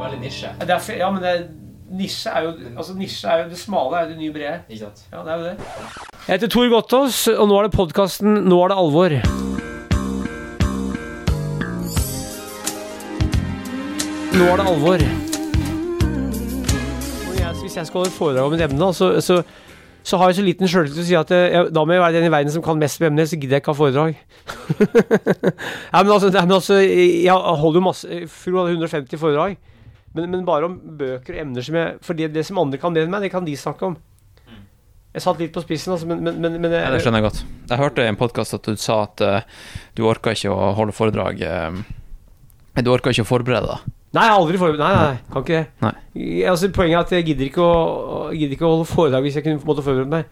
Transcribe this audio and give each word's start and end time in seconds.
jo 0.00 0.06
veldig 0.08 0.20
nisje. 0.24 0.52
Det 0.60 0.70
er, 0.70 0.98
ja, 0.98 1.10
men 1.10 1.22
det 1.22 1.34
nisje 1.90 2.30
er 2.30 2.46
jo 2.46 2.50
Altså 2.76 2.94
nisje 2.94 3.28
er 3.28 3.42
jo 3.42 3.48
Det 3.50 3.58
smale 3.58 3.96
er 3.98 4.02
jo 4.04 4.10
det 4.12 4.18
nye 4.18 4.32
brede. 4.32 4.58
Ikke 4.68 4.84
sant? 4.84 5.04
Ja, 5.12 5.22
det 5.26 5.32
er 5.32 5.36
jo 5.36 5.44
det. 5.44 5.56
Jeg 6.26 6.34
heter 6.34 6.48
Tor 6.48 6.68
Gottaas, 6.72 7.28
og 7.28 7.48
nå 7.48 7.58
er 7.58 7.68
det 7.68 7.76
podkasten 7.76 8.44
Nå 8.48 8.60
er 8.64 8.72
det 8.72 8.78
alvor. 8.84 9.16
Nå 14.40 14.44
er 14.46 14.60
det 14.60 14.68
alvor. 14.72 15.02
Jeg, 17.40 17.56
hvis 17.62 17.76
jeg 17.76 17.86
skal 17.86 17.98
holde 18.00 18.14
foredrag 18.14 18.46
om 18.46 18.54
et 18.54 18.62
emne, 18.64 18.92
så, 18.94 19.10
så, 19.20 19.42
så 20.06 20.16
har 20.20 20.30
jeg 20.30 20.38
så 20.38 20.44
liten 20.46 20.70
sjøltillit 20.70 20.96
til 20.96 21.02
å 21.02 21.08
si 21.08 21.16
at 21.18 21.32
eh, 21.34 21.48
jeg, 21.56 21.72
da 21.74 21.82
må 21.84 21.96
jeg 21.96 22.04
være 22.04 22.16
den 22.20 22.28
i 22.28 22.32
verden 22.32 22.54
som 22.54 22.62
kan 22.64 22.78
mest 22.80 23.02
om 23.02 23.08
emnet, 23.10 23.28
så 23.28 23.36
gidder 23.36 23.58
jeg 23.58 23.64
ikke 23.64 23.74
ha 23.74 23.80
foredrag. 23.80 24.14
nei, 25.92 26.04
men 26.04 26.12
altså, 26.14 26.30
men 26.30 26.56
altså 26.56 26.78
jeg 26.78 27.34
holder 27.34 27.80
jo 27.80 27.84
masse 27.84 28.22
Fru 28.30 28.56
hadde 28.60 28.78
150 28.78 29.20
foredrag. 29.20 29.58
Men, 30.16 30.30
men 30.32 30.46
bare 30.46 30.66
om 30.66 30.78
bøker 30.98 31.36
og 31.36 31.42
emner 31.44 31.62
som 31.62 31.76
jeg 31.78 31.98
For 32.02 32.18
det, 32.18 32.32
det 32.34 32.42
som 32.48 32.58
andre 32.58 32.80
kan 32.82 32.94
bedre 32.94 33.06
enn 33.06 33.12
meg, 33.14 33.22
det 33.22 33.30
kan 33.30 33.46
de 33.46 33.54
snakke 33.58 33.92
om. 33.92 33.98
Jeg 35.10 35.24
satt 35.24 35.40
litt 35.42 35.54
på 35.54 35.62
spissen, 35.64 35.90
altså, 35.94 36.06
men, 36.06 36.20
men, 36.22 36.38
men, 36.38 36.68
jeg, 36.70 36.82
Ja, 36.84 36.90
det 36.94 37.00
skjønner 37.02 37.18
jeg 37.18 37.26
godt. 37.26 37.40
Jeg 37.70 37.80
hørte 37.80 38.04
i 38.04 38.10
en 38.10 38.18
podkast 38.18 38.54
at 38.54 38.66
du 38.66 38.76
sa 38.78 39.00
at 39.08 39.22
uh, 39.26 39.64
du 39.98 40.04
orka 40.06 40.34
ikke 40.36 40.52
å 40.54 40.68
holde 40.78 40.94
foredrag 40.94 41.42
uh, 41.42 41.80
Du 42.78 42.92
orka 42.94 43.10
ikke 43.10 43.26
å 43.26 43.30
forberede 43.32 43.72
deg. 43.72 43.96
Nei, 44.10 44.26
jeg 44.26 44.34
har 44.34 44.40
aldri 44.40 44.58
forberedt 44.58 44.82
Nei, 44.82 44.92
nei, 44.98 45.18
kan 45.30 45.44
ikke 45.44 45.56
det. 45.56 45.66
Nei. 45.84 45.92
Jeg- 46.18 46.48
Altså, 46.50 46.70
poenget 46.74 46.96
er 46.96 47.00
at 47.00 47.12
jeg 47.14 47.26
gidder 47.30 47.46
ikke 47.46 47.62
å, 47.66 47.74
gidder 48.34 48.54
ikke 48.56 48.66
å 48.66 48.72
holde 48.74 48.86
foredrag 48.90 49.26
hvis 49.26 49.38
jeg 49.38 49.46
kunne 49.46 49.58
på 49.58 49.66
en 49.66 49.72
måte 49.74 49.86
forberedt 49.86 50.10
meg. 50.14 50.24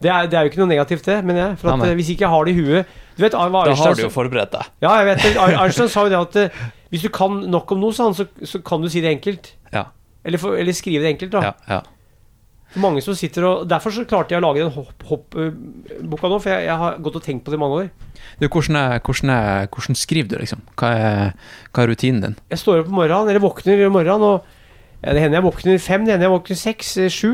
Det 0.00 0.08
er, 0.10 0.26
det 0.32 0.38
er 0.38 0.46
jo 0.46 0.50
ikke 0.50 0.60
noe 0.62 0.70
negativt, 0.70 1.04
det, 1.04 1.18
mener 1.26 1.42
jeg. 1.42 1.56
For 1.60 1.70
at, 1.70 1.76
Nei, 1.76 1.86
nei. 1.86 1.92
eh, 1.92 1.98
hvis 1.98 2.10
ikke 2.14 2.24
jeg 2.24 2.32
har 2.32 2.44
det 2.48 2.52
i 2.54 2.60
huet 2.62 2.94
Du 3.18 3.22
vet, 3.22 3.34
Da 3.36 3.74
har 3.82 3.94
du 3.98 4.02
jo 4.02 4.12
forberedt 4.14 4.54
deg. 4.54 4.70
Ja, 4.80 4.94
jeg 5.02 5.10
vet 5.10 5.24
det. 5.26 5.32
Einstein 5.60 5.90
sa 5.92 6.06
jo 6.06 6.12
det 6.14 6.20
at 6.22 6.38
hvis 6.90 7.06
du 7.06 7.10
kan 7.14 7.40
nok 7.50 7.70
om 7.74 7.80
noe, 7.82 7.94
sa 7.94 8.08
han, 8.08 8.16
så, 8.18 8.26
så 8.42 8.60
kan 8.66 8.82
du 8.82 8.90
si 8.90 9.02
det 9.02 9.12
enkelt. 9.14 9.54
Ja. 9.74 9.86
Eller, 10.26 10.42
for, 10.42 10.58
eller 10.58 10.76
skrive 10.76 11.06
det 11.06 11.14
enkelt, 11.14 11.32
da. 11.32 11.50
Ja, 11.50 11.54
ja. 11.70 11.80
Mange 12.78 13.02
som 13.02 13.16
sitter 13.18 13.42
og 13.48 13.62
Derfor 13.66 13.90
så 13.90 14.04
klarte 14.06 14.30
jeg 14.30 14.38
å 14.38 14.44
lage 14.44 14.62
den 14.62 14.70
hopp-boka 14.70 16.28
nå, 16.30 16.36
for 16.38 16.52
jeg, 16.52 16.68
jeg 16.68 16.76
har 16.82 17.00
gått 17.02 17.16
og 17.18 17.24
tenkt 17.24 17.42
på 17.46 17.50
det 17.50 17.58
i 17.58 17.62
mange 17.62 17.80
år. 17.80 17.88
Du, 18.38 18.46
hvordan, 18.46 18.78
er, 18.78 19.00
hvordan, 19.02 19.32
er, 19.34 19.66
hvordan 19.74 19.98
skriver 19.98 20.30
du, 20.30 20.36
liksom? 20.42 20.62
Hva 20.78 20.92
er, 20.94 21.32
hva 21.72 21.82
er 21.82 21.90
rutinen 21.90 22.22
din? 22.22 22.36
Jeg 22.52 22.62
står 22.62 22.84
opp 22.84 22.92
om 22.92 23.00
morgenen, 23.00 23.32
eller 23.32 23.42
våkner 23.42 23.82
om 23.88 23.98
morgenen, 23.98 24.26
og 24.28 25.02
ja, 25.02 25.16
det 25.16 25.24
hender 25.24 25.40
jeg 25.40 25.46
våkner 25.48 25.82
fem, 25.82 26.06
det 26.06 26.14
hender 26.14 26.28
jeg 26.28 26.36
våkner 26.36 26.60
seks, 26.60 26.92
eh, 27.00 27.10
sju. 27.10 27.32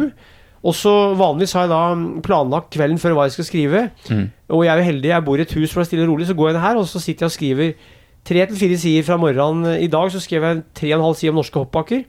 Og 0.67 0.75
så 0.75 0.93
vanligvis 1.19 1.53
har 1.55 1.67
jeg 1.67 1.75
da 1.75 1.83
mm, 1.99 2.07
planlagt 2.27 2.73
kvelden 2.75 2.99
før 3.03 3.19
hva 3.19 3.27
jeg 3.29 3.37
skal 3.37 3.49
skrive. 3.51 3.83
Mm. 4.09 4.25
Og 4.57 4.65
jeg 4.65 4.73
er 4.73 4.81
jo 4.81 4.89
heldig, 4.89 5.13
jeg 5.13 5.27
bor 5.27 5.43
i 5.43 5.45
et 5.45 5.55
hus 5.59 5.69
hvor 5.69 5.83
det 5.83 5.87
er 5.87 5.91
stille 5.91 6.07
og 6.07 6.15
rolig, 6.15 6.31
så 6.31 6.39
går 6.39 6.51
jeg 6.51 6.57
ned 6.57 6.65
her, 6.65 6.81
og 6.81 6.89
så 6.91 7.03
sitter 7.03 7.27
jeg 7.27 7.33
og 7.33 7.37
skriver 7.37 7.93
tre 8.27 8.47
til 8.51 8.59
fire 8.59 8.79
sider 8.81 9.07
fra 9.07 9.19
morgenen. 9.21 9.77
I 9.79 9.91
dag 9.93 10.11
så 10.13 10.23
skrev 10.23 10.47
jeg 10.47 10.65
tre 10.77 10.93
og 10.93 10.99
en 10.99 11.07
halv 11.09 11.19
side 11.19 11.33
om 11.33 11.39
norske 11.41 11.61
hoppbakker. 11.63 12.05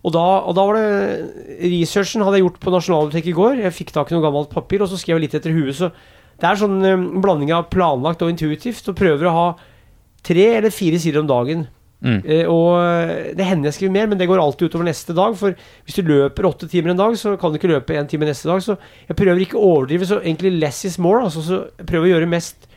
Og 0.00 0.14
da, 0.14 0.22
og 0.48 0.54
da 0.56 0.62
var 0.64 0.78
det 0.78 1.66
Researchen 1.68 2.24
hadde 2.24 2.38
jeg 2.38 2.46
gjort 2.46 2.62
på 2.62 2.72
Nasjonalbiblioteket 2.72 3.32
i 3.32 3.36
går. 3.36 3.58
Jeg 3.66 3.76
fikk 3.76 3.92
tak 3.92 4.10
i 4.10 4.16
noe 4.16 4.24
gammelt 4.24 4.52
papir, 4.52 4.80
og 4.80 4.88
så 4.88 5.00
skrev 5.00 5.18
jeg 5.18 5.26
litt 5.26 5.36
etter 5.36 5.52
huet. 5.52 5.76
Så 5.76 5.90
det 6.40 6.48
er 6.48 6.60
sånn 6.60 6.78
um, 6.80 7.10
blanding 7.20 7.52
av 7.52 7.68
planlagt 7.72 8.24
og 8.24 8.32
intuitivt, 8.32 8.88
og 8.88 8.96
prøver 8.96 9.28
å 9.28 9.34
ha 9.36 9.44
tre 10.24 10.46
eller 10.56 10.72
fire 10.72 11.00
sider 11.02 11.20
om 11.20 11.28
dagen. 11.28 11.66
Mm. 12.00 12.22
Uh, 12.24 12.46
og 12.48 12.68
eh, 12.80 13.10
det 13.36 13.44
hender 13.44 13.68
jeg 13.68 13.76
skriver 13.76 13.92
mer, 13.98 14.08
men 14.08 14.20
det 14.20 14.28
går 14.30 14.40
alltid 14.40 14.70
utover 14.70 14.88
neste 14.88 15.12
dag. 15.16 15.36
For 15.36 15.52
hvis 15.84 16.00
du 16.00 16.08
løper 16.08 16.48
åtte 16.48 16.70
timer 16.70 16.94
en 16.94 17.02
dag, 17.02 17.18
så 17.20 17.34
kan 17.40 17.52
du 17.52 17.60
ikke 17.60 17.74
løpe 17.74 17.98
en 18.00 18.08
time 18.08 18.30
neste 18.30 18.48
dag. 18.48 18.64
Så 18.64 18.78
jeg 19.10 19.20
prøver 19.20 19.44
ikke 19.44 19.60
å 19.60 19.74
overdrive, 19.74 20.08
så 20.08 20.22
egentlig 20.22 20.56
less 20.62 20.80
is 20.88 20.96
more. 20.96 21.26
Altså, 21.28 21.44
så 21.44 21.60
jeg 21.76 21.90
prøver 21.92 22.08
å 22.08 22.14
gjøre 22.14 22.32
mest 22.38 22.69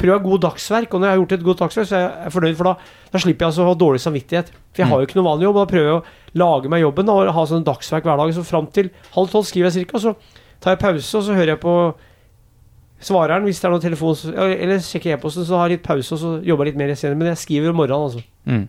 Prøve 0.00 0.16
å 0.16 0.18
ha 0.18 0.24
god 0.24 0.42
dagsverk. 0.46 0.94
Og 0.94 1.02
når 1.02 1.08
jeg 1.08 1.12
har 1.12 1.20
gjort 1.20 1.34
et 1.36 1.46
godt 1.46 1.62
dagsverk, 1.64 1.88
så 1.90 1.96
er 1.98 2.04
jeg 2.06 2.34
fornøyd, 2.36 2.58
for 2.58 2.70
da, 2.70 2.92
da 3.12 3.22
slipper 3.22 3.44
jeg 3.44 3.52
altså 3.52 3.64
å 3.64 3.70
ha 3.70 3.78
dårlig 3.82 4.02
samvittighet. 4.04 4.52
For 4.72 4.82
jeg 4.82 4.90
har 4.90 5.00
jo 5.02 5.08
ikke 5.08 5.18
noe 5.20 5.28
vanlig 5.28 5.48
jobb, 5.48 5.56
og 5.58 5.62
da 5.66 5.72
prøver 5.74 5.90
jeg 5.90 5.98
å 5.98 6.40
lage 6.42 6.72
meg 6.72 6.84
jobben 6.84 7.12
og 7.12 7.32
ha 7.36 7.44
sånn 7.50 7.66
dagsverk 7.66 8.08
hver 8.08 8.22
dag. 8.22 8.32
Så 8.36 8.46
fram 8.48 8.70
til 8.72 8.92
halv 9.16 9.34
tolv 9.34 9.48
skriver 9.48 9.68
jeg 9.68 9.82
cirka, 9.82 10.00
så 10.00 10.14
tar 10.60 10.76
jeg 10.76 10.82
pause, 10.84 11.10
og 11.18 11.26
så 11.26 11.36
hører 11.36 11.54
jeg 11.54 11.62
på 11.62 11.76
svareren 13.00 13.46
hvis 13.48 13.60
det 13.62 13.64
er 13.64 13.72
noen 13.72 13.80
telefon 13.80 14.34
Eller 14.36 14.82
sjekker 14.84 15.14
e-posten, 15.14 15.46
så 15.48 15.56
har 15.56 15.70
jeg 15.70 15.78
litt 15.78 15.86
pause, 15.86 16.16
og 16.16 16.20
så 16.20 16.34
jobber 16.44 16.68
jeg 16.68 16.74
litt 16.74 16.82
mer 16.82 16.94
senere. 16.96 17.20
Men 17.20 17.32
jeg 17.32 17.44
skriver 17.44 17.72
om 17.72 17.80
morgenen, 17.80 18.08
altså. 18.08 18.24
Mm. 18.48 18.66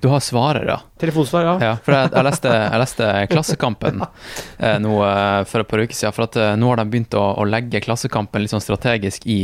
Du 0.00 0.08
har 0.12 0.20
svarer, 0.20 0.66
ja. 0.68 0.78
Telefonsvar, 1.00 1.46
ja. 1.46 1.54
ja 1.62 1.74
for 1.84 1.96
jeg, 1.96 2.10
jeg, 2.12 2.26
leste, 2.26 2.50
jeg 2.52 2.80
leste 2.82 3.10
Klassekampen 3.32 4.02
eh, 4.58 4.76
nå 4.82 4.98
eh, 5.06 5.42
for 5.48 5.64
et 5.64 5.70
par 5.70 5.84
uker 5.84 5.96
siden. 5.96 6.16
For 6.16 6.26
at 6.26 6.40
eh, 6.40 6.56
nå 6.60 6.72
har 6.72 6.82
de 6.82 6.88
begynt 6.92 7.16
å, 7.18 7.24
å 7.40 7.46
legge 7.48 7.82
Klassekampen 7.84 8.44
litt 8.44 8.52
sånn 8.52 8.64
strategisk 8.64 9.24
i 9.30 9.38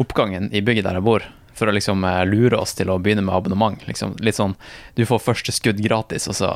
oppgangen 0.00 0.48
i 0.52 0.64
bygget 0.64 0.88
der 0.88 1.00
jeg 1.00 1.06
bor. 1.08 1.26
For 1.58 1.68
å 1.68 1.74
liksom 1.74 2.06
eh, 2.06 2.22
lure 2.30 2.60
oss 2.62 2.76
til 2.78 2.92
å 2.92 3.00
begynne 3.02 3.26
med 3.26 3.34
abonnement. 3.34 3.84
Liksom, 3.88 4.16
litt 4.24 4.38
sånn 4.38 4.56
du 4.96 5.04
får 5.08 5.24
første 5.26 5.54
skudd 5.54 5.82
gratis, 5.84 6.28
og 6.30 6.38
så 6.38 6.54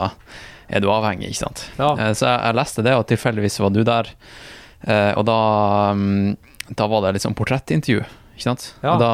er 0.72 0.82
du 0.82 0.88
avhengig, 0.92 1.32
ikke 1.32 1.42
sant. 1.42 1.66
Ja. 1.76 1.92
Eh, 1.98 2.12
så 2.16 2.28
jeg, 2.28 2.40
jeg 2.46 2.58
leste 2.60 2.86
det, 2.86 2.96
og 2.96 3.06
tilfeldigvis 3.10 3.60
var 3.64 3.74
du 3.74 3.82
der. 3.86 4.10
Eh, 4.82 5.12
og 5.18 5.26
da, 5.28 5.38
mm, 5.98 6.74
da 6.78 6.88
var 6.90 7.10
det 7.10 7.22
sånn 7.22 7.36
portrettintervju, 7.38 8.04
ikke 8.36 8.46
sant. 8.46 8.68
Ja. 8.80 8.94
Og 8.94 9.02
da, 9.02 9.12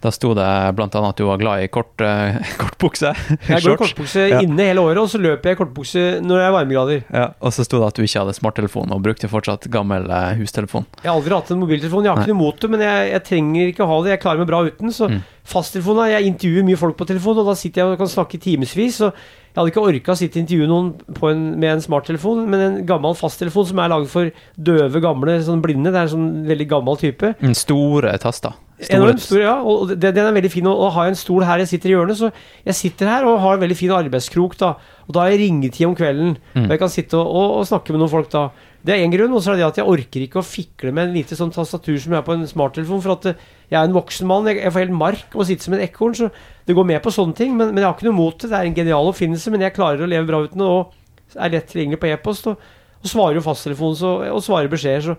da 0.00 0.10
sto 0.14 0.30
det 0.38 0.44
annet 0.46 0.94
at 0.94 1.16
du 1.18 1.24
var 1.26 1.38
glad 1.40 1.62
i 1.64 1.68
kort, 1.74 2.00
eh, 2.00 2.36
kortbukse. 2.60 3.10
Jeg 3.48 3.62
går 3.64 3.72
i 3.74 3.80
kortbukse 3.80 4.28
Ja. 4.30 4.40
inne 4.44 4.68
hele 4.70 4.78
året, 4.84 5.00
og 5.02 5.08
så 5.10 5.18
løper 5.18 5.50
jeg 5.50 5.56
i 5.56 5.60
kortbukse 5.62 6.04
når 6.22 6.38
jeg 6.38 6.46
er 6.48 6.54
varmegrader. 6.54 7.00
Ja, 7.12 7.24
og 7.42 7.50
så 7.56 7.64
sto 7.66 7.80
det 7.82 7.88
at 7.88 7.98
du 7.98 8.02
ikke 8.06 8.22
hadde 8.22 8.36
smarttelefon 8.38 8.92
og 8.94 9.02
brukte 9.02 9.26
fortsatt 9.32 9.66
gammel 9.74 10.06
eh, 10.06 10.36
hustelefon. 10.38 10.86
Jeg 11.02 11.10
har 11.10 11.16
aldri 11.18 11.34
hatt 11.34 11.50
en 11.50 11.58
mobiltelefon. 11.64 12.04
Jeg 12.06 12.12
har 12.14 12.22
ikke 12.22 12.30
noe 12.34 12.38
imot 12.38 12.60
det, 12.62 12.70
men 12.70 12.84
jeg, 12.86 13.10
jeg 13.16 13.24
trenger 13.32 13.72
ikke 13.72 13.82
å 13.84 13.90
ha 13.90 13.98
det. 14.04 14.14
Jeg 14.14 14.22
klarer 14.22 14.38
meg 14.44 14.50
bra 14.52 14.62
uten. 14.68 14.94
Så 14.94 15.08
Mm. 15.10 15.18
fasttelefon 15.48 15.98
er- 16.04 16.14
Jeg 16.20 16.26
intervjuer 16.30 16.64
mye 16.68 16.76
folk 16.78 16.96
på 16.96 17.06
telefon, 17.08 17.38
og 17.42 17.46
da 17.50 17.54
sitter 17.58 17.82
jeg 17.82 17.90
og 17.92 17.98
kan 17.98 18.06
snakke 18.14 18.34
i 18.38 18.42
timevis. 18.44 18.98
Så 19.00 19.10
jeg 19.10 19.56
hadde 19.56 19.72
ikke 19.72 19.82
orka 19.82 20.12
å 20.12 20.18
sitte 20.20 20.38
og 20.38 20.44
intervjue 20.46 20.68
noen 20.68 20.92
på 21.14 21.30
en, 21.32 21.58
med 21.58 21.70
en 21.72 21.80
smarttelefon, 21.82 22.46
men 22.46 22.60
en 22.60 22.86
gammel 22.86 23.14
fasttelefon 23.18 23.66
som 23.66 23.78
er 23.82 23.88
laget 23.90 24.08
for 24.12 24.30
døve, 24.60 25.00
gamle, 25.02 25.40
sånn 25.42 25.62
blinde. 25.64 25.90
Det 25.90 25.96
er 25.98 26.06
en 26.06 26.14
sånn 26.14 26.46
veldig 26.46 26.68
gammel 26.68 26.96
type. 27.00 27.34
Mm, 27.42 27.54
Store 27.56 28.14
taster. 28.22 28.52
Enormt 28.94 29.20
stor, 29.24 29.40
ja. 29.42 29.54
Og 29.62 29.88
det- 29.88 30.14
den 30.14 30.24
er 30.26 30.32
veldig 30.36 30.50
fin. 30.52 30.66
Og, 30.70 30.78
og 30.86 30.92
har 30.94 31.04
jeg 31.08 31.16
en 31.16 31.20
stol 31.24 31.42
her 31.44 31.58
jeg 31.58 31.68
sitter 31.68 31.88
i 31.90 31.92
hjørnet, 31.96 32.16
så 32.16 32.30
jeg 32.64 32.74
sitter 32.78 33.06
her 33.10 33.24
og 33.26 33.40
har 33.42 33.54
en 33.56 33.60
veldig 33.64 33.76
fin 33.76 33.90
arbeidskrok, 33.90 34.56
da. 34.60 34.74
Og 35.08 35.14
da 35.14 35.20
har 35.24 35.30
jeg 35.34 35.40
ringetid 35.50 35.86
om 35.88 35.96
kvelden. 35.98 36.36
Mm. 36.54 36.64
Og 36.66 36.70
jeg 36.70 36.78
kan 36.78 36.88
sitte 36.92 37.14
og, 37.18 37.26
og, 37.26 37.56
og 37.58 37.66
snakke 37.66 37.90
med 37.90 37.98
noen 38.04 38.12
folk 38.12 38.30
da. 38.30 38.50
Det 38.86 38.94
er 38.94 39.02
én 39.02 39.10
grunn, 39.10 39.32
og 39.34 39.42
så 39.42 39.52
er 39.52 39.56
det 39.58 39.66
at 39.66 39.76
jeg 39.80 39.88
orker 39.90 40.22
ikke 40.22 40.38
å 40.38 40.46
fikle 40.46 40.92
med 40.94 41.08
en 41.08 41.14
lite 41.16 41.34
sånn 41.34 41.50
tastatur 41.50 41.98
som 41.98 42.12
jeg 42.14 42.20
har 42.20 42.26
på 42.28 42.36
en 42.38 42.46
smarttelefon, 42.46 43.02
for 43.02 43.16
at 43.16 43.26
eh, 43.26 43.34
jeg 43.72 43.80
er 43.80 43.88
en 43.88 43.96
voksen 43.96 44.26
mann. 44.30 44.46
Jeg, 44.46 44.60
jeg 44.62 44.72
får 44.72 44.84
helt 44.86 44.94
mark 45.00 45.34
av 45.34 45.42
å 45.42 45.46
sitte 45.48 45.66
som 45.66 45.74
en 45.74 45.82
ekorn, 45.82 46.14
så 46.14 46.30
det 46.64 46.76
går 46.78 46.86
med 46.86 47.02
på 47.02 47.10
sånne 47.10 47.34
ting. 47.34 47.56
Men, 47.58 47.72
men 47.74 47.82
jeg 47.82 47.88
har 47.90 47.96
ikke 47.98 48.06
noe 48.06 48.16
mot 48.20 48.38
det. 48.38 48.48
Det 48.52 48.56
er 48.60 48.68
en 48.70 48.78
genial 48.78 49.10
oppfinnelse, 49.10 49.50
men 49.50 49.60
jeg 49.66 49.74
klarer 49.74 50.06
å 50.06 50.08
leve 50.08 50.28
bra 50.30 50.44
uten 50.46 50.62
det, 50.62 50.70
og 50.70 51.34
er 51.34 51.50
lett 51.56 51.66
tilgjengelig 51.74 51.98
på 52.00 52.12
e-post. 52.14 52.46
Og, 52.46 52.70
og 53.02 53.10
svarer 53.10 53.34
jo 53.40 53.44
fasttelefonen 53.44 53.98
så, 53.98 54.14
og 54.30 54.40
svarer 54.46 54.70
beskjeder, 54.70 55.02
så 55.10 55.18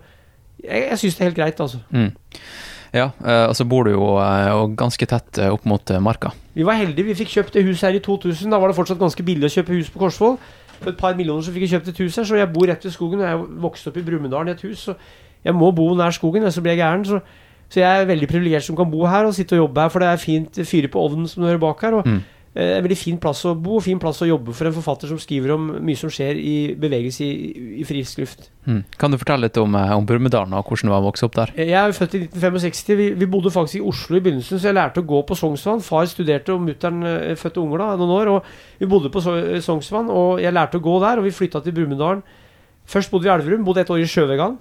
jeg, 0.63 0.87
jeg 0.93 0.97
syns 1.03 1.15
det 1.19 1.21
er 1.21 1.29
helt 1.29 1.37
greit, 1.43 1.59
altså. 1.67 1.83
Mm. 1.91 2.09
Ja, 2.93 3.11
eh, 3.21 3.45
og 3.49 3.55
så 3.57 3.65
bor 3.69 3.85
du 3.85 3.91
jo 3.93 4.15
eh, 4.17 4.53
ganske 4.79 5.05
tett 5.09 5.37
eh, 5.37 5.51
opp 5.53 5.65
mot 5.69 5.91
marka. 6.01 6.31
Vi 6.55 6.65
var 6.65 6.79
heldige, 6.79 7.05
vi 7.11 7.17
fikk 7.19 7.29
kjøpt 7.35 7.53
det 7.53 7.65
huset 7.67 7.89
her 7.89 7.99
i 7.99 8.01
2000. 8.05 8.49
Da 8.49 8.57
var 8.59 8.71
det 8.71 8.77
fortsatt 8.79 8.99
ganske 9.01 9.23
billig 9.23 9.45
å 9.49 9.53
kjøpe 9.59 9.75
hus 9.77 9.91
på 9.93 10.01
Korsvoll. 10.01 10.39
For 10.79 10.93
et 10.93 10.97
par 10.97 11.13
millioner 11.19 11.43
så 11.45 11.51
fikk 11.53 11.67
jeg 11.67 11.73
kjøpt 11.75 11.91
et 11.91 12.01
hus 12.05 12.17
her, 12.17 12.25
så 12.25 12.39
jeg 12.39 12.49
bor 12.53 12.65
rett 12.71 12.85
ved 12.87 12.95
skogen. 12.95 13.21
Og 13.21 13.27
jeg 13.27 13.61
vokste 13.67 13.91
opp 13.91 13.99
i 13.99 14.05
Brumunddal 14.07 14.47
i 14.49 14.55
et 14.55 14.65
hus, 14.65 14.87
så 14.89 14.95
jeg 15.45 15.55
må 15.55 15.69
bo 15.75 15.89
nær 15.95 16.15
skogen, 16.15 16.41
ellers 16.41 16.57
så 16.57 16.63
blir 16.65 16.73
jeg 16.77 16.81
gæren. 16.81 17.05
Så, 17.05 17.19
så 17.69 17.81
jeg 17.83 18.01
er 18.01 18.09
veldig 18.09 18.27
privilegert 18.31 18.65
som 18.65 18.77
kan 18.79 18.89
bo 18.91 19.05
her 19.05 19.27
og 19.27 19.35
sitte 19.37 19.57
og 19.57 19.65
jobbe 19.67 19.85
her, 19.85 19.93
for 19.93 20.03
det 20.03 20.09
er 20.09 20.21
fint 20.23 20.59
fyre 20.65 20.89
på 20.91 21.03
ovnen 21.03 21.27
som 21.29 21.43
du 21.43 21.49
hører 21.51 21.61
bak 21.61 21.83
her. 21.85 21.99
Og 21.99 22.07
Mm. 22.07 22.21
Eh, 22.55 22.77
en 22.77 22.83
veldig 22.85 22.97
fin 22.97 23.17
plass 23.21 23.43
å 23.45 23.53
bo 23.55 23.79
fin 23.83 23.99
plass 24.01 24.21
å 24.21 24.27
jobbe 24.29 24.53
for 24.57 24.67
en 24.69 24.73
forfatter 24.75 25.07
som 25.11 25.19
skriver 25.21 25.53
om 25.55 25.67
mye 25.85 25.97
som 25.99 26.09
skjer 26.13 26.37
i 26.39 26.53
bevegelse 26.79 27.23
i, 27.25 27.53
i 27.81 27.85
frisk 27.87 28.21
luft. 28.21 28.49
Mm. 28.65 28.83
Kan 29.01 29.11
du 29.11 29.17
fortelle 29.17 29.47
litt 29.47 29.57
om, 29.61 29.75
eh, 29.75 29.93
om 29.97 30.05
Brumunddal 30.05 30.51
og 30.53 30.65
hvordan 30.67 30.89
det 30.89 30.93
var 30.95 31.03
å 31.03 31.07
vokse 31.09 31.25
opp 31.29 31.35
der? 31.37 31.53
Jeg 31.57 31.73
er 31.77 31.95
født 31.95 32.15
i 32.17 32.23
1965. 32.27 32.95
Vi, 32.99 33.07
vi 33.21 33.29
bodde 33.29 33.53
faktisk 33.53 33.79
i 33.79 33.85
Oslo 33.91 34.17
i 34.17 34.23
begynnelsen, 34.25 34.59
så 34.61 34.69
jeg 34.71 34.77
lærte 34.77 35.01
å 35.03 35.07
gå 35.09 35.21
på 35.29 35.37
Sognsvann. 35.39 35.81
Far 35.85 36.05
studerte, 36.11 36.53
og 36.53 36.61
mutter'n 36.65 37.01
eh, 37.09 37.35
fødte 37.39 37.61
unger 37.63 37.83
da, 37.85 37.89
noen 38.01 38.15
år. 38.17 38.31
Og 38.37 38.79
vi 38.81 38.89
bodde 38.89 39.11
på 39.13 39.21
Sognsvann, 39.25 40.09
og 40.13 40.39
jeg 40.43 40.53
lærte 40.53 40.77
å 40.81 40.85
gå 40.85 40.95
der. 41.05 41.21
Og 41.21 41.29
vi 41.29 41.35
flytta 41.35 41.61
til 41.65 41.75
Brumunddalen. 41.77 42.23
Først 42.89 43.11
bodde 43.13 43.27
vi 43.27 43.29
i 43.29 43.35
Elverum, 43.35 43.65
bodde 43.67 43.83
et 43.85 43.93
år 43.93 44.01
i 44.01 44.09
Sjøvegan. 44.09 44.57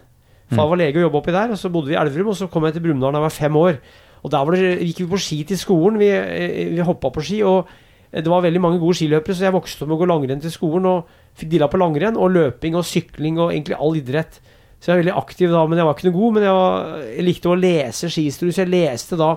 Far 0.49 0.65
Mm. 0.65 0.71
var 0.71 0.79
lege 0.81 0.97
og 0.97 1.03
jobba 1.11 1.19
oppi 1.21 1.33
der. 1.33 1.51
Og 1.53 1.59
så 1.61 1.69
bodde 1.73 1.89
vi 1.89 1.95
i 1.97 2.01
Elverum, 2.01 2.29
og 2.33 2.37
så 2.37 2.49
kom 2.49 2.65
jeg 2.65 2.73
til 2.77 2.83
Brumunddal 2.87 3.13
da 3.13 3.19
jeg 3.19 3.27
var 3.29 3.37
fem 3.37 3.57
år. 3.57 3.79
Og 4.23 4.33
der 4.33 4.47
var 4.47 4.57
det, 4.57 4.79
gikk 4.89 5.05
vi 5.05 5.11
på 5.13 5.21
ski 5.23 5.43
til 5.49 5.61
skolen. 5.61 5.99
Vi, 6.01 6.09
eh, 6.11 6.73
vi 6.75 6.87
hoppa 6.87 7.13
på 7.15 7.25
ski. 7.25 7.43
og 7.43 7.69
det 8.09 8.29
var 8.29 8.41
veldig 8.41 8.61
mange 8.61 8.79
gode 8.81 8.97
skiløpere, 8.97 9.37
så 9.37 9.45
jeg 9.45 9.53
vokste 9.53 9.85
opp 9.85 9.91
med 9.91 9.99
å 9.99 10.01
gå 10.01 10.07
langrenn 10.09 10.41
til 10.41 10.53
skolen. 10.53 10.87
Og 10.89 11.39
fikk 11.39 11.51
dilla 11.53 11.69
på 11.69 11.81
langrenn 11.81 12.17
og 12.17 12.33
løping 12.33 12.79
og 12.79 12.87
sykling 12.89 13.39
og 13.39 13.53
egentlig 13.53 13.77
all 13.77 13.99
idrett. 13.99 14.41
Så 14.79 14.91
jeg 14.91 14.95
var 14.95 15.03
veldig 15.03 15.17
aktiv 15.19 15.53
da, 15.53 15.65
men 15.67 15.81
jeg 15.81 15.89
var 15.89 15.97
ikke 15.97 16.09
noe 16.09 16.19
god. 16.19 16.37
Men 16.37 16.47
jeg, 16.47 16.55
var, 16.57 17.01
jeg 17.13 17.27
likte 17.27 17.51
å 17.51 17.59
lese 17.59 18.13
skihistorie, 18.15 18.55
så 18.55 18.63
jeg 18.65 18.73
leste 18.73 19.19
da 19.19 19.33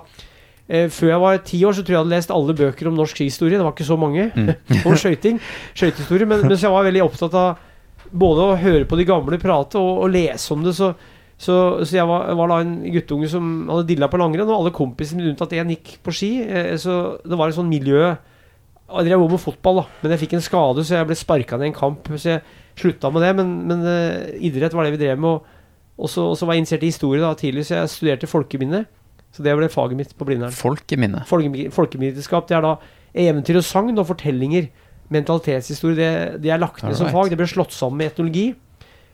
eh, 0.69 0.87
Før 0.93 1.11
jeg 1.11 1.23
var 1.25 1.41
ti 1.49 1.63
år, 1.65 1.75
så 1.75 1.83
tror 1.83 1.93
jeg 1.93 1.97
jeg 1.97 2.05
hadde 2.05 2.15
lest 2.15 2.35
alle 2.37 2.57
bøker 2.61 2.91
om 2.91 2.99
norsk 2.99 3.19
skihistorie. 3.19 3.57
Det 3.59 3.67
var 3.67 3.75
ikke 3.75 3.89
så 3.89 3.99
mange. 3.99 4.29
Mm. 4.31 4.53
om 4.87 4.95
skøyting. 4.95 5.41
Skøytehistorie. 5.73 6.29
Men, 6.29 6.45
men 6.47 6.55
så 6.55 6.69
jeg 6.69 6.77
var 6.77 6.87
veldig 6.87 7.03
opptatt 7.09 7.37
av 7.41 7.67
både 8.11 8.45
å 8.45 8.59
høre 8.59 8.87
på 8.87 8.99
de 8.99 9.07
gamle 9.07 9.39
prate 9.41 9.79
og, 9.81 10.05
og 10.05 10.13
lese 10.15 10.55
om 10.55 10.63
det. 10.63 10.77
Så, 10.77 10.93
så, 11.41 11.55
så 11.81 11.95
jeg 11.97 12.05
var, 12.05 12.27
var 12.37 12.51
da 12.51 12.59
en 12.61 12.75
guttunge 12.93 13.29
som 13.31 13.45
hadde 13.71 13.87
dilla 13.89 14.09
på 14.11 14.19
langrenn, 14.21 14.45
og 14.51 14.59
alle 14.59 14.73
kompisene 14.75 15.23
mine 15.23 15.31
unntatt 15.33 15.55
én 15.57 15.71
gikk 15.73 15.95
på 16.05 16.13
ski. 16.13 16.29
Eh, 16.45 16.75
så 16.77 17.17
det 17.25 17.39
var 17.39 17.49
et 17.49 17.57
sånt 17.57 17.71
miljø 17.71 18.11
jeg 18.91 19.07
drev 19.07 19.21
også 19.23 19.31
med 19.31 19.39
fotball, 19.39 19.77
da. 19.79 19.83
Men 20.01 20.11
jeg 20.11 20.19
fikk 20.25 20.33
en 20.35 20.41
skade, 20.43 20.83
så 20.83 20.97
jeg 20.97 21.07
ble 21.07 21.15
sparka 21.15 21.55
ned 21.55 21.69
i 21.69 21.71
en 21.71 21.75
kamp. 21.77 22.09
Så 22.11 22.27
jeg 22.33 22.41
slutta 22.75 23.07
med 23.15 23.23
det. 23.23 23.29
Men, 23.39 23.53
men 23.69 23.85
eh, 23.87 24.33
idrett 24.49 24.73
var 24.75 24.83
det 24.83 24.91
vi 24.97 24.99
drev 24.99 25.21
med. 25.23 25.29
Og, 25.37 25.61
og, 25.95 26.09
så, 26.11 26.25
og 26.27 26.35
så 26.35 26.43
var 26.49 26.57
jeg 26.57 26.65
interessert 26.65 26.83
i 26.83 26.89
historie 26.91 27.21
da 27.23 27.29
tidlig, 27.39 27.63
så 27.69 27.77
jeg 27.77 27.91
studerte 27.93 28.27
folkeminne. 28.27 28.81
Så 29.31 29.45
det 29.45 29.53
ble 29.55 29.69
faget 29.71 29.95
mitt 29.95 30.11
på 30.19 30.27
Blindern. 30.27 30.51
Folkeminne. 30.51 31.23
Folke- 31.29 31.71
Folkeminnevitenskap, 31.71 32.49
det 32.51 32.57
er 32.57 32.65
da 32.67 32.73
eventyr 33.23 33.61
og 33.61 33.63
sagn 33.69 33.95
og 33.95 34.09
fortellinger. 34.11 34.67
Mentalitetshistorie, 35.15 35.95
det, 35.95 36.11
det 36.43 36.51
er 36.51 36.59
lagt 36.59 36.83
ned 36.83 36.99
som 36.99 37.07
fag. 37.15 37.31
Det 37.31 37.39
ble 37.39 37.47
slått 37.47 37.71
sammen 37.75 38.01
med 38.03 38.11
etnologi. 38.11 38.49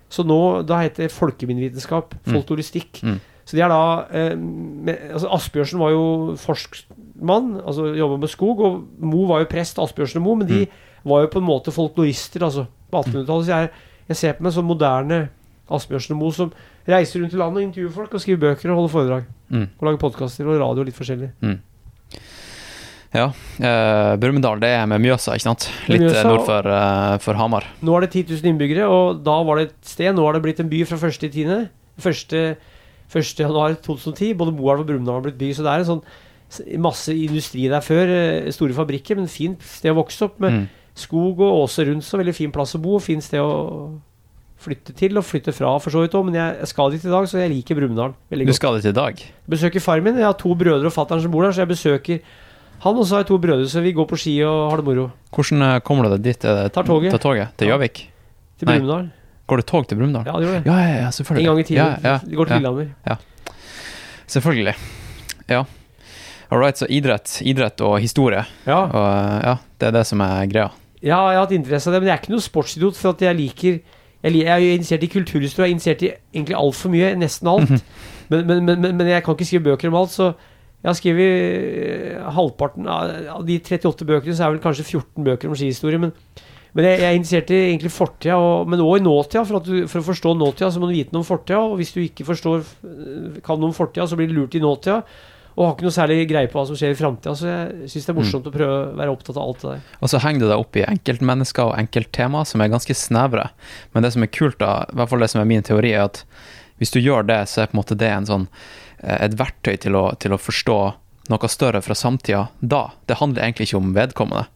Så 0.09 0.24
nå, 0.24 0.39
da 0.68 0.81
heter 0.83 1.06
det 1.06 1.15
folkeminnevitenskap. 1.15 2.15
Mm. 2.24 2.38
Folkloristikk. 2.38 3.01
Mm. 3.04 3.19
Så 3.48 3.56
de 3.56 3.63
er 3.63 3.71
da 3.71 3.81
eh, 4.12 4.33
med, 4.38 4.95
altså 5.13 5.30
Asbjørnsen 5.38 5.80
var 5.80 5.94
jo 5.94 6.07
forskmann, 6.42 7.62
altså 7.63 7.94
jobba 7.95 8.18
med 8.19 8.31
skog, 8.31 8.59
og 8.59 8.81
Mo 9.00 9.24
var 9.30 9.44
jo 9.44 9.51
prest, 9.51 9.80
Asbjørnsen 9.80 10.19
og 10.19 10.25
Mo, 10.25 10.36
men 10.42 10.50
de 10.50 10.65
var 11.07 11.24
jo 11.24 11.31
på 11.31 11.39
en 11.39 11.48
måte 11.48 11.71
folklorister 11.71 12.44
altså, 12.44 12.65
på 12.92 13.04
1800-tallet. 13.06 13.48
Så 13.48 13.54
jeg, 13.56 13.69
jeg 14.12 14.19
ser 14.19 14.36
på 14.36 14.48
meg 14.48 14.56
som 14.56 14.68
moderne 14.68 15.21
Asbjørnsen 15.71 16.18
og 16.18 16.21
Mo 16.21 16.33
som 16.36 16.51
reiser 16.88 17.24
rundt 17.24 17.36
i 17.36 17.39
landet 17.39 17.62
og 17.62 17.68
intervjuer 17.69 17.95
folk 17.95 18.13
og 18.15 18.24
skriver 18.24 18.44
bøker 18.44 18.71
og 18.71 18.81
holder 18.81 18.94
foredrag. 18.95 19.31
Mm. 19.48 19.65
Og 19.80 19.88
lager 19.88 20.04
podkaster 20.04 20.48
og 20.48 20.59
radio 20.59 20.83
og 20.83 20.89
litt 20.89 21.00
forskjellig. 21.00 21.31
Ja. 23.18 23.28
Uh, 23.58 24.14
Brumunddal, 24.22 24.62
det 24.62 24.69
er 24.78 24.86
med 24.90 25.02
Mjøsa, 25.04 25.34
ikke 25.38 25.48
sant? 25.48 25.68
Litt 25.90 26.04
Mjøsa, 26.04 26.22
eh, 26.22 26.30
nord 26.30 26.46
for, 26.46 26.69
uh, 26.69 27.18
for 27.24 27.40
Hamar. 27.40 27.68
Nå 27.81 27.98
er 27.98 28.06
det 28.06 28.12
10 28.14 28.36
000 28.36 28.52
innbyggere, 28.54 28.88
og 28.92 29.24
da 29.25 29.40
var 29.48 29.60
det 29.60 29.69
et 29.69 29.92
sted. 29.96 30.14
Nå 30.16 30.25
har 30.28 30.38
det 30.38 30.44
blitt 30.46 30.62
en 30.64 30.72
by 30.72 30.84
fra 30.90 31.00
1. 31.10 31.25
i 31.25 31.31
10. 31.34 31.68
1. 31.98 32.38
1. 33.18 33.34
januar 33.42 33.78
2010. 33.81 34.34
Både 34.38 34.56
Moelv 34.56 34.86
og 34.86 34.90
Brumunddal 34.92 35.19
har 35.19 35.28
blitt 35.30 35.40
by, 35.42 35.52
så 35.58 35.66
det 35.66 35.74
er 35.74 35.86
en 35.86 35.92
sånn 35.92 36.04
masse 36.80 37.12
industri 37.12 37.68
der 37.72 37.84
før. 37.84 38.12
Store 38.56 38.78
fabrikker, 38.78 39.19
men 39.19 39.31
fint 39.31 39.64
sted 39.66 39.96
å 39.96 40.02
vokse 40.02 40.28
opp 40.30 40.38
med. 40.44 40.62
Mm. 40.62 40.68
Skog 40.98 41.42
og 41.46 41.64
åse 41.64 41.86
rundt, 41.90 42.06
så 42.06 42.19
veldig 42.22 42.36
fin 42.38 42.54
plass 42.54 42.78
å 42.78 42.81
bo, 42.81 42.98
fint 43.04 43.25
sted 43.25 43.42
å 43.42 43.98
flytte 44.58 44.94
til, 44.98 45.18
og 45.19 45.25
flytte 45.25 45.54
fra 45.54 45.75
for 45.81 45.94
så 45.94 46.02
vidt 46.02 46.16
òg, 46.18 46.25
men 46.28 46.38
jeg 46.40 46.69
skal 46.72 46.90
dit 46.94 47.04
i 47.06 47.12
dag, 47.12 47.28
så 47.30 47.38
jeg 47.44 47.52
liker 47.54 47.78
Brumunddal 47.78 48.16
veldig 48.31 48.48
godt. 48.48 48.56
Du 48.56 48.58
skal 48.58 48.80
dit 48.80 48.90
i 48.90 48.96
dag? 48.98 49.22
Besøker 49.54 49.84
far 49.84 50.02
min, 50.02 50.18
jeg 50.18 50.25
har 50.25 50.38
to 50.40 50.54
brødre 50.58 50.90
og 50.90 50.96
fatter'n 50.96 51.22
som 51.24 51.34
bor 51.34 51.46
der, 51.46 51.54
så 51.54 51.64
jeg 51.64 51.72
besøker 51.75 52.24
han, 52.83 52.95
også 53.01 53.15
har 53.18 53.24
to 53.27 53.38
brødre, 53.41 53.65
så 53.69 53.81
vi 53.81 53.91
går 53.97 54.06
på 54.09 54.18
ski 54.19 54.35
og 54.45 54.69
har 54.71 54.77
det 54.81 54.85
moro. 54.85 55.07
Hvordan 55.33 55.62
eh, 55.68 55.79
kommer 55.85 56.03
du 56.07 56.15
deg 56.15 56.24
dit? 56.27 56.45
Er 56.45 56.63
det- 56.63 56.74
Tar 56.74 56.83
toget. 56.88 57.12
Tar 57.12 57.24
toget 57.24 57.56
til. 57.57 57.68
Gjøvik? 57.71 58.03
Til 58.59 58.68
Nei. 58.69 58.77
Brumunddal. 58.79 59.09
Går 59.47 59.57
det 59.62 59.65
tog 59.69 59.88
til 59.88 59.97
Brumunddal? 59.97 60.25
Ja, 60.27 60.33
det 60.39 60.47
gjør 60.47 60.56
det. 60.57 60.65
Ja, 60.68 60.77
ja, 60.83 60.95
ja, 61.06 61.09
selvfølgelig. 61.15 61.44
En 61.45 61.50
gang 61.51 61.59
i 61.59 61.63
tiden. 61.63 61.77
Ja, 62.03 62.12
ja, 62.12 62.19
Det 62.25 62.35
går 62.38 62.45
til 62.45 62.53
ja. 62.53 62.59
Lillehammer. 62.59 63.18
Selvfølgelig. 64.27 64.75
Ja. 65.50 65.63
All 66.51 66.59
right, 66.62 66.77
så 66.79 66.88
idrett, 66.89 67.41
idrett 67.44 67.81
og 67.83 67.97
historie. 68.03 68.44
Ja. 68.68 68.80
Og 68.88 69.06
eh, 69.07 69.39
ja, 69.47 69.56
det 69.80 69.88
er 69.89 69.95
det 69.97 70.06
som 70.07 70.21
er 70.23 70.45
greia. 70.51 70.69
Ja, 71.01 71.19
jeg 71.30 71.38
har 71.38 71.44
hatt 71.45 71.51
interesse 71.56 71.89
av 71.89 71.94
det, 71.97 72.01
men 72.01 72.09
jeg 72.09 72.18
er 72.18 72.21
ikke 72.23 72.33
noe 72.33 72.44
sportsidiot. 72.44 72.97
For 73.00 73.13
at 73.15 73.21
jeg 73.21 73.38
liker 73.38 73.80
Jeg, 74.23 74.31
li- 74.33 74.41
jeg 74.44 74.50
er 74.50 74.63
jo 74.63 74.73
interessert 74.73 75.03
i 75.06 75.07
kulturhistorie, 75.13 75.68
jeg 75.68 75.71
er 75.71 75.75
interessert 75.77 76.01
i 76.07 76.39
egentlig 76.39 76.56
altfor 76.57 76.89
mye. 76.89 77.12
Nesten 77.21 77.47
alt. 77.51 77.69
Mhm. 77.69 77.81
men, 78.33 78.47
men, 78.47 78.63
men, 78.65 78.81
men, 78.81 78.95
men 78.97 79.07
jeg 79.12 79.23
kan 79.23 79.35
ikke 79.38 79.45
skrive 79.45 79.63
bøker 79.69 79.91
om 79.91 79.95
alt, 80.01 80.09
så 80.15 80.31
jeg 80.83 80.89
har 80.91 80.97
skrevet 81.00 81.31
eh, 82.18 82.27
halvparten 82.35 82.88
av, 82.88 83.44
de 83.47 83.57
38 83.59 84.06
bøkene, 84.07 84.35
så 84.38 84.45
er 84.45 84.51
det 84.51 84.57
vel 84.59 84.65
kanskje 84.68 84.85
14 84.85 85.25
bøker 85.25 85.50
om 85.50 85.56
skihistorie. 85.57 86.00
Men, 86.03 86.12
men 86.77 86.85
jeg, 86.85 87.00
jeg 87.01 87.07
er 87.09 87.18
interessert 87.18 87.53
i 87.56 87.62
egentlig 87.71 87.91
fortida, 87.95 88.35
og- 88.38 88.68
men 88.69 88.83
òg 88.85 89.00
i 89.00 89.06
nåtida. 89.07 89.45
For, 89.50 89.57
at 89.62 89.65
du, 89.65 89.88
for 89.89 90.03
å 90.03 90.07
forstå 90.12 90.35
nåtida, 90.38 90.69
så 90.71 90.79
må 90.83 90.88
du 90.91 90.94
vite 90.97 91.15
noe 91.15 91.24
om 91.25 91.27
fortida. 91.27 91.63
Og 91.65 91.79
hvis 91.81 91.95
du 91.95 92.03
ikke 92.06 92.27
forstår, 92.29 92.62
eh, 92.85 93.41
kan 93.44 93.59
noe 93.59 93.71
om 93.74 93.75
fortida, 93.75 94.06
så 94.07 94.15
blir 94.19 94.29
du 94.29 94.38
lurt 94.38 94.56
i 94.56 94.62
nåtida. 94.63 95.01
Og 95.57 95.65
har 95.65 95.74
ikke 95.74 95.88
noe 95.88 95.95
særlig 95.97 96.27
greie 96.29 96.47
på 96.53 96.59
hva 96.59 96.68
som 96.69 96.77
skjer 96.77 96.91
i 96.94 96.97
framtida. 97.00 97.33
Så 97.33 97.47
jeg 97.50 97.89
syns 97.89 98.06
det 98.06 98.13
er 98.13 98.18
morsomt 98.19 98.45
å 98.45 98.53
prøve 98.53 98.75
å 98.77 98.95
være 99.00 99.09
opptatt 99.15 99.39
av 99.41 99.47
alt 99.47 99.63
det 99.65 99.71
der. 99.71 99.80
Og 100.06 100.12
så 100.13 100.19
henger 100.21 100.44
du 100.45 100.47
deg 100.51 100.59
opp 100.62 100.77
i 100.77 100.83
enkeltmennesker 100.85 101.71
og 101.71 101.77
enkelttema 101.81 102.44
som 102.45 102.62
er 102.62 102.69
ganske 102.69 102.94
snevre. 102.94 103.47
Men 103.95 104.06
det 104.06 104.13
som 104.13 104.21
er 104.21 104.30
kult, 104.30 104.59
da, 104.62 104.83
i 104.85 105.00
hvert 105.00 105.09
fall 105.09 105.25
det 105.25 105.31
som 105.33 105.41
er 105.41 105.50
min 105.50 105.65
teori, 105.65 105.95
er 105.97 106.06
at 106.06 106.21
hvis 106.77 106.94
du 106.94 107.00
gjør 107.01 107.25
det, 107.25 107.39
så 107.50 107.63
er 107.63 107.71
på 107.71 107.73
en 107.73 107.81
måte 107.81 107.97
det 107.97 108.12
en 108.13 108.30
sånn, 108.30 108.45
et 109.03 109.38
verktøy 109.38 109.75
til 109.83 109.97
å, 109.97 110.09
til 110.19 110.33
å 110.33 110.41
forstå 110.41 110.77
noe 111.31 111.49
større 111.51 111.81
fra 111.83 111.95
samtida 111.97 112.47
da. 112.59 112.88
Det 113.07 113.19
handler 113.19 113.44
egentlig 113.44 113.69
ikke 113.69 113.81
om 113.81 113.91
vedkommende. 113.95 114.47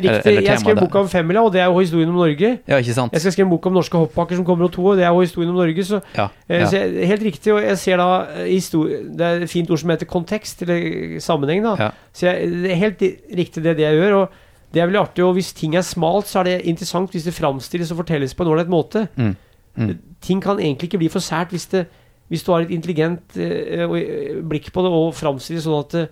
Riktig. 0.00 0.30
eller 0.30 0.46
jeg 0.46 0.60
skrev 0.62 0.78
bok 0.78 0.94
om 1.00 1.08
femmila, 1.10 1.42
og 1.44 1.52
det 1.52 1.60
er 1.60 1.66
jo 1.68 1.80
historien 1.82 2.08
om 2.08 2.18
Norge. 2.20 2.50
Ja, 2.68 2.78
ikke 2.80 2.94
sant? 2.96 3.12
Jeg 3.12 3.24
skal 3.24 3.34
skrive 3.34 3.48
en 3.48 3.52
bok 3.52 3.66
om 3.68 3.74
norske 3.76 3.98
hoppbakker 3.98 4.38
som 4.38 4.46
kommer 4.46 4.64
om 4.68 4.72
to 4.72 4.84
år, 4.86 5.00
det 5.00 5.04
er 5.04 5.10
jo 5.12 5.24
historien 5.24 5.50
om 5.50 5.58
Norge. 5.58 5.84
Så, 5.84 6.00
Ja, 6.16 6.28
eh, 6.48 6.60
ja. 6.60 6.68
så 6.70 6.78
jeg, 6.78 7.08
helt 7.10 7.24
riktig, 7.26 7.52
og 7.52 7.62
jeg 7.62 7.78
ser 7.78 8.00
da 8.00 8.06
eh, 8.46 8.70
Det 9.18 9.26
er 9.26 9.42
et 9.44 9.50
fint 9.50 9.70
ord 9.70 9.82
som 9.82 9.90
heter 9.90 10.06
kontekst, 10.06 10.62
eller 10.62 11.20
sammenheng, 11.20 11.66
da. 11.66 11.74
Ja. 11.78 11.90
Så 12.12 12.26
jeg, 12.26 12.50
det 12.62 12.70
er 12.70 12.80
helt 12.80 13.02
riktig 13.42 13.64
det, 13.64 13.76
det 13.76 13.84
jeg 13.84 13.98
gjør. 13.98 14.16
Og 14.22 14.28
det 14.72 14.80
er 14.80 14.86
veldig 14.86 15.00
artig, 15.02 15.24
og 15.24 15.34
hvis 15.34 15.52
ting 15.52 15.74
er 15.76 15.82
smalt, 15.82 16.30
så 16.30 16.40
er 16.40 16.44
det 16.44 16.60
interessant 16.70 17.10
hvis 17.10 17.26
det 17.26 17.34
framstilles 17.34 17.90
og 17.90 18.04
fortelles 18.04 18.34
på 18.34 18.46
en 18.46 18.52
ålreit 18.54 18.70
måte. 18.70 19.08
Mm. 19.16 19.34
Mm. 19.76 19.98
Ting 20.22 20.42
kan 20.42 20.60
egentlig 20.60 20.90
ikke 20.90 21.02
bli 21.02 21.10
for 21.10 21.20
sært 21.20 21.50
hvis, 21.50 21.66
det, 21.74 21.86
hvis 22.30 22.46
du 22.46 22.52
har 22.54 22.64
et 22.64 22.74
intelligent 22.74 23.38
eh, 23.40 23.82
eh, 23.82 24.38
blikk 24.46 24.70
på 24.74 24.84
det, 24.86 24.92
og 24.94 25.16
framstiller 25.18 25.64
sånn 25.64 25.82
at 25.82 25.96
det 25.96 26.06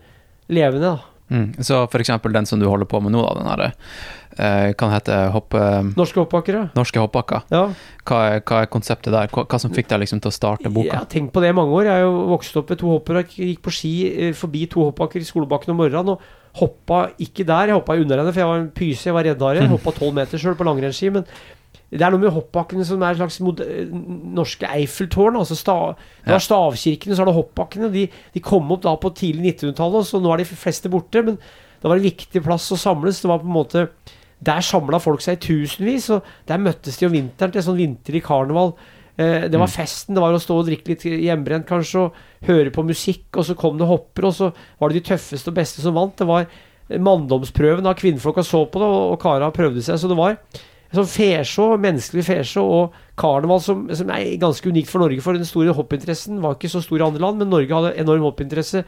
levende, 0.51 0.97
da. 0.97 1.15
Mm. 1.29 1.51
Så 1.61 1.83
eksempel 2.01 2.33
den 2.33 2.47
som 2.49 2.61
du 2.61 2.65
holder 2.65 2.89
på 2.89 3.03
med 3.05 3.13
nå, 3.13 3.21
da, 3.21 3.35
den 3.37 3.49
her, 3.51 3.63
eh, 4.39 4.71
kan 4.81 4.93
hete 4.95 5.19
hopp, 5.35 5.53
Norske 5.53 5.99
Norske 5.99 6.23
hoppbakkere. 6.23 6.63
Norske 6.79 7.03
hoppbakker. 7.03 7.45
Ja. 7.53 7.67
Hva 8.09 8.23
hva 8.41 8.63
er 8.63 8.71
konseptet 8.73 9.13
der? 9.13 9.29
Hva, 9.29 9.45
hva 9.45 9.61
som 9.61 9.75
fikk 9.75 9.91
deg 9.93 10.03
liksom 10.05 10.23
til 10.25 10.33
å 10.33 10.35
starte 10.35 10.73
boka? 10.73 10.89
Jeg 10.89 11.03
har 11.03 11.11
tenkt 11.13 11.35
på 11.35 11.45
det 11.45 11.53
i 11.53 11.59
mange 11.59 11.77
år. 11.77 11.91
Jeg 11.91 12.01
er 12.01 12.09
jo 12.09 12.25
vokst 12.33 12.57
opp 12.59 12.73
med 12.73 12.81
to 12.81 12.91
hopper 12.95 13.21
og 13.21 13.37
gikk 13.37 13.63
på 13.67 13.75
ski 13.77 13.95
eh, 14.09 14.35
forbi 14.37 14.65
to 14.73 14.89
hoppbakker 14.89 15.21
i 15.21 15.29
skolebakken 15.29 15.75
om 15.75 15.83
morgenen. 15.85 16.17
Og 16.17 16.59
hoppa 16.59 17.05
ikke 17.21 17.47
der, 17.47 17.71
jeg 17.71 17.79
hoppa 17.79 17.95
i 17.95 18.03
underrennet, 18.03 18.33
for 18.33 18.43
jeg 18.43 18.51
var 18.51 18.65
en 18.65 18.73
pyse, 18.75 19.07
jeg 19.07 19.15
var 19.15 19.29
reddare. 19.29 19.63
Jeg 19.63 19.73
Hoppa 19.77 19.95
tolv 20.01 20.17
meter 20.17 20.41
sjøl 20.41 20.57
på 20.59 20.67
langrennsski. 20.67 21.13
Men 21.15 21.29
det 21.91 22.03
er 22.05 22.13
noe 22.13 22.21
med 22.21 22.35
hoppbakkene 22.35 22.85
som 22.85 23.01
er 23.03 23.15
en 23.15 23.21
slags 23.23 23.39
mod 23.41 23.63
norske 24.37 24.69
Eiffeltårn. 24.69 25.39
Altså 25.41 25.57
stav, 25.57 25.95
det 26.25 26.35
var 26.35 26.43
stavkirkene, 26.45 27.17
så 27.17 27.25
er 27.25 27.31
det 27.31 27.37
hoppbakkene. 27.39 27.89
De, 27.95 28.03
de 28.35 28.43
kom 28.45 28.69
opp 28.75 28.83
da 28.85 28.93
på 29.01 29.09
tidlig 29.17 29.55
1900-tallet, 29.57 30.07
så 30.11 30.21
nå 30.21 30.35
er 30.35 30.43
de 30.43 30.49
fleste 30.51 30.91
borte. 30.93 31.23
Men 31.25 31.39
det 31.41 31.89
var 31.89 31.97
en 31.97 32.05
viktig 32.05 32.43
plass 32.45 32.69
å 32.75 32.77
samles. 32.77 33.23
Det 33.25 33.31
var 33.31 33.41
på 33.41 33.49
en 33.49 33.57
måte 33.57 33.89
Der 34.45 34.61
samla 34.63 35.01
folk 35.03 35.19
seg 35.25 35.35
i 35.35 35.41
tusenvis, 35.49 36.11
og 36.15 36.23
der 36.47 36.61
møttes 36.63 37.01
de 37.01 37.09
om 37.09 37.13
vinteren 37.17 37.51
til 37.51 37.65
sånn 37.67 37.81
vinterlig 37.81 38.21
karneval. 38.23 38.75
Eh, 39.19 39.49
det 39.51 39.59
var 39.59 39.67
Mm. 39.67 39.75
festen. 39.75 40.15
Det 40.15 40.23
var 40.23 40.31
å 40.37 40.39
stå 40.39 40.61
og 40.61 40.69
drikke 40.69 40.93
litt 40.93 41.03
hjemmebrent, 41.03 41.67
kanskje, 41.67 42.05
og 42.05 42.13
høre 42.47 42.71
på 42.71 42.85
musikk, 42.87 43.25
og 43.35 43.45
så 43.49 43.57
kom 43.59 43.79
det 43.81 43.89
hoppere, 43.89 44.29
og 44.29 44.35
så 44.37 44.53
var 44.79 44.91
det 44.93 45.01
de 45.03 45.09
tøffeste 45.11 45.49
og 45.51 45.57
beste 45.57 45.81
som 45.83 45.95
vant. 45.95 46.15
Det 46.17 46.27
var 46.29 46.47
manndomsprøven 47.03 47.83
da 47.83 47.95
kvinnfolka 47.99 48.45
så 48.47 48.63
på 48.71 48.79
det, 48.79 48.87
og, 48.87 49.13
og 49.15 49.21
kara 49.23 49.51
prøvde 49.51 49.83
seg. 49.83 49.99
Så 49.99 50.09
det 50.09 50.17
var 50.19 50.37
sånn 50.95 51.11
fesjå, 51.11 51.69
menneskelig 51.83 52.25
fesjå 52.27 52.63
og 52.65 52.97
karneval 53.19 53.61
som, 53.65 53.85
som 53.93 54.11
er 54.15 54.39
ganske 54.41 54.71
unikt 54.71 54.91
for 54.91 55.05
Norge. 55.05 55.23
For 55.25 55.37
den 55.37 55.49
store 55.49 55.75
hoppinteressen 55.77 56.41
var 56.45 56.57
ikke 56.57 56.71
så 56.73 56.83
stor 56.85 57.01
i 57.03 57.07
andre 57.09 57.25
land, 57.25 57.43
men 57.43 57.53
Norge 57.53 57.75
hadde 57.75 57.97
enorm 58.01 58.25
hoppinteresse 58.29 58.85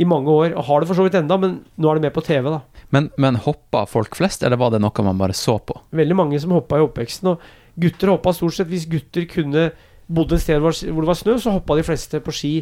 i 0.00 0.06
mange 0.08 0.32
år, 0.32 0.54
og 0.54 0.66
har 0.68 0.80
det 0.80 0.88
for 0.88 0.98
så 0.98 1.04
vidt 1.04 1.16
enda, 1.18 1.36
men 1.40 1.56
nå 1.80 1.90
er 1.90 1.98
det 1.98 2.06
med 2.06 2.14
på 2.14 2.22
TV, 2.24 2.46
da. 2.52 2.60
Men, 2.94 3.08
men 3.20 3.38
hoppa 3.44 3.84
folk 3.90 4.16
flest, 4.18 4.44
eller 4.46 4.60
var 4.60 4.72
det 4.74 4.80
noe 4.82 5.04
man 5.06 5.18
bare 5.20 5.36
så 5.36 5.58
på? 5.58 5.76
Veldig 5.96 6.16
mange 6.16 6.40
som 6.42 6.54
hoppa 6.54 6.78
i 6.78 6.84
oppveksten. 6.84 7.32
Og 7.32 7.80
gutter 7.80 8.12
hoppa 8.14 8.32
stort 8.34 8.56
sett 8.56 8.70
Hvis 8.70 8.88
gutter 8.90 9.26
kunne 9.30 9.70
bodde 10.10 10.36
et 10.36 10.42
sted 10.42 10.62
hvor 10.62 10.74
det 10.74 11.10
var 11.10 11.18
snø, 11.18 11.36
så 11.38 11.54
hoppa 11.54 11.76
de 11.78 11.86
fleste 11.86 12.20
på 12.24 12.34
ski. 12.34 12.54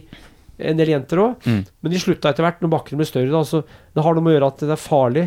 En 0.59 0.79
del 0.81 0.93
jenter 0.93 1.23
òg. 1.23 1.47
Mm. 1.47 1.63
Men 1.65 1.95
de 1.95 2.01
slutta 2.03 2.33
etter 2.33 2.45
hvert 2.45 2.61
når 2.65 2.73
bakkene 2.75 3.01
ble 3.01 3.09
større. 3.09 3.31
Da. 3.33 3.45
Så 3.47 3.63
det 3.95 4.05
har 4.05 4.17
noe 4.17 4.25
med 4.25 4.35
å 4.35 4.37
gjøre 4.37 4.51
at 4.53 4.65
det 4.65 4.75
er 4.75 4.83
farlig 4.83 5.27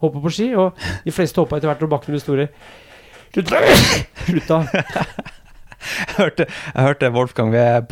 å 0.00 0.08
hoppe 0.08 0.22
på 0.24 0.32
ski. 0.34 0.50
Og 0.58 0.80
de 1.04 1.14
fleste 1.14 1.40
hoppa 1.42 1.58
etter 1.60 1.70
hvert 1.70 1.84
når 1.84 1.92
bakkene 1.94 2.16
ble 2.16 2.24
store. 2.24 2.48
Slutta. 4.24 4.60
Jeg 5.84 6.14
hørte, 6.16 6.44
jeg 6.48 6.84
hørte 6.86 7.08
Wolfgang 7.12 7.50
ved 7.52 7.90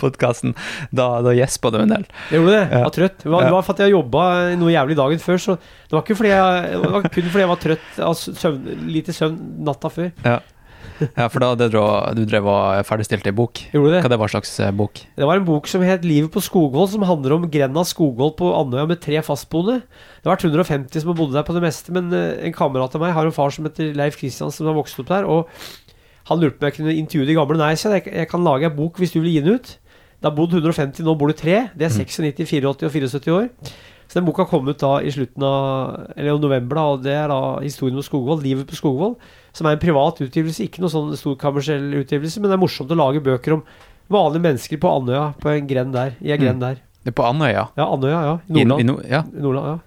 podkasten. 0.00 0.52
Da, 0.92 1.06
da 1.24 1.32
gjespa 1.32 1.70
du 1.72 1.78
en 1.80 1.94
del. 1.94 2.04
Jeg 2.28 2.36
gjorde 2.42 2.52
det. 2.52 2.62
Jeg 2.68 2.84
var 2.84 2.94
trøtt. 2.96 3.18
Det 3.22 3.32
var, 3.32 3.46
det 3.46 3.54
var 3.54 3.64
for 3.64 3.72
at 3.76 3.80
jeg 3.80 3.94
jobba 3.94 4.24
noe 4.60 4.74
jævlig 4.74 4.96
dagen 4.98 5.22
før. 5.22 5.40
Så 5.40 5.56
det 5.56 5.96
var 5.96 6.04
ikke 6.04 6.18
fordi 6.20 6.32
jeg 6.34 6.80
Det 6.84 6.90
var 6.92 7.06
kun 7.06 7.30
fordi 7.30 7.44
jeg 7.44 7.52
var 7.54 7.62
trøtt 7.64 8.00
av 8.10 8.16
søvn, 8.20 8.68
lite 8.92 9.14
søvn 9.16 9.38
natta 9.70 9.92
før. 9.94 10.10
Ja, 10.26 10.36
for 11.32 11.42
da 11.42 11.50
hadde 11.52 11.68
du, 11.72 11.78
du 12.18 12.22
drev 12.28 12.46
og 12.50 12.86
ferdigstilte 12.88 13.30
ei 13.30 13.36
bok. 13.36 13.62
Gjorde 13.74 13.92
det. 13.94 14.02
Hva 14.04 14.12
det 14.12 14.18
var 14.20 14.32
slags 14.32 14.52
eh, 14.62 14.72
bok? 14.76 15.02
Det 15.16 15.28
var 15.28 15.40
en 15.40 15.46
bok 15.48 15.68
som 15.70 15.84
het 15.86 16.04
'Livet 16.06 16.32
på 16.34 16.42
Skogvoll', 16.44 16.90
som 16.92 17.04
handler 17.08 17.36
om 17.36 17.48
grenda 17.50 17.84
Skogvoll 17.86 18.34
på 18.38 18.52
Andøya 18.56 18.86
med 18.88 19.00
tre 19.00 19.20
fastboende. 19.24 19.80
Det 19.82 20.28
har 20.28 20.36
vært 20.36 20.48
150 20.48 21.00
som 21.00 21.12
har 21.12 21.18
bodd 21.18 21.32
der 21.36 21.46
på 21.46 21.56
det 21.56 21.64
meste, 21.64 21.92
men 21.92 22.12
eh, 22.12 22.40
en 22.46 22.56
kamerat 22.56 22.94
av 22.94 23.04
meg 23.04 23.14
har 23.16 23.26
en 23.26 23.36
far 23.36 23.50
som 23.50 23.64
heter 23.68 23.94
Leif 23.94 24.18
Kristiansen, 24.20 24.62
som 24.62 24.70
har 24.70 24.78
vokst 24.78 24.98
opp 25.00 25.08
der. 25.08 25.24
Og 25.24 25.48
han 26.30 26.40
lurte 26.40 26.58
på 26.58 26.66
om 26.66 26.70
jeg 26.70 26.78
kunne 26.78 26.96
intervjue 26.96 27.28
de 27.28 27.38
gamle. 27.38 27.60
Nei, 27.60 27.74
sa 27.74 27.94
jeg, 27.96 28.08
jeg 28.12 28.28
kan 28.30 28.44
lage 28.44 28.68
en 28.68 28.76
bok 28.76 29.00
hvis 29.00 29.12
du 29.12 29.20
vil 29.20 29.32
gi 29.32 29.44
den 29.44 29.58
ut. 29.58 29.76
Det 30.20 30.28
har 30.28 30.36
bodd 30.36 30.52
150, 30.52 31.00
nå 31.06 31.14
bor 31.16 31.32
det 31.32 31.38
tre. 31.40 31.70
Det 31.72 31.86
er 31.88 31.94
96, 31.96 32.36
84 32.36 32.68
og 32.68 32.92
74 32.92 33.32
år. 33.32 33.48
Så 34.10 34.18
den 34.18 34.26
boka 34.26 34.42
kom 34.50 34.66
ut 34.66 34.80
da 34.82 34.96
i 35.06 35.10
slutten 35.14 35.44
av 35.46 36.08
Eller 36.16 36.32
i 36.34 36.42
november, 36.42 36.74
da, 36.80 36.84
og 36.96 37.02
det 37.04 37.12
er 37.14 37.28
da 37.30 37.36
historien 37.62 37.94
om 38.00 38.02
Skogvold, 38.02 38.42
Livet 38.42 38.66
på 38.66 38.74
Skogvold, 38.74 39.14
Som 39.54 39.68
er 39.70 39.76
en 39.76 39.82
privat 39.82 40.18
utgivelse, 40.24 40.64
ikke 40.66 40.82
noe 40.82 40.90
sånn 40.90 41.12
stor 41.18 41.36
kommersiell 41.38 41.86
utgivelse, 42.02 42.40
men 42.42 42.50
det 42.50 42.56
er 42.58 42.62
morsomt 42.64 42.90
å 42.90 42.98
lage 42.98 43.22
bøker 43.22 43.54
om 43.54 43.62
vanlige 44.10 44.42
mennesker 44.48 44.80
på 44.82 44.90
Andøya, 44.90 45.28
på 45.38 45.52
en 45.54 45.66
grend 45.70 45.94
der. 45.94 46.16
I 46.20 46.32
en 46.34 46.40
grend 46.42 46.60
der. 46.64 46.80
Det 47.04 47.12
er 47.12 47.16
på 47.16 47.24
Andøya. 47.28 47.68
Ja, 47.78 47.86
Andøya, 47.86 48.20
ja. 48.26 48.34
I, 48.50 48.60
i 48.60 48.64
Nordland. 48.66 48.86
no, 48.90 48.96
ja, 49.08 49.22
Nordland, 49.30 49.66
ja. 49.70 49.78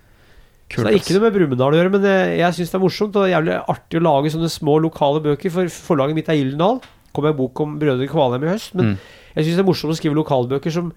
Så 0.73 0.81
det 0.87 0.93
er 0.93 0.97
ikke 1.01 1.13
noe 1.17 1.25
med 1.27 1.35
Brumunddal 1.35 1.75
å 1.75 1.77
gjøre, 1.77 1.91
men 1.93 2.05
jeg, 2.07 2.29
jeg 2.39 2.55
syns 2.57 2.71
det 2.71 2.77
er 2.79 2.81
morsomt 2.81 3.17
og 3.19 3.27
jævlig 3.29 3.57
artig 3.75 3.99
å 3.99 4.03
lage 4.07 4.31
sånne 4.33 4.49
små 4.49 4.77
lokale 4.81 5.19
bøker. 5.21 5.51
For 5.53 5.67
forlaget 5.91 6.15
mitt 6.17 6.31
er 6.31 6.39
Gyldendal. 6.39 6.79
Kommer 7.13 7.29
en 7.29 7.37
bok 7.37 7.59
om 7.61 7.75
Brødre 7.77 8.07
Kvalheim 8.09 8.47
i 8.47 8.49
høst. 8.55 8.73
Men 8.79 8.93
Mm. 8.93 8.97
jeg 9.35 9.45
syns 9.45 9.59
det 9.59 9.63
er 9.65 9.67
morsomt 9.69 9.93
å 9.93 9.97
skrive 9.99 10.17
lokalbøker 10.17 10.71
som, 10.73 10.87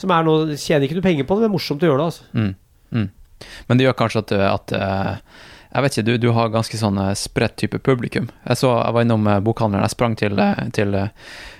som 0.00 0.10
er 0.10 0.24
noe 0.26 0.56
Tjener 0.56 0.86
ikke 0.88 0.98
noe 0.98 1.06
penger 1.06 1.26
på 1.28 1.34
det, 1.36 1.40
men 1.40 1.46
det 1.46 1.50
er 1.50 1.56
morsomt 1.56 1.82
å 1.82 1.90
gjøre 1.90 1.98
det. 1.98 2.10
altså 2.10 2.24
Mm. 2.32 2.54
Mm. 2.92 3.08
Men 3.68 3.78
det 3.78 3.84
gjør 3.88 3.98
kanskje 3.98 4.20
at, 4.22 4.32
at 4.32 4.72
eh, 4.72 5.14
Jeg 5.74 5.82
vet 5.82 5.94
ikke, 5.96 6.04
du, 6.06 6.18
du 6.18 6.30
har 6.36 6.50
ganske 6.52 6.76
sånn 6.78 6.98
eh, 7.00 7.14
spredt 7.16 7.56
type 7.56 7.78
publikum. 7.80 8.26
Jeg 8.46 8.60
så, 8.60 8.74
jeg 8.84 8.92
var 8.96 9.06
innom 9.06 9.26
eh, 9.26 9.40
bokhandleren. 9.40 9.86
Jeg 9.86 9.94
sprang 9.94 10.16
til, 10.20 10.36
eh, 10.38 10.60
til 10.76 10.94
eh, 10.94 11.08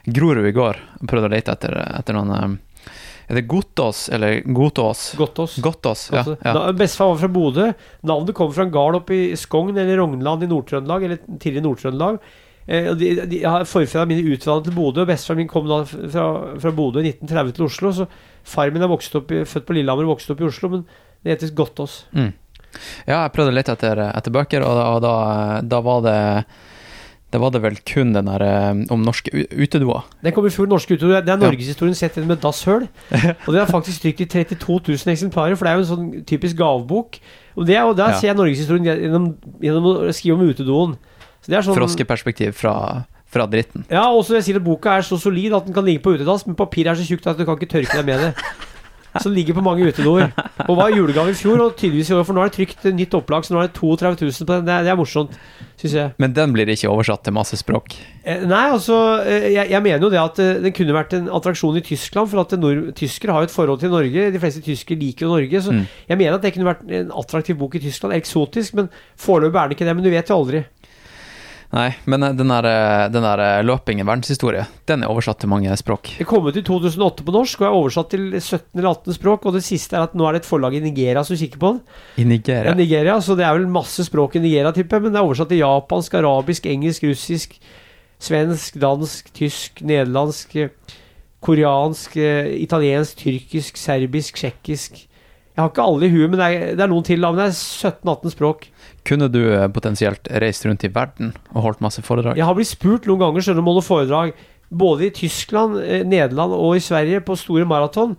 Grorud 0.06 0.46
i 0.46 0.52
går 0.52 0.76
og 1.00 1.08
prøvde 1.08 1.30
å 1.30 1.32
lete 1.32 1.54
etter, 1.56 1.78
etter 1.98 2.18
noen 2.18 2.34
eh, 2.36 2.92
Er 3.32 3.38
det 3.38 3.46
Gotås? 3.48 4.08
eller 4.12 4.42
Gotås? 4.44 5.14
Gottås. 5.16 5.56
Gottaas, 5.64 6.08
ja. 6.12 6.24
Ja. 6.44 6.72
Bestefar 6.76 7.14
var 7.14 7.20
fra 7.22 7.28
Bodø. 7.32 7.68
Navnet 8.02 8.34
kommer 8.36 8.52
fra 8.52 8.66
en 8.66 8.74
gard 8.74 8.98
oppe 9.00 9.14
i 9.16 9.36
Skogn 9.38 9.78
eller 9.78 9.96
Rognland 10.02 10.42
i 10.44 10.50
Nord-Trøndelag, 10.50 11.04
eller 11.08 11.22
tidligere 11.38 11.64
Nord-Trøndelag. 11.64 12.18
Eh, 12.68 12.92
de, 12.94 13.26
de, 13.26 13.40
har 13.42 13.64
Forfedrene 13.66 14.14
mine 14.14 14.34
utvandret 14.36 14.68
til 14.68 14.76
Bodø, 14.76 15.02
og 15.02 15.10
bestefaren 15.10 15.42
min 15.42 15.50
kom 15.50 15.66
da 15.70 15.80
fra, 15.86 16.26
fra 16.62 16.74
Bodø 16.74 17.02
i 17.02 17.10
1930 17.10 17.56
til 17.56 17.66
Oslo. 17.66 17.94
Så 17.96 18.06
far 18.44 18.70
min 18.70 18.82
er 18.82 18.92
i, 18.92 19.44
født 19.44 19.66
på 19.66 19.78
Lillehammer 19.78 20.06
og 20.06 20.16
vokst 20.16 20.30
opp 20.30 20.42
i 20.42 20.48
Oslo, 20.48 20.70
men 20.76 20.84
det 21.22 21.36
heter 21.36 21.54
Gottaas. 21.58 22.04
Mm. 22.12 22.32
ja, 23.06 23.22
jeg 23.24 23.32
prøvde 23.34 23.54
litt 23.54 23.68
etter, 23.72 23.98
etter 24.10 24.34
bøker, 24.34 24.62
og, 24.66 24.76
da, 24.78 24.84
og 24.94 25.02
da, 25.04 25.16
da 25.74 25.82
var 25.84 26.06
det 26.06 26.20
da 27.32 27.40
var 27.40 27.52
det 27.54 27.62
vel 27.64 27.78
kun 27.88 28.10
den 28.12 28.26
der 28.28 28.42
eh, 28.44 28.80
om 28.92 29.04
norske 29.06 29.30
utedoer. 29.32 30.04
Den 30.20 30.34
kom 30.36 30.44
i 30.44 30.50
fjor, 30.52 30.66
norske 30.68 30.98
utedoer. 30.98 31.22
Det 31.24 31.32
er 31.32 31.38
Ja. 31.40 31.48
norgeshistorien 31.48 31.96
sett 31.96 32.18
gjennom 32.18 32.34
et 32.34 32.42
dasshøl. 32.42 32.84
Og 33.46 33.54
den 33.54 33.62
er 33.62 33.70
faktisk 33.70 34.02
trykt 34.04 34.20
i 34.20 34.26
32 34.28 34.82
000 34.92 35.14
eksemplarer, 35.14 35.56
for 35.56 35.64
det 35.64 35.72
er 35.72 35.80
jo 35.80 35.84
en 35.86 35.92
sånn 35.92 36.10
typisk 36.28 36.58
gavebok. 36.60 37.16
Og, 37.56 37.64
det, 37.66 37.78
og 37.80 37.96
der 37.96 38.12
Ja. 38.12 38.18
ser 38.20 38.28
jeg 38.28 38.36
norgeshistorien 38.36 38.84
gjennom, 38.84 39.30
gjennom 39.64 39.88
å 39.88 40.12
skrive 40.12 40.36
om 40.36 40.44
utedoen. 40.52 40.98
Så 41.42 41.62
sånn 41.66 41.74
Froskeperspektiv 41.78 42.52
fra, 42.54 42.74
fra 43.26 43.46
dritten. 43.50 43.86
Ja, 43.90 44.08
og 44.08 44.22
også 44.22 44.38
jeg 44.38 44.44
sier 44.48 44.60
at 44.60 44.66
boka 44.66 44.98
er 44.98 45.06
så 45.06 45.18
solid 45.18 45.52
at 45.58 45.66
den 45.66 45.74
kan 45.74 45.84
ligge 45.84 46.04
på 46.04 46.14
utedass, 46.14 46.46
men 46.46 46.54
papiret 46.58 46.94
er 46.94 47.00
så 47.02 47.08
tjukt 47.08 47.26
at 47.26 47.38
du 47.40 47.44
kan 47.48 47.58
ikke 47.58 47.72
tørke 47.74 47.98
deg 47.98 48.06
med 48.06 48.28
det. 48.28 48.34
Så 49.20 49.28
den 49.28 49.34
ligger 49.36 49.52
på 49.58 49.60
mange 49.60 49.84
utedoer. 49.84 50.30
Og 50.70 50.76
var 50.78 50.88
julegave 50.88 51.34
i 51.34 51.36
fjor, 51.36 51.60
og 51.60 51.74
tydeligvis 51.76 52.08
i 52.08 52.14
år, 52.16 52.22
for 52.24 52.32
nå 52.32 52.40
er 52.40 52.48
det 52.48 52.54
trykt 52.56 52.86
nytt 52.96 53.12
opplag, 53.18 53.44
så 53.44 53.52
nå 53.52 53.58
er 53.60 53.66
det 53.68 53.74
32 53.76 54.24
000 54.24 54.46
på 54.48 54.54
den. 54.54 54.64
Det 54.64 54.72
er, 54.72 54.86
det 54.86 54.92
er 54.94 54.96
morsomt, 54.96 55.34
syns 55.82 55.96
jeg. 55.98 56.14
Men 56.22 56.32
den 56.32 56.54
blir 56.54 56.70
ikke 56.72 56.88
oversatt 56.88 57.20
til 57.26 57.34
masse 57.36 57.58
språk. 57.60 57.98
Eh, 58.24 58.40
Nei, 58.48 58.62
altså 58.72 58.96
eh, 59.20 59.50
jeg, 59.52 59.68
jeg 59.74 59.84
mener 59.84 60.06
jo 60.06 60.10
det 60.14 60.22
at 60.22 60.40
eh, 60.40 60.62
den 60.64 60.72
kunne 60.72 60.96
vært 60.96 61.12
en 61.18 61.28
attraksjon 61.28 61.76
i 61.76 61.84
Tyskland, 61.84 62.30
for 62.32 62.40
at 62.40 62.56
tyskere 62.96 63.36
har 63.36 63.44
jo 63.44 63.50
et 63.50 63.56
forhold 63.58 63.82
til 63.84 63.92
Norge. 63.92 64.30
De 64.32 64.40
fleste 64.46 64.64
tyskere 64.64 64.96
liker 65.02 65.26
jo 65.28 65.34
Norge, 65.34 65.60
så 65.66 65.76
Mm. 65.76 65.84
jeg 66.08 66.18
mener 66.22 66.38
at 66.40 66.42
det 66.48 66.54
kunne 66.56 66.70
vært 66.72 66.88
en 67.02 67.12
attraktiv 67.20 67.60
bok 67.60 67.76
i 67.76 67.84
Tyskland. 67.84 68.16
Eksotisk, 68.16 68.80
men 68.80 68.88
foreløpig 69.20 69.60
er 69.60 69.68
den 69.68 69.76
ikke 69.76 69.90
det. 69.90 69.94
Men 70.00 70.04
du 70.08 70.10
vet 70.16 70.32
jo 70.32 70.40
aldri. 70.40 70.64
Nei, 71.72 71.86
men 72.04 72.22
eh, 72.26 72.34
den 72.36 72.50
der, 72.52 72.66
eh, 72.68 73.06
den 73.08 73.24
der 73.24 73.40
eh, 73.40 73.62
løpingen 73.64 74.04
verdenshistorie, 74.04 74.66
den 74.90 75.04
er 75.04 75.12
oversatt 75.12 75.38
til 75.40 75.48
mange 75.48 75.72
språk. 75.80 76.10
Det 76.18 76.26
kom 76.28 76.44
ut 76.44 76.58
i 76.60 76.64
2008 76.66 77.24
på 77.24 77.32
norsk 77.32 77.62
og 77.62 77.68
er 77.68 77.76
oversatt 77.78 78.10
til 78.12 78.26
17 78.36 78.76
eller 78.76 78.90
18 78.90 79.16
språk. 79.16 79.46
Og 79.48 79.56
det 79.56 79.62
siste 79.64 79.96
er 79.96 80.04
at 80.04 80.16
nå 80.18 80.26
er 80.28 80.36
det 80.36 80.42
et 80.42 80.50
forlag 80.50 80.76
i 80.76 80.82
Nigeria 80.84 81.22
som 81.24 81.38
kikker 81.40 81.62
på 81.62 81.70
den. 81.72 81.80
I 82.20 82.26
Ja. 82.26 82.28
Nigeria. 82.28 82.74
Nigeria, 82.76 83.14
Så 83.24 83.36
det 83.38 83.46
er 83.46 83.56
vel 83.56 83.66
masse 83.72 84.04
språk 84.04 84.36
i 84.36 84.44
Nigeria, 84.44 84.72
tipper 84.76 84.98
jeg. 85.00 85.02
Men 85.06 85.12
det 85.14 85.20
er 85.22 85.28
oversatt 85.30 85.48
til 85.48 85.62
japansk, 85.64 86.14
arabisk, 86.20 86.66
engelsk, 86.66 87.04
russisk, 87.08 87.56
svensk, 88.20 88.76
dansk, 88.76 89.32
tysk, 89.32 89.80
nederlandsk, 89.80 90.52
koreansk, 91.40 92.16
italiensk, 92.16 93.16
tyrkisk, 93.16 93.80
serbisk, 93.80 94.36
tsjekkisk. 94.36 95.06
Jeg 95.52 95.60
har 95.60 95.68
ikke 95.72 95.84
alle 95.84 96.06
i 96.06 96.12
huet, 96.12 96.30
men 96.30 96.38
det 96.40 96.46
er, 96.52 96.76
det 96.76 96.84
er 96.84 96.92
noen 96.92 97.04
til. 97.04 97.20
Men 97.20 97.40
det 97.40 97.48
er 97.48 97.56
17-18 97.56 98.36
språk. 98.36 98.68
Kunne 99.08 99.28
du 99.32 99.40
eh, 99.52 99.66
potensielt 99.74 100.28
reist 100.42 100.66
rundt 100.68 100.84
i 100.86 100.90
verden 100.94 101.32
og 101.52 101.62
holdt 101.66 101.82
masse 101.84 102.02
foredrag? 102.06 102.36
Jeg 102.38 102.46
har 102.46 102.54
blitt 102.54 102.70
spurt 102.70 103.08
noen 103.10 103.18
ganger 103.24 103.58
om 103.58 103.66
å 103.66 103.74
holde 103.74 103.86
foredrag 103.86 104.32
både 104.72 105.08
i 105.08 105.14
Tyskland, 105.16 105.80
eh, 105.82 106.04
Nederland 106.06 106.54
og 106.56 106.76
i 106.78 106.84
Sverige 106.84 107.20
på 107.26 107.36
store 107.36 107.66
maraton. 107.68 108.14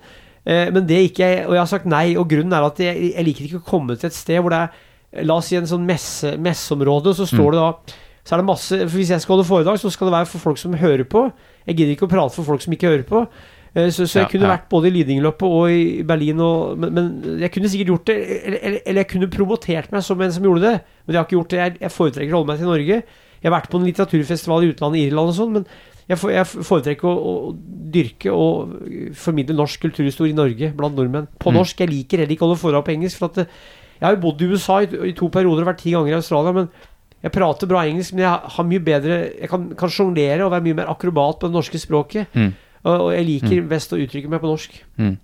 Eh, 0.45 0.69
men 0.75 0.85
det 0.85 0.99
ikke 1.09 1.23
jeg, 1.23 1.45
og 1.47 1.55
jeg 1.55 1.63
har 1.63 1.71
sagt 1.71 1.85
nei. 1.89 2.15
Og 2.19 2.27
grunnen 2.29 2.53
er 2.53 2.67
at 2.67 2.81
jeg, 2.83 3.13
jeg 3.13 3.25
liker 3.29 3.47
ikke 3.47 3.61
å 3.63 3.69
komme 3.69 3.95
til 3.97 4.11
et 4.11 4.17
sted 4.17 4.41
hvor 4.43 4.53
det 4.53 4.65
er 4.67 4.89
La 5.21 5.35
oss 5.37 5.45
si 5.51 5.53
en 5.53 5.67
sånn 5.69 5.83
messe, 5.85 6.31
messeområde, 6.41 7.11
så 7.13 7.27
står 7.29 7.51
Mm. 7.51 7.53
det 7.53 7.61
da 7.61 7.99
så 8.23 8.33
er 8.33 8.39
det 8.39 8.45
masse, 8.47 8.77
for 8.89 8.97
Hvis 8.97 9.09
jeg 9.11 9.21
skal 9.21 9.35
holde 9.35 9.45
foredrag, 9.45 9.77
så 9.77 9.91
skal 9.91 10.07
det 10.07 10.13
være 10.15 10.25
for 10.25 10.39
folk 10.39 10.57
som 10.57 10.73
hører 10.73 11.03
på. 11.03 11.31
Jeg 11.67 11.75
gidder 11.75 11.91
ikke 11.93 12.07
å 12.07 12.09
prate 12.09 12.33
for 12.33 12.43
folk 12.43 12.61
som 12.63 12.73
ikke 12.73 12.87
hører 12.89 13.03
på. 13.03 13.27
Eh, 13.75 13.89
Så, 13.89 14.05
så 14.05 14.19
jeg 14.19 14.27
Ja, 14.27 14.31
kunne 14.31 14.49
vært 14.51 14.67
både 14.69 14.87
i 14.87 14.93
Lidingløpet 14.93 15.43
og 15.49 15.71
i 15.73 16.03
Berlin, 16.05 16.39
og, 16.39 16.77
men, 16.77 16.93
men 16.93 17.39
jeg 17.41 17.51
kunne 17.51 17.69
sikkert 17.71 17.87
gjort 17.93 18.05
det. 18.05 18.17
Eller, 18.45 18.59
eller, 18.61 18.79
eller 18.85 19.01
jeg 19.01 19.07
kunne 19.15 19.29
promotert 19.33 19.91
meg 19.91 20.03
som 20.05 20.21
en 20.21 20.31
som 20.31 20.43
gjorde 20.45 20.61
det, 20.61 20.75
men 21.05 21.13
jeg 21.15 21.19
har 21.19 21.25
ikke 21.25 21.37
gjort 21.39 21.49
det. 21.55 21.59
Jeg, 21.63 21.77
jeg 21.81 21.91
foretrekker 21.95 22.33
å 22.33 22.37
holde 22.41 22.51
meg 22.53 22.61
til 22.61 22.69
Norge. 22.69 22.99
Jeg 23.43 23.49
har 23.51 23.55
vært 23.59 23.71
på 23.73 23.79
en 23.81 23.87
litteraturfestival 23.89 24.63
i 24.63 24.69
utlandet, 24.73 25.01
Irland 25.07 25.33
og 25.33 25.35
sånn, 25.35 25.51
men 25.57 25.65
jeg, 26.07 26.17
for, 26.19 26.29
jeg 26.35 26.45
foretrekker 26.67 27.07
å, 27.07 27.15
å 27.15 27.55
dyrke 27.95 28.31
og 28.35 28.73
formidle 29.15 29.55
norsk 29.57 29.81
kulturhistorie 29.87 30.33
i 30.33 30.37
Norge 30.37 30.69
blant 30.77 30.95
nordmenn. 30.99 31.27
På 31.39 31.49
Mm. 31.51 31.57
norsk. 31.61 31.79
Jeg 31.79 31.89
liker 31.89 32.17
heller 32.21 32.35
ikke 32.35 32.43
å 32.45 32.49
holde 32.51 32.61
foredrag 32.61 32.85
på 32.87 32.93
engelsk. 32.93 33.17
For 33.19 33.31
at 33.31 33.35
det, 33.41 33.45
jeg 33.99 34.05
har 34.07 34.15
jo 34.17 34.21
bodd 34.25 34.41
i 34.43 34.49
USA 34.51 34.81
i, 34.83 34.89
i 35.09 35.13
to 35.17 35.29
perioder 35.31 35.63
og 35.63 35.69
vært 35.73 35.81
ti 35.83 35.91
ganger 35.95 36.11
i 36.13 36.19
Australia, 36.19 36.53
men 36.53 36.69
jeg 37.23 37.31
prater 37.31 37.67
bra 37.71 37.85
engelsk, 37.87 38.13
men 38.13 38.25
jeg 38.25 38.39
har 38.57 38.65
mye 38.67 38.83
bedre 38.83 39.17
Jeg 39.39 39.49
kan, 39.49 39.69
kan 39.79 39.89
sjonglere 39.89 40.43
og 40.43 40.51
være 40.51 40.65
mye 40.65 40.77
mer 40.81 40.91
akrobat 40.91 41.39
på 41.39 41.47
det 41.47 41.55
norske 41.55 41.79
språket. 41.79 42.27
Mm. 42.35 42.51
Og, 42.83 43.13
jeg 43.15 43.27
liker 43.27 43.69
best 43.69 43.93
å 43.95 43.99
uttrykke 44.01 44.31
meg 44.31 44.41
på 44.43 44.49
norsk. 44.51 44.75
Mm. 44.99 45.15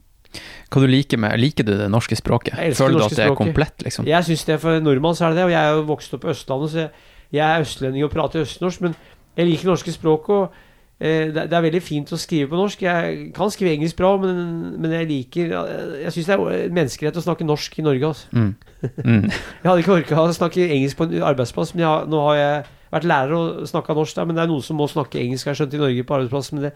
Hva 0.70 0.84
du 0.84 0.88
liker 0.89 1.18
med 1.18 1.39
Liker 1.42 1.66
du 1.66 1.74
det 1.80 1.89
norske 1.89 2.16
språket? 2.18 2.54
Jeg 2.62 2.78
Føler 2.78 3.01
du 3.01 3.08
at 3.08 3.18
det 3.18 3.25
er 3.25 3.36
komplett, 3.38 3.82
liksom? 3.86 4.08
Jeg 4.08 4.28
syns 4.28 4.46
det 4.46 4.60
for 4.62 4.82
nordmann 4.84 5.18
så 5.18 5.28
er 5.28 5.34
det 5.34 5.42
det, 5.42 5.50
og 5.50 5.54
jeg 5.56 5.62
er 5.66 5.78
jo 5.78 5.86
vokst 5.89 6.13
opp 6.16 6.24
på 6.25 6.34
Østlandet, 6.34 6.74
så 6.74 6.84
jeg, 6.84 6.89
jeg 7.34 7.46
er 7.46 7.66
østlending 7.66 8.06
og 8.06 8.12
prater 8.13 8.46
østnorsk, 8.46 8.84
men 8.86 8.98
jeg 9.39 9.50
liker 9.50 9.66
det 9.66 9.72
norske 9.72 9.96
språket, 9.96 10.36
og 10.36 11.01
eh, 11.01 11.32
det, 11.34 11.48
det 11.50 11.58
er 11.58 11.66
veldig 11.66 11.82
fint 11.82 12.13
å 12.13 12.22
skrive 12.22 12.51
på 12.51 12.62
norsk. 12.62 12.86
Jeg 12.86 13.20
kan 13.36 13.54
skrive 13.56 13.74
engelsk 13.74 13.98
bra, 13.98 14.13
men, 14.22 14.39
men 14.78 14.96
jeg 15.00 15.10
liker 15.10 15.54
Jeg 16.04 16.13
syns 16.13 16.30
det 16.30 16.38
er 16.38 16.74
menneskerett 16.78 17.18
å 17.18 17.25
snakke 17.25 17.50
norsk 17.50 17.82
i 17.82 17.88
Norge, 17.89 18.13
altså. 18.13 18.30
Mm. 18.32 18.54
Mm. 19.01 19.28
Jeg 19.63 19.66
hadde 19.66 19.80
ikke 19.82 19.98
orka 19.98 20.24
å 20.28 20.38
snakke 20.38 20.70
engelsk 20.70 21.00
på 21.00 21.10
en 21.10 21.22
arbeidsplass, 21.34 21.74
men 21.74 21.88
jeg, 21.88 22.10
nå 22.13 22.22
har 22.30 22.38
jeg 22.38 22.66
vært 22.94 23.10
lærer 23.10 23.34
og 23.36 23.68
snakka 23.70 23.98
norsk 23.98 24.18
der, 24.18 24.30
men 24.30 24.38
det 24.38 24.46
er 24.46 24.54
noen 24.54 24.66
som 24.66 24.78
må 24.80 24.88
snakke 24.89 25.20
engelsk, 25.22 25.50
har 25.50 25.58
skjønt, 25.58 25.75
i 25.75 25.82
Norge 25.82 26.06
på 26.06 26.16
arbeidsplass, 26.16 26.54
men 26.54 26.70
det 26.70 26.75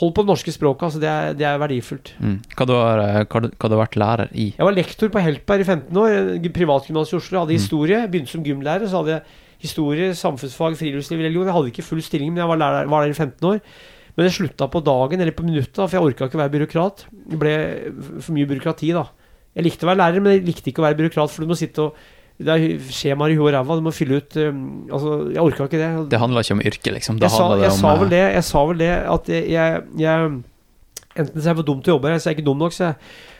Hold 0.00 0.12
på 0.16 0.22
det 0.24 0.30
norske 0.32 0.50
språket, 0.50 0.82
altså. 0.88 1.00
Det 1.00 1.08
er, 1.10 1.34
det 1.38 1.46
er 1.46 1.58
verdifullt. 1.62 2.12
Mm. 2.18 2.38
Hva, 2.56 2.66
du 2.66 2.72
har, 2.74 2.98
eh, 3.04 3.24
hva, 3.30 3.40
du- 3.44 3.50
hva 3.54 3.68
du 3.70 3.74
har 3.76 3.82
vært 3.86 3.98
lærer 4.00 4.28
i? 4.34 4.46
Jeg 4.58 4.66
var 4.66 4.74
lektor 4.74 5.08
på 5.14 5.22
Heltberg 5.22 5.60
i 5.60 5.64
15 5.68 5.96
år, 6.02 6.10
en 6.34 6.52
privatgymnas 6.56 7.12
i 7.12 7.16
Oslo. 7.16 7.38
Jeg 7.38 7.42
hadde 7.44 7.54
Mm. 7.54 7.60
historie. 7.62 7.98
Begynte 8.10 8.28
som 8.34 8.42
gymlærer, 8.44 8.86
så 8.90 8.98
hadde 9.04 9.12
jeg 9.14 9.22
historie, 9.62 10.10
samfunnsfag, 10.18 10.74
friluftsliv, 10.76 11.18
religion. 11.22 11.46
Jeg 11.46 11.54
hadde 11.54 11.70
ikke 11.72 11.84
full 11.86 12.02
stilling, 12.02 12.32
men 12.34 12.42
jeg 12.42 12.48
var, 12.48 12.56
lærer, 12.58 12.88
var 12.90 13.02
der 13.04 13.10
i 13.10 13.14
15 13.14 13.46
år. 13.48 13.60
Men 14.16 14.26
jeg 14.26 14.34
slutta 14.48 14.68
på 14.70 14.82
dagen 14.84 15.20
eller 15.20 15.32
på 15.32 15.42
minuttet, 15.46 15.74
for 15.74 15.90
jeg 15.90 16.02
orka 16.02 16.26
ikke 16.26 16.38
å 16.38 16.42
være 16.42 16.54
byråkrat. 16.58 17.04
Det 17.30 17.38
ble 17.38 17.54
for 18.20 18.32
mye 18.32 18.46
byråkrati, 18.46 18.92
da. 18.94 19.06
Jeg 19.54 19.64
likte 19.64 19.86
å 19.86 19.90
være 19.94 19.98
lærer, 20.02 20.20
men 20.22 20.32
jeg 20.38 20.44
likte 20.46 20.70
ikke 20.70 20.82
å 20.82 20.86
være 20.90 20.98
byråkrat, 20.98 21.30
for 21.30 21.42
du 21.42 21.48
må 21.50 21.56
sitte 21.56 21.78
og 21.82 21.94
Det 22.34 22.50
er 22.50 22.88
skjemaer 22.90 23.30
i 23.30 23.36
huet 23.38 23.52
og 23.52 23.54
ræva, 23.54 23.76
du 23.78 23.84
må 23.86 23.92
fylle 23.94 24.16
ut 24.18 24.36
um, 24.42 24.62
Altså, 24.88 25.12
jeg 25.30 25.38
orka 25.38 25.68
ikke 25.68 25.78
det. 25.78 25.90
Det 26.10 26.18
handler 26.18 26.42
ikke 26.42 26.56
om 26.56 26.64
yrke, 26.66 26.94
liksom. 26.96 27.20
Det 27.20 27.28
Jeg, 27.28 27.36
sa, 27.36 27.46
jeg 27.60 27.70
om 27.70 27.78
sa 27.78 27.92
vel 28.00 28.08
eh, 28.08 28.14
det, 28.16 28.24
jeg 28.34 28.46
sa 28.48 28.64
vel 28.70 28.82
det 28.82 28.90
at 29.14 29.30
jeg, 29.30 29.46
jeg, 29.54 29.84
jeg 30.02 30.34
Enten 31.14 31.38
så 31.38 31.46
er 31.46 31.52
jeg 31.52 31.58
for 31.60 31.66
dum 31.68 31.78
til 31.78 31.92
å 31.92 31.94
jobbe 31.94 32.08
her, 32.08 32.16
eller 32.16 32.22
så 32.24 32.26
er 32.26 32.32
jeg 32.32 32.40
ikke 32.40 32.48
dum 32.48 32.58
nok. 32.58 32.72
Så, 32.74 32.88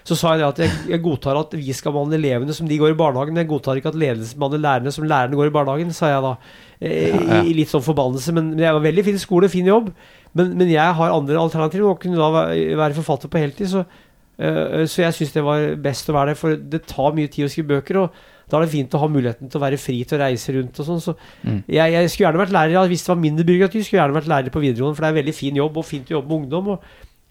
så 0.07 0.15
sa 0.15 0.35
jeg 0.37 0.45
det 0.45 0.47
at 0.47 0.61
jeg, 0.63 0.75
jeg 0.93 1.03
godtar 1.03 1.41
at 1.41 1.57
vi 1.59 1.75
skal 1.75 1.95
behandle 1.97 2.21
elevene 2.21 2.55
som 2.55 2.69
de 2.71 2.77
går 2.79 2.93
i 2.93 2.99
barnehagen, 3.01 3.41
jeg 3.41 3.49
godtar 3.51 3.81
ikke 3.81 3.91
at 3.91 3.99
ledelsen 3.99 4.39
behandler 4.39 4.63
lærerne 4.63 4.93
som 4.95 5.07
lærerne 5.11 5.39
går 5.41 5.51
i 5.51 5.55
barnehagen, 5.57 5.91
sa 5.97 6.13
jeg 6.13 6.23
da. 6.23 6.31
I, 6.79 6.93
Ja, 6.93 7.19
ja. 7.19 7.41
I, 7.43 7.57
litt 7.59 7.73
sånn 7.73 7.83
forbannelse. 7.83 8.35
Men, 8.37 8.53
men 8.55 8.63
jeg 8.63 8.77
var 8.77 8.85
veldig 8.85 9.05
fin 9.09 9.19
skole, 9.19 9.51
fin 9.51 9.67
jobb. 9.67 9.91
Men, 10.39 10.55
men 10.61 10.71
jeg 10.71 10.99
har 11.01 11.17
andre 11.17 11.41
alternativer, 11.43 11.89
og 11.91 11.99
kunne 12.03 12.21
da 12.21 12.31
være 12.37 12.79
være 12.79 12.99
forfatter 13.01 13.33
på 13.33 13.43
heltid. 13.43 13.73
Så, 13.73 13.83
uh, 13.83 14.85
så 14.87 15.03
jeg 15.09 15.19
syns 15.19 15.35
det 15.35 15.45
var 15.49 15.67
best 15.83 16.13
å 16.13 16.15
være 16.15 16.31
det, 16.31 16.39
for 16.45 16.55
det 16.77 16.85
tar 16.95 17.19
mye 17.19 17.33
tid 17.33 17.49
å 17.49 17.51
skrive 17.51 17.73
bøker. 17.75 18.05
og 18.05 18.23
da 18.51 18.59
er 18.59 18.65
det 18.67 18.73
fint 18.75 18.95
å 18.95 19.01
ha 19.01 19.09
muligheten 19.09 19.49
til 19.51 19.59
å 19.61 19.65
være 19.65 19.79
fri 19.81 20.05
til 20.05 20.19
å 20.19 20.23
reise 20.25 20.53
rundt 20.55 20.79
og 20.81 20.87
sånn. 20.87 21.01
Så 21.01 21.17
Mm. 21.45 21.63
jeg, 21.69 21.93
jeg 21.93 22.11
skulle 22.11 22.29
gjerne 22.29 22.43
vært 22.45 22.53
lærer, 22.53 22.73
ja, 22.77 22.87
hvis 22.87 23.03
det 23.05 23.09
var 23.15 23.23
mindre 23.23 23.45
byråkrati, 23.45 23.83
skulle 23.85 23.99
jeg 24.01 24.05
gjerne 24.09 24.19
vært 24.21 24.31
lærer 24.33 24.51
på 24.55 24.61
videregående, 24.61 24.97
for 24.97 25.03
det 25.03 25.09
er 25.09 25.15
en 25.17 25.21
veldig 25.25 25.35
fin 25.35 25.57
jobb, 25.57 25.77
og 25.77 25.85
fint 25.85 26.09
å 26.11 26.17
jobbe 26.19 26.29
med 26.29 26.39
ungdom. 26.45 26.69
Og 26.69 26.83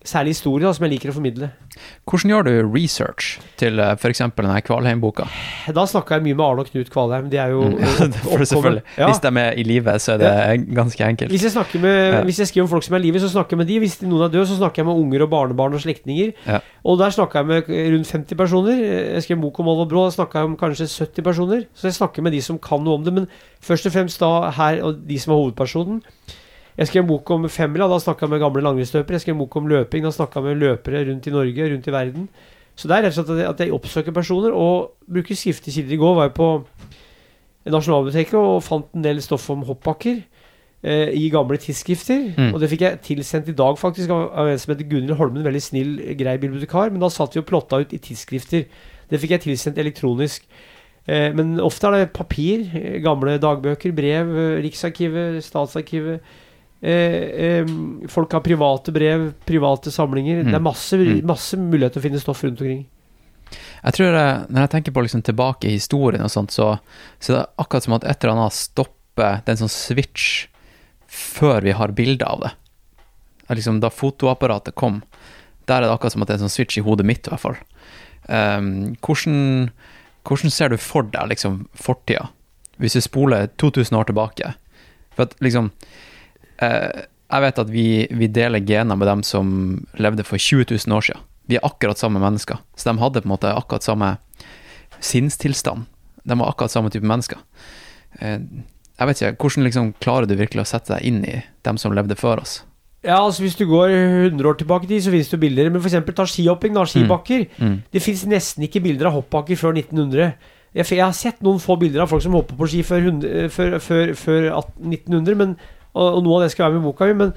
særlig 0.08 0.34
historie, 0.36 0.66
da, 0.66 0.74
som 0.76 0.84
jeg 0.86 0.94
liker 0.98 1.12
å 1.12 1.16
formidle. 1.16 1.48
Hvordan 2.06 2.30
gjør 2.30 2.44
du 2.48 2.52
research 2.76 3.40
til 3.58 3.80
uh, 3.82 3.94
f.eks. 3.98 4.20
denne 4.38 4.60
Kvalheim-boka? 4.62 5.26
Da 5.74 5.86
snakka 5.90 6.20
jeg 6.20 6.26
mye 6.28 6.38
med 6.38 6.46
Arne 6.46 6.64
og 6.66 6.70
Knut 6.70 6.92
Kvalheim. 6.94 7.30
De 7.34 7.40
er 7.42 7.54
jo 7.56 7.64
Mm. 7.74 7.80
Selvfølgelig. 8.52 8.84
Ja. 8.98 9.08
Hvis 9.10 9.22
de 9.24 9.32
er 9.40 9.58
i 9.58 9.64
live, 9.64 9.94
så 10.00 10.14
er 10.14 10.22
det 10.22 10.68
ganske 10.76 11.06
enkelt. 11.08 11.32
Hvis 11.34 11.44
jeg, 11.48 11.82
med, 11.82 12.14
Ja. 12.14 12.22
hvis 12.28 12.40
jeg 12.40 12.48
skriver 12.52 12.66
om 12.68 12.70
folk 12.76 12.84
som 12.84 12.96
er 12.96 13.00
i 13.00 13.06
live, 13.08 13.20
så 13.24 13.30
snakker 13.32 13.56
jeg 13.56 13.62
med 13.64 13.68
de. 13.72 13.80
Hvis 13.80 13.96
noen 14.04 14.26
er 14.28 14.34
død, 14.34 14.46
så 14.52 14.58
snakker 14.60 14.84
jeg 14.84 14.86
med 14.90 15.00
unger 15.00 15.24
og 15.26 15.30
barnebarn 15.32 15.74
og 15.74 15.82
slektninger. 15.82 16.34
Ja. 16.48 16.60
Og 16.84 17.00
der 17.00 17.10
snakka 17.16 17.42
jeg 17.42 17.48
med 17.48 17.72
rundt 17.96 18.12
50 18.12 18.38
personer. 18.38 18.78
Jeg 19.16 19.24
skrev 19.24 19.42
bok 19.42 19.60
om 19.64 19.68
Olv 19.74 19.86
og 19.86 19.90
Brå, 19.90 20.06
da 20.06 20.16
snakka 20.20 20.44
jeg 20.44 20.52
om 20.52 20.58
kanskje 20.60 20.88
70 20.92 21.24
personer. 21.24 21.66
Så 21.74 21.88
jeg 21.90 21.98
snakker 21.98 22.22
med 22.28 22.36
de 22.36 22.42
som 22.42 22.60
kan 22.60 22.84
noe 22.84 23.00
om 23.00 23.04
det, 23.08 23.14
men 23.14 23.28
først 23.64 23.88
og 23.90 23.96
fremst 23.96 24.20
da 24.22 24.50
her, 24.60 24.84
og 24.84 25.02
de 25.08 25.20
som 25.20 25.34
er 25.34 25.42
hovedpersonen. 25.42 26.02
Jeg 26.78 26.90
skrev 26.90 27.04
en 27.04 27.10
bok 27.12 27.30
om 27.36 27.46
femmila, 27.50 27.86
da 27.92 28.00
snakka 28.02 28.26
jeg 28.26 28.34
med 28.34 28.42
gamle 28.42 28.64
langrennsløpere. 28.66 29.20
Jeg 29.20 29.26
skrev 29.28 29.36
en 29.36 29.44
bok 29.44 29.56
om 29.60 29.68
løping, 29.70 30.04
da 30.08 30.12
snakka 30.16 30.42
jeg 30.42 30.48
med 30.48 30.64
løpere 30.64 31.04
rundt 31.10 31.28
i 31.30 31.34
Norge, 31.36 31.70
rundt 31.74 31.88
i 31.88 31.94
verden. 31.94 32.28
Så 32.76 32.90
det 32.90 32.96
er 32.98 33.04
rett 33.06 33.18
og 33.22 33.28
slett 33.28 33.46
at 33.46 33.60
jeg, 33.62 33.74
oppsøker 33.76 34.16
personer 34.16 34.56
og 34.58 34.96
bruker 35.06 35.38
skriftlige 35.38 35.76
kilder. 35.76 35.94
I 35.94 36.02
går 36.02 36.16
var 36.18 36.30
jeg 36.30 36.34
på 36.40 36.48
Nasjonalbiblioteket 37.70 38.40
og 38.40 38.64
fant 38.66 38.90
en 38.98 39.06
del 39.06 39.22
stoff 39.24 39.46
om 39.54 39.62
hoppbakker 39.68 40.18
eh, 40.84 41.14
i 41.16 41.30
gamle 41.32 41.60
tidsskrifter. 41.62 42.26
Mm. 42.34 42.50
Og 42.50 42.60
det 42.64 42.72
fikk 42.74 42.84
jeg 42.88 43.02
tilsendt 43.06 43.52
i 43.54 43.56
dag, 43.56 43.78
faktisk, 43.80 44.10
av, 44.12 44.50
en 44.50 44.60
som 44.60 44.74
heter 44.74 44.90
Gunhild 44.90 45.20
Holmen. 45.20 45.46
Veldig 45.46 45.62
snill, 45.64 45.94
grei 46.20 46.36
bibliotekar. 46.42 46.90
Men 46.92 47.06
da 47.06 47.12
satt 47.14 47.38
vi 47.38 47.44
og 47.44 47.48
plotta 47.52 47.80
ut 47.84 47.94
i 47.96 48.02
tidsskrifter. 48.04 48.66
Det 49.12 49.22
fikk 49.22 49.38
jeg 49.38 49.46
tilsendt 49.46 49.80
elektronisk. 49.84 50.50
Eh, 51.06 51.30
men 51.38 51.60
ofte 51.64 51.88
er 51.88 52.02
det 52.02 52.14
papir. 52.18 52.66
eh, 52.74 52.98
Gamle 53.06 53.38
dagbøker, 53.38 53.94
brev. 53.96 54.34
eh, 54.34 54.64
Riksarkivet, 54.66 55.44
Statsarkivet. 55.46 56.26
Eh, 56.84 57.62
eh, 57.64 57.66
folk 58.12 58.34
har 58.36 58.42
private 58.44 58.92
brev, 58.92 59.30
private 59.48 59.92
samlinger. 59.92 60.42
Mm. 60.44 60.50
Det 60.52 60.58
er 60.58 60.66
masse, 60.66 60.98
Mm. 61.00 61.22
masse 61.26 61.56
mulighet 61.58 61.94
til 61.94 62.02
å 62.02 62.04
finne 62.04 62.20
stoff 62.20 62.44
rundt 62.44 62.60
omkring. 62.62 62.86
Jeg 63.84 63.94
tror 63.94 64.12
jeg, 64.14 64.48
Når 64.50 64.60
jeg 64.62 64.70
tenker 64.70 64.92
på 64.92 65.04
liksom 65.04 65.22
tilbake 65.24 65.68
i 65.70 65.78
historien, 65.78 66.22
og 66.24 66.30
sånt, 66.32 66.52
så, 66.52 66.80
så 67.20 67.34
det 67.34 67.40
er 67.42 67.50
akkurat 67.60 67.84
som 67.84 67.94
at 67.94 68.04
et 68.04 68.24
eller 68.24 68.36
annet 68.36 68.54
stopper 68.54 69.42
den 69.46 69.58
sånn 69.58 69.70
switch 69.72 70.48
før 71.08 71.62
vi 71.62 71.72
har 71.72 71.92
bilde 71.94 72.26
av 72.26 72.42
det. 72.42 72.52
Liksom, 73.54 73.80
da 73.80 73.90
fotoapparatet 73.90 74.76
kom, 74.76 75.04
der 75.68 75.84
er 75.84 75.88
det 75.88 75.92
akkurat 75.94 76.12
som 76.16 76.24
at 76.24 76.28
det 76.28 76.36
er 76.36 76.42
en 76.42 76.50
sånn 76.50 76.56
switch 76.58 76.78
i 76.80 76.82
hodet 76.84 77.06
mitt, 77.06 77.28
i 77.28 77.30
hvert 77.30 77.44
fall. 77.44 77.58
Um, 78.28 78.96
hvordan, 79.04 79.70
hvordan 80.26 80.52
ser 80.52 80.70
du 80.70 80.78
for 80.78 81.04
deg 81.04 81.30
liksom, 81.30 81.68
fortida, 81.76 82.30
hvis 82.80 82.94
du 82.98 83.02
spoler 83.02 83.48
2000 83.62 84.00
år 84.00 84.10
tilbake? 84.10 84.54
For 85.14 85.28
at 85.28 85.36
liksom 85.44 85.70
eh, 85.72 86.00
Jeg 86.62 87.42
vet 87.42 87.62
at 87.64 87.72
vi, 87.72 87.86
vi 88.14 88.30
deler 88.30 88.62
gener 88.62 89.00
med 89.00 89.10
dem 89.10 89.24
som 89.26 89.48
levde 89.98 90.26
for 90.28 90.38
20 90.38 90.68
000 90.70 90.98
år 90.98 91.08
siden. 91.08 91.24
Vi 91.50 91.58
er 91.58 91.66
akkurat 91.66 92.00
samme 92.00 92.22
mennesker, 92.24 92.60
så 92.78 92.92
de 92.92 93.02
hadde 93.02 93.24
på 93.24 93.28
en 93.28 93.34
måte 93.34 93.52
akkurat 93.52 93.84
samme 93.84 94.14
sinnstilstand. 95.04 95.88
De 96.24 96.38
var 96.40 96.54
akkurat 96.54 96.72
samme 96.72 96.92
type 96.94 97.08
mennesker. 97.08 97.42
Eh, 98.22 98.40
jeg 99.00 99.10
vet 99.10 99.22
ikke, 99.22 99.36
Hvordan 99.42 99.68
liksom 99.68 99.90
klarer 100.00 100.30
du 100.30 100.38
virkelig 100.38 100.64
å 100.64 100.70
sette 100.70 100.94
deg 100.94 101.10
inn 101.10 101.24
i 101.26 101.42
dem 101.66 101.80
som 101.82 101.96
levde 101.96 102.16
før 102.16 102.44
oss? 102.46 102.62
Ja, 103.04 103.18
altså 103.20 103.44
Hvis 103.44 103.58
du 103.60 103.66
går 103.68 103.92
100 104.32 104.48
år 104.48 104.56
tilbake 104.56 104.86
i 104.88 104.94
tid, 104.94 105.04
så 105.04 105.12
finnes 105.12 105.30
det 105.30 105.40
bilder. 105.42 105.70
Men 105.70 105.82
f.eks. 105.82 106.16
ta 106.16 106.26
skihopping, 106.30 106.78
da. 106.78 106.86
Skibakker. 106.88 107.48
Mm. 107.60 107.82
Det 107.92 108.02
fins 108.04 108.24
nesten 108.30 108.64
ikke 108.64 108.84
bilder 108.86 109.10
av 109.10 109.18
hoppbakker 109.18 109.60
før 109.60 109.76
1900. 109.76 110.38
Jeg, 110.74 110.88
jeg 110.88 111.04
har 111.04 111.18
sett 111.18 111.44
noen 111.44 111.60
få 111.60 111.76
bilder 111.82 112.06
av 112.06 112.14
folk 112.14 112.24
som 112.24 112.38
hopper 112.38 112.56
på 112.58 112.70
ski 112.72 112.80
før, 112.88 113.10
100, 113.12 113.50
før, 113.54 113.76
før, 113.84 114.14
før 114.18 114.48
1900, 114.80 115.36
men, 115.42 115.58
og, 115.94 116.08
og 116.18 116.24
noe 116.26 116.40
av 116.40 116.46
det 116.48 116.52
skal 116.56 116.66
være 116.70 116.80
med 116.80 116.84
i 116.84 116.88
boka 116.92 117.06
mi. 117.10 117.14
Men, 117.24 117.34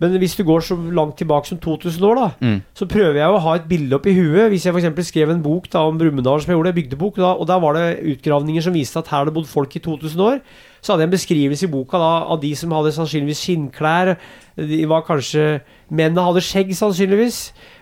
men 0.00 0.14
hvis 0.22 0.34
du 0.38 0.42
går 0.48 0.62
så 0.64 0.76
langt 0.96 1.18
tilbake 1.20 1.46
som 1.50 1.58
2000 1.60 2.06
år, 2.08 2.14
da, 2.16 2.28
Mm. 2.40 2.62
så 2.74 2.86
prøver 2.88 3.18
jeg 3.20 3.28
å 3.34 3.40
ha 3.44 3.54
et 3.58 3.68
bilde 3.68 3.98
oppi 3.98 4.14
huet. 4.16 4.48
Hvis 4.48 4.64
jeg 4.64 4.72
f.eks. 4.74 5.06
skrev 5.10 5.30
en 5.34 5.42
bok 5.44 5.68
da, 5.72 5.82
om 5.84 5.98
Brumunddal, 6.00 6.40
som 6.40 6.50
jeg 6.52 6.56
gjorde, 6.58 6.72
bygdebok, 6.78 7.16
da, 7.20 7.34
og 7.36 7.46
der 7.46 7.60
var 7.60 7.76
det 7.76 8.00
utgravninger 8.16 8.62
som 8.64 8.72
viste 8.72 8.98
at 8.98 9.08
her 9.12 9.24
hadde 9.24 9.34
bodd 9.36 9.46
folk 9.50 9.76
i 9.76 9.82
2000 9.84 10.20
år, 10.24 10.40
så 10.80 10.92
hadde 10.92 11.04
jeg 11.04 11.10
en 11.10 11.16
beskrivelse 11.16 11.66
i 11.66 11.72
boka 11.72 12.00
da, 12.00 12.12
av 12.32 12.40
de 12.42 12.54
som 12.56 12.72
hadde 12.72 12.94
sannsynligvis 12.96 13.42
skinnklær. 13.44 14.14
De 14.56 14.80
var 14.88 15.04
kanskje 15.06 15.60
Mennene 15.90 16.22
hadde 16.22 16.42
skjegg, 16.46 16.70
sannsynligvis. 16.78 17.38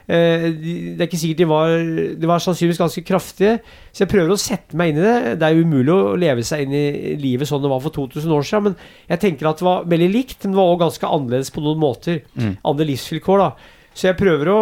Eh, 0.09 0.47
de, 0.57 0.75
det 0.97 1.05
er 1.05 1.09
ikke 1.11 1.19
sikkert 1.21 1.41
de 1.43 1.47
var 1.51 1.73
De 2.17 2.29
var 2.31 2.41
sannsynligvis 2.41 2.81
ganske 2.81 3.03
kraftige. 3.05 3.59
Så 3.93 4.07
jeg 4.07 4.13
prøver 4.15 4.33
å 4.33 4.41
sette 4.41 4.79
meg 4.79 4.95
inn 4.95 5.01
i 5.03 5.05
det. 5.05 5.35
Det 5.41 5.49
er 5.49 5.57
jo 5.57 5.67
umulig 5.69 5.93
å 5.93 6.15
leve 6.19 6.45
seg 6.49 6.65
inn 6.65 6.73
i 6.73 7.17
livet 7.21 7.51
sånn 7.51 7.61
det 7.65 7.73
var 7.73 7.83
for 7.85 7.93
2000 7.95 8.33
år 8.33 8.47
siden. 8.49 8.71
Men 8.71 9.13
jeg 9.13 9.23
tenker 9.27 9.51
at 9.51 9.61
det 9.61 9.69
var 9.69 9.89
veldig 9.93 10.11
likt, 10.15 10.39
men 10.41 10.55
det 10.55 10.61
var 10.61 10.73
også 10.73 10.85
ganske 10.87 11.11
annerledes 11.19 11.53
på 11.53 11.65
noen 11.67 11.83
måter. 11.83 12.23
Mm. 12.39 12.55
Andre 12.73 12.89
livsvilkår, 12.89 13.45
da. 13.45 13.75
Så 13.93 14.09
jeg 14.09 14.19
prøver 14.21 14.53
å 14.55 14.61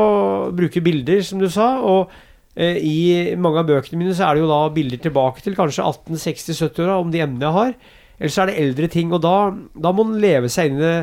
bruke 0.57 0.83
bilder, 0.83 1.23
som 1.29 1.39
du 1.43 1.47
sa. 1.53 1.69
Og 1.87 2.11
eh, 2.59 2.81
i 2.83 2.99
mange 3.39 3.63
av 3.63 3.71
bøkene 3.71 4.01
mine 4.03 4.17
så 4.17 4.27
er 4.27 4.35
det 4.35 4.43
jo 4.43 4.51
da 4.51 4.65
bilder 4.75 5.05
tilbake 5.07 5.47
til 5.47 5.55
kanskje 5.59 5.87
1860-70-åra 5.87 6.99
om 7.05 7.15
de 7.15 7.23
emnene 7.23 7.47
jeg 7.47 7.59
har. 7.61 7.79
Ellers 8.19 8.35
så 8.37 8.43
er 8.45 8.51
det 8.53 8.59
eldre 8.63 8.89
ting, 8.93 9.13
og 9.13 9.21
da, 9.25 9.35
da 9.77 9.93
må 9.93 10.05
man 10.09 10.21
leve 10.23 10.49
seg 10.53 10.71
inn 10.71 10.79
i 10.81 10.85
det. 10.85 10.97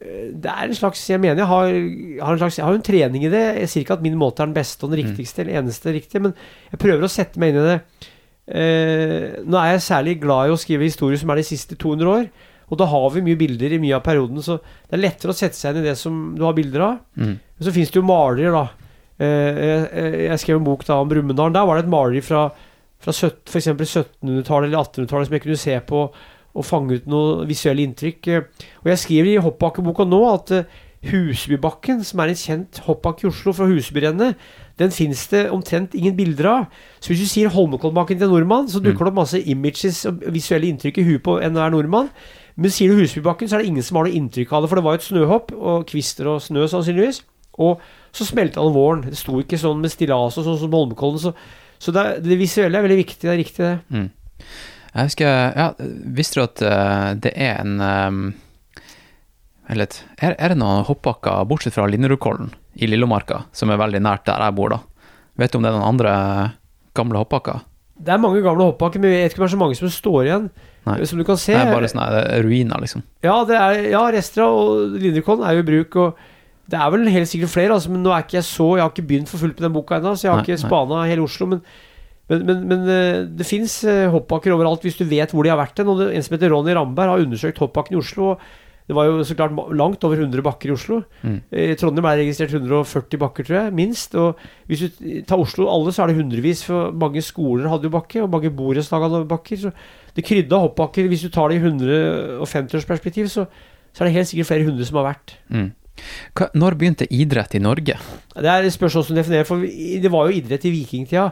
Eh, 0.00 0.28
Det 0.36 0.50
er 0.52 0.66
en 0.68 0.76
slags 0.76 1.00
Jeg 1.08 1.20
mener 1.20 1.40
jeg 1.42 1.48
har, 1.48 1.66
har 2.24 2.32
en 2.34 2.38
slags 2.42 2.58
Jeg 2.58 2.64
har 2.66 2.74
en 2.76 2.82
trening 2.84 3.24
i 3.24 3.30
det. 3.32 3.42
Jeg 3.62 3.68
sier 3.72 3.84
ikke 3.86 3.96
at 3.98 4.04
min 4.04 4.16
måte 4.20 4.42
er 4.42 4.48
den 4.50 4.56
beste 4.56 4.84
og 4.86 4.92
den 4.92 5.02
riktigste, 5.04 5.42
eller 5.44 5.60
eneste 5.62 5.92
riktige, 5.96 6.20
men 6.24 6.34
jeg 6.70 6.78
prøver 6.80 7.04
å 7.04 7.10
sette 7.12 7.40
meg 7.40 7.52
inn 7.54 7.62
i 7.62 7.66
det. 7.70 7.78
Eh, 8.48 9.40
nå 9.44 9.58
er 9.60 9.74
jeg 9.74 9.84
særlig 9.84 10.14
glad 10.22 10.48
i 10.48 10.54
å 10.54 10.60
skrive 10.60 10.86
historier 10.88 11.20
som 11.20 11.30
er 11.34 11.40
de 11.42 11.48
siste 11.50 11.76
200 11.76 12.08
år. 12.14 12.28
Og 12.68 12.76
da 12.80 12.84
har 12.88 13.10
vi 13.14 13.22
mye 13.24 13.36
bilder 13.40 13.72
i 13.72 13.80
mye 13.80 13.96
av 13.96 14.02
perioden, 14.04 14.42
så 14.44 14.58
det 14.60 14.96
er 14.98 15.00
lettere 15.06 15.32
å 15.32 15.36
sette 15.36 15.56
seg 15.56 15.72
inn 15.76 15.82
i 15.82 15.88
det 15.88 15.94
som 15.96 16.34
du 16.36 16.42
har 16.44 16.52
bilder 16.56 16.84
av. 16.84 16.98
Mm. 17.16 17.38
Så 17.64 17.72
fins 17.72 17.88
det 17.92 17.96
jo 18.00 18.04
malerier, 18.08 18.52
da. 18.52 18.66
Eh, 19.18 19.60
jeg, 19.64 20.24
jeg 20.28 20.42
skrev 20.44 20.58
en 20.60 20.66
bok 20.66 20.84
da 20.84 20.98
om 21.00 21.08
Brumunddal. 21.08 21.52
Der 21.56 21.64
var 21.68 21.78
det 21.80 21.86
et 21.86 21.92
maleri 21.92 22.20
fra, 22.24 22.42
fra 23.00 23.14
f.eks. 23.16 23.70
1700-tallet 23.72 24.68
eller 24.68 24.82
1800-tallet 24.84 25.30
som 25.30 25.36
jeg 25.38 25.44
kunne 25.46 25.60
se 25.64 25.78
på 25.88 26.02
og 26.58 26.66
fange 26.66 26.98
ut 26.98 27.06
noe 27.10 27.46
visuelle 27.48 27.84
inntrykk. 27.86 28.28
Eh, 28.34 28.66
Og 28.82 28.90
jeg 28.92 28.98
skriver 29.04 29.32
i 29.36 29.40
hoppbakkeboka 29.44 30.04
nå 30.08 30.20
at 30.34 30.52
eh, 30.58 30.64
Husbybakken, 31.12 32.00
som 32.02 32.18
er 32.24 32.32
en 32.32 32.38
kjent 32.38 32.80
hoppbakke 32.88 33.22
i 33.26 33.28
Oslo 33.30 33.52
fra 33.54 33.68
Husbyrennet, 33.70 34.34
den 34.78 34.90
fins 34.94 35.24
det 35.30 35.44
omtrent 35.54 35.94
ingen 35.94 36.16
bilder 36.18 36.48
av. 36.50 36.64
Så 36.98 37.12
hvis 37.12 37.22
du 37.22 37.28
sier 37.30 37.52
Holmenkollbakken 37.54 38.18
til 38.18 38.26
en 38.28 38.34
nordmann, 38.34 38.66
så 38.70 38.82
dukker 38.82 39.06
det 39.06 39.12
opp 39.12 39.20
masse 39.20 39.40
images 39.50 40.00
og 40.10 40.20
visuelle 40.34 40.66
inntrykk 40.72 40.98
i 40.98 41.06
huet 41.06 41.22
på 41.26 41.36
enhver 41.42 41.70
nordmann. 41.74 42.10
Men 42.58 42.74
sier 42.74 42.90
du 42.90 42.98
Husbybakken, 43.02 43.46
så 43.50 43.56
er 43.58 43.62
det 43.62 43.70
ingen 43.70 43.86
som 43.86 43.98
har 44.00 44.08
noe 44.08 44.18
inntrykk 44.18 44.52
av 44.54 44.64
det, 44.66 44.70
for 44.72 44.80
det 44.80 44.84
var 44.86 44.96
jo 44.96 45.00
et 45.02 45.06
snøhopp, 45.08 45.52
og 45.54 45.86
kvister 45.90 46.30
og 46.34 46.42
snø 46.42 46.66
sannsynligvis. 46.70 47.22
Og 47.58 47.82
så 48.14 48.26
smelta 48.26 48.62
den 48.62 48.74
våren. 48.74 49.02
Det 49.06 49.18
sto 49.18 49.38
ikke 49.42 49.58
sånn 49.58 49.80
med 49.82 49.90
stillas 49.94 50.38
og 50.38 50.46
sånn 50.46 50.58
som 50.62 50.74
Holmenkollen. 50.74 51.22
Så, 51.22 51.32
så 51.78 51.94
det, 51.94 52.04
det 52.26 52.38
visuelle 52.38 52.78
er 52.78 52.86
veldig 52.86 53.00
viktig. 53.04 53.22
Det 53.26 53.34
er 53.34 53.38
riktig, 53.42 53.62
det. 53.62 53.78
Mm. 53.94 54.10
Jeg 54.94 55.10
husker 55.10 55.56
ja, 55.56 55.68
Visste 56.16 56.40
du 56.40 56.44
at 56.46 56.62
eh, 56.64 57.08
det 57.26 57.32
er 57.36 57.62
en 57.62 57.80
um. 57.80 58.20
Er, 59.68 59.84
er 60.32 60.48
det 60.48 60.56
noen 60.56 60.86
hoppbakker, 60.88 61.42
bortsett 61.44 61.74
fra 61.74 61.84
Linderudkollen 61.84 62.54
i 62.80 62.86
Lillomarka, 62.88 63.42
som 63.52 63.68
er 63.68 63.76
veldig 63.76 64.00
nært 64.00 64.24
der 64.24 64.40
jeg 64.40 64.56
bor, 64.56 64.72
da? 64.72 64.78
Vet 65.36 65.52
du 65.52 65.58
om 65.58 65.66
det 65.66 65.68
er 65.68 65.76
noen 65.76 65.90
andre 65.90 66.14
gamle 66.96 67.20
hoppbakker? 67.20 67.66
Det 67.98 68.14
er 68.14 68.22
mange 68.22 68.40
gamle 68.40 68.70
hoppbakker, 68.70 69.02
men 69.02 69.12
jeg 69.12 69.26
vet 69.26 69.34
ikke 69.34 69.42
om 69.42 69.44
det 69.44 69.50
er 69.50 69.54
så 69.56 69.60
mange 69.60 69.76
som 69.76 69.92
står 69.92 70.18
igjen. 70.22 70.48
Nei. 70.88 70.96
Som 71.10 71.20
du 71.20 71.26
kan 71.28 71.38
se. 71.40 71.52
Det 71.52 71.60
er 71.66 71.74
bare 71.74 71.90
sånne 71.90 72.08
eh, 72.22 72.40
ruiner, 72.46 72.80
liksom. 72.84 73.04
Ja, 73.26 73.36
det 73.48 73.58
er, 73.58 73.80
ja 73.92 74.02
rester 74.14 74.46
av 74.46 74.56
og 74.56 74.96
Linderkollen 75.02 75.44
er 75.44 75.58
jo 75.58 75.64
i 75.64 75.68
bruk. 75.68 75.98
Og 76.00 76.70
det 76.72 76.78
er 76.78 76.94
vel 76.94 77.10
helt 77.12 77.30
sikkert 77.30 77.52
flere, 77.52 77.74
altså, 77.74 77.92
men 77.92 78.04
nå 78.06 78.12
er 78.14 78.24
ikke 78.24 78.38
jeg 78.38 78.46
så 78.48 78.70
Jeg 78.76 78.84
har 78.84 78.92
ikke 78.92 79.08
begynt 79.08 79.30
for 79.32 79.42
fullt 79.42 79.58
med 79.58 79.66
den 79.68 79.76
boka 79.76 79.98
ennå, 79.98 80.14
så 80.14 80.28
jeg 80.28 80.32
har 80.32 80.42
Nei, 80.42 80.46
ikke 80.46 80.60
spana 80.62 81.04
hele 81.10 81.24
Oslo. 81.26 81.48
Men, 81.52 81.62
men, 82.28 82.44
men, 82.44 82.64
men 82.68 82.88
eh, 82.92 83.20
det 83.38 83.46
fins 83.48 83.80
hoppbakker 84.12 84.52
overalt 84.54 84.82
hvis 84.84 84.98
du 85.00 85.06
vet 85.08 85.32
hvor 85.32 85.46
de 85.46 85.52
har 85.52 85.60
vært 85.60 85.80
hen. 85.80 85.90
Og 85.92 86.02
det, 86.02 86.12
en 86.14 86.24
som 86.24 86.36
heter 86.36 86.52
Ronny 86.52 86.74
Ramberg 86.76 87.14
har 87.14 87.26
undersøkt 87.26 87.60
hoppbakken 87.62 87.96
i 87.96 88.00
Oslo. 88.02 88.34
Og 88.34 88.66
det 88.88 88.96
var 88.96 89.04
jo 89.04 89.24
så 89.24 89.34
klart 89.36 89.52
langt 89.76 90.04
over 90.08 90.16
100 90.16 90.40
bakker 90.44 90.70
i 90.70 90.72
Oslo. 90.72 91.02
Mm. 91.20 91.40
I 91.52 91.74
Trondheim 91.76 92.06
er 92.08 92.16
det 92.16 92.22
registrert 92.24 92.54
140 92.56 93.20
bakker, 93.20 93.44
tror 93.44 93.58
jeg, 93.58 93.74
minst. 93.76 94.14
Og 94.16 94.38
hvis 94.64 94.86
du 94.86 95.02
tar 95.28 95.42
Oslo 95.42 95.66
alle, 95.68 95.92
så 95.92 96.06
er 96.06 96.08
det 96.08 96.16
hundrevis. 96.16 96.62
For 96.64 96.94
mange 96.96 97.20
skoler 97.24 97.68
hadde 97.68 97.84
jo 97.84 97.92
bakke, 97.92 98.22
og 98.24 98.32
mange 98.32 98.52
borettslag 98.56 99.04
hadde 99.04 99.26
bakker. 99.28 99.60
Så 99.60 99.74
det 100.16 100.24
krydda 100.24 100.62
hoppbakker. 100.64 101.10
Hvis 101.12 101.26
du 101.26 101.28
tar 101.34 101.52
det 101.52 101.58
i 101.58 101.66
150-årsperspektiv, 101.66 103.28
så, 103.28 103.44
så 103.92 104.04
er 104.04 104.08
det 104.08 104.16
helt 104.16 104.32
sikkert 104.32 104.52
flere 104.54 104.70
hundre 104.70 104.88
som 104.88 105.02
har 105.02 105.10
vært. 105.10 105.36
Mm. 105.52 105.68
Hva, 106.32 106.48
når 106.56 106.80
begynte 106.80 107.10
idrett 107.12 107.58
i 107.58 107.60
Norge? 107.60 107.98
Det 108.32 108.50
er 108.54 108.64
et 108.64 108.72
spørsmål 108.72 109.04
som 109.04 109.20
definerer, 109.20 109.44
for 109.44 109.68
det 109.68 110.16
var 110.16 110.30
jo 110.30 110.40
idrett 110.40 110.64
i 110.64 110.72
vikingtida. 110.72 111.28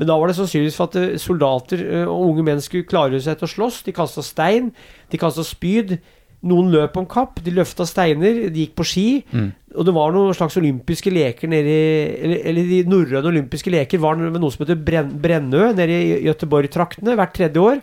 Men 0.00 0.08
da 0.08 0.16
var 0.16 0.30
det 0.30 0.38
sannsynligvis 0.38 0.78
for 0.80 0.88
at 0.88 0.96
eh, 0.96 1.18
soldater 1.20 1.82
eh, 1.84 2.06
og 2.08 2.30
unge 2.32 2.46
menn 2.46 2.62
skulle 2.64 2.88
klare 2.88 3.20
seg 3.20 3.36
til 3.36 3.46
å 3.46 3.52
slåss. 3.52 3.82
De 3.84 3.92
kasta 3.92 4.24
stein, 4.24 4.70
de 5.12 5.20
kasta 5.20 5.44
spyd. 5.44 5.98
Noen 6.48 6.70
løp 6.72 6.94
om 6.96 7.04
kapp, 7.04 7.42
de 7.44 7.52
løfta 7.52 7.84
steiner, 7.84 8.46
de 8.48 8.62
gikk 8.64 8.72
på 8.80 8.84
ski. 8.88 9.08
Mm. 9.28 9.50
Og 9.76 9.84
det 9.84 9.92
var 9.92 10.14
noen 10.14 10.32
slags 10.34 10.56
olympiske 10.56 11.12
leker 11.12 11.50
nede 11.52 11.68
i 11.68 11.90
Eller, 12.24 12.38
eller 12.48 12.70
de 12.70 12.78
norrøne 12.88 13.28
olympiske 13.28 13.70
leker 13.70 14.00
var 14.00 14.16
med 14.16 14.40
noe 14.40 14.50
som 14.54 14.64
heter 14.64 14.80
Brenn, 14.80 15.10
Brennø 15.20 15.68
nede 15.76 15.98
i 16.00 16.16
Göteborg-traktene 16.24 17.12
hvert 17.20 17.34
tredje 17.36 17.60
år. 17.60 17.82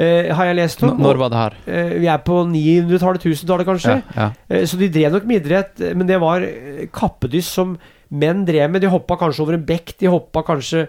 Eh, 0.00 0.32
har 0.34 0.48
jeg 0.50 0.56
lest 0.58 0.82
N 0.82 0.90
om. 0.94 1.00
når 1.04 1.20
var 1.20 1.30
det 1.30 1.38
her? 1.44 1.56
Eh, 1.70 1.92
vi 2.02 2.08
er 2.10 2.18
på 2.26 2.40
900-tallet, 2.50 3.22
1000-tallet 3.30 3.68
kanskje. 3.68 3.94
Ja, 4.16 4.16
ja. 4.16 4.28
Eh, 4.50 4.64
Så 4.66 4.78
de 4.80 4.88
drev 4.90 5.12
nok 5.14 5.30
med 5.30 5.44
idrett, 5.44 5.78
men 5.94 6.06
det 6.10 6.18
var 6.22 6.42
eh, 6.42 6.86
kappedyss 6.90 7.52
som 7.54 7.78
menn 8.10 8.42
drev 8.48 8.70
med. 8.74 8.82
De 8.82 8.90
hoppa 8.90 9.14
kanskje 9.20 9.44
over 9.46 9.54
en 9.58 9.64
bekk, 9.68 9.94
de 10.00 10.10
hoppa 10.10 10.42
kanskje 10.42 10.88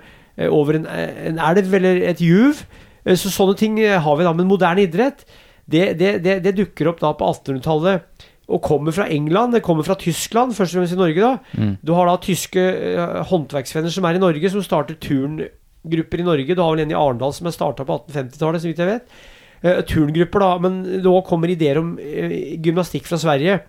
over 0.50 0.80
en, 0.80 0.88
eh, 0.88 1.28
en 1.28 1.40
elv 1.40 1.74
eller 1.74 2.02
et 2.12 2.22
juv. 2.22 2.64
Eh, 3.06 3.16
Så 3.16 3.32
sånne 3.34 3.58
ting 3.58 3.80
eh, 3.80 4.00
har 4.00 4.18
vi 4.18 4.28
da. 4.28 4.34
Men 4.34 4.50
moderne 4.50 4.86
idrett, 4.86 5.26
det, 5.68 5.98
det, 6.00 6.24
det, 6.24 6.42
det 6.44 6.58
dukker 6.58 6.92
opp 6.92 7.02
da 7.02 7.14
på 7.18 7.28
1800-tallet. 7.28 8.28
Og 8.52 8.62
kommer 8.62 8.92
fra 8.92 9.08
England, 9.08 9.54
det 9.56 9.64
kommer 9.64 9.86
fra 9.88 9.96
Tyskland, 9.96 10.56
først 10.58 10.76
og 10.76 10.82
fremst 10.82 10.98
i 10.98 11.00
Norge. 11.00 11.22
da 11.22 11.62
Mm. 11.62 11.78
Du 11.84 11.94
har 11.94 12.08
da 12.08 12.18
tyske 12.18 12.60
eh, 12.60 13.24
håndverksvenner 13.30 13.92
som 13.92 14.06
er 14.06 14.16
i 14.16 14.24
Norge, 14.24 14.50
som 14.50 14.64
starter 14.64 14.98
turngrupper 15.00 16.20
i 16.20 16.28
Norge. 16.28 16.56
Du 16.56 16.62
har 16.62 16.76
vel 16.76 16.84
en 16.84 16.92
i 16.92 16.98
Arendal 16.98 17.34
som 17.34 17.48
er 17.48 17.56
starta 17.56 17.86
på 17.86 18.00
1850-tallet, 18.08 18.62
så 18.62 18.68
vidt 18.68 18.84
jeg 18.84 18.92
vet. 18.92 19.16
Uh, 19.62 19.78
turngrupper, 19.86 20.42
da. 20.42 20.58
Men 20.58 21.02
nå 21.04 21.22
kommer 21.22 21.52
ideer 21.54 21.78
om 21.78 21.94
uh, 22.00 22.32
gymnastikk 22.58 23.06
fra 23.06 23.20
Sverige. 23.22 23.60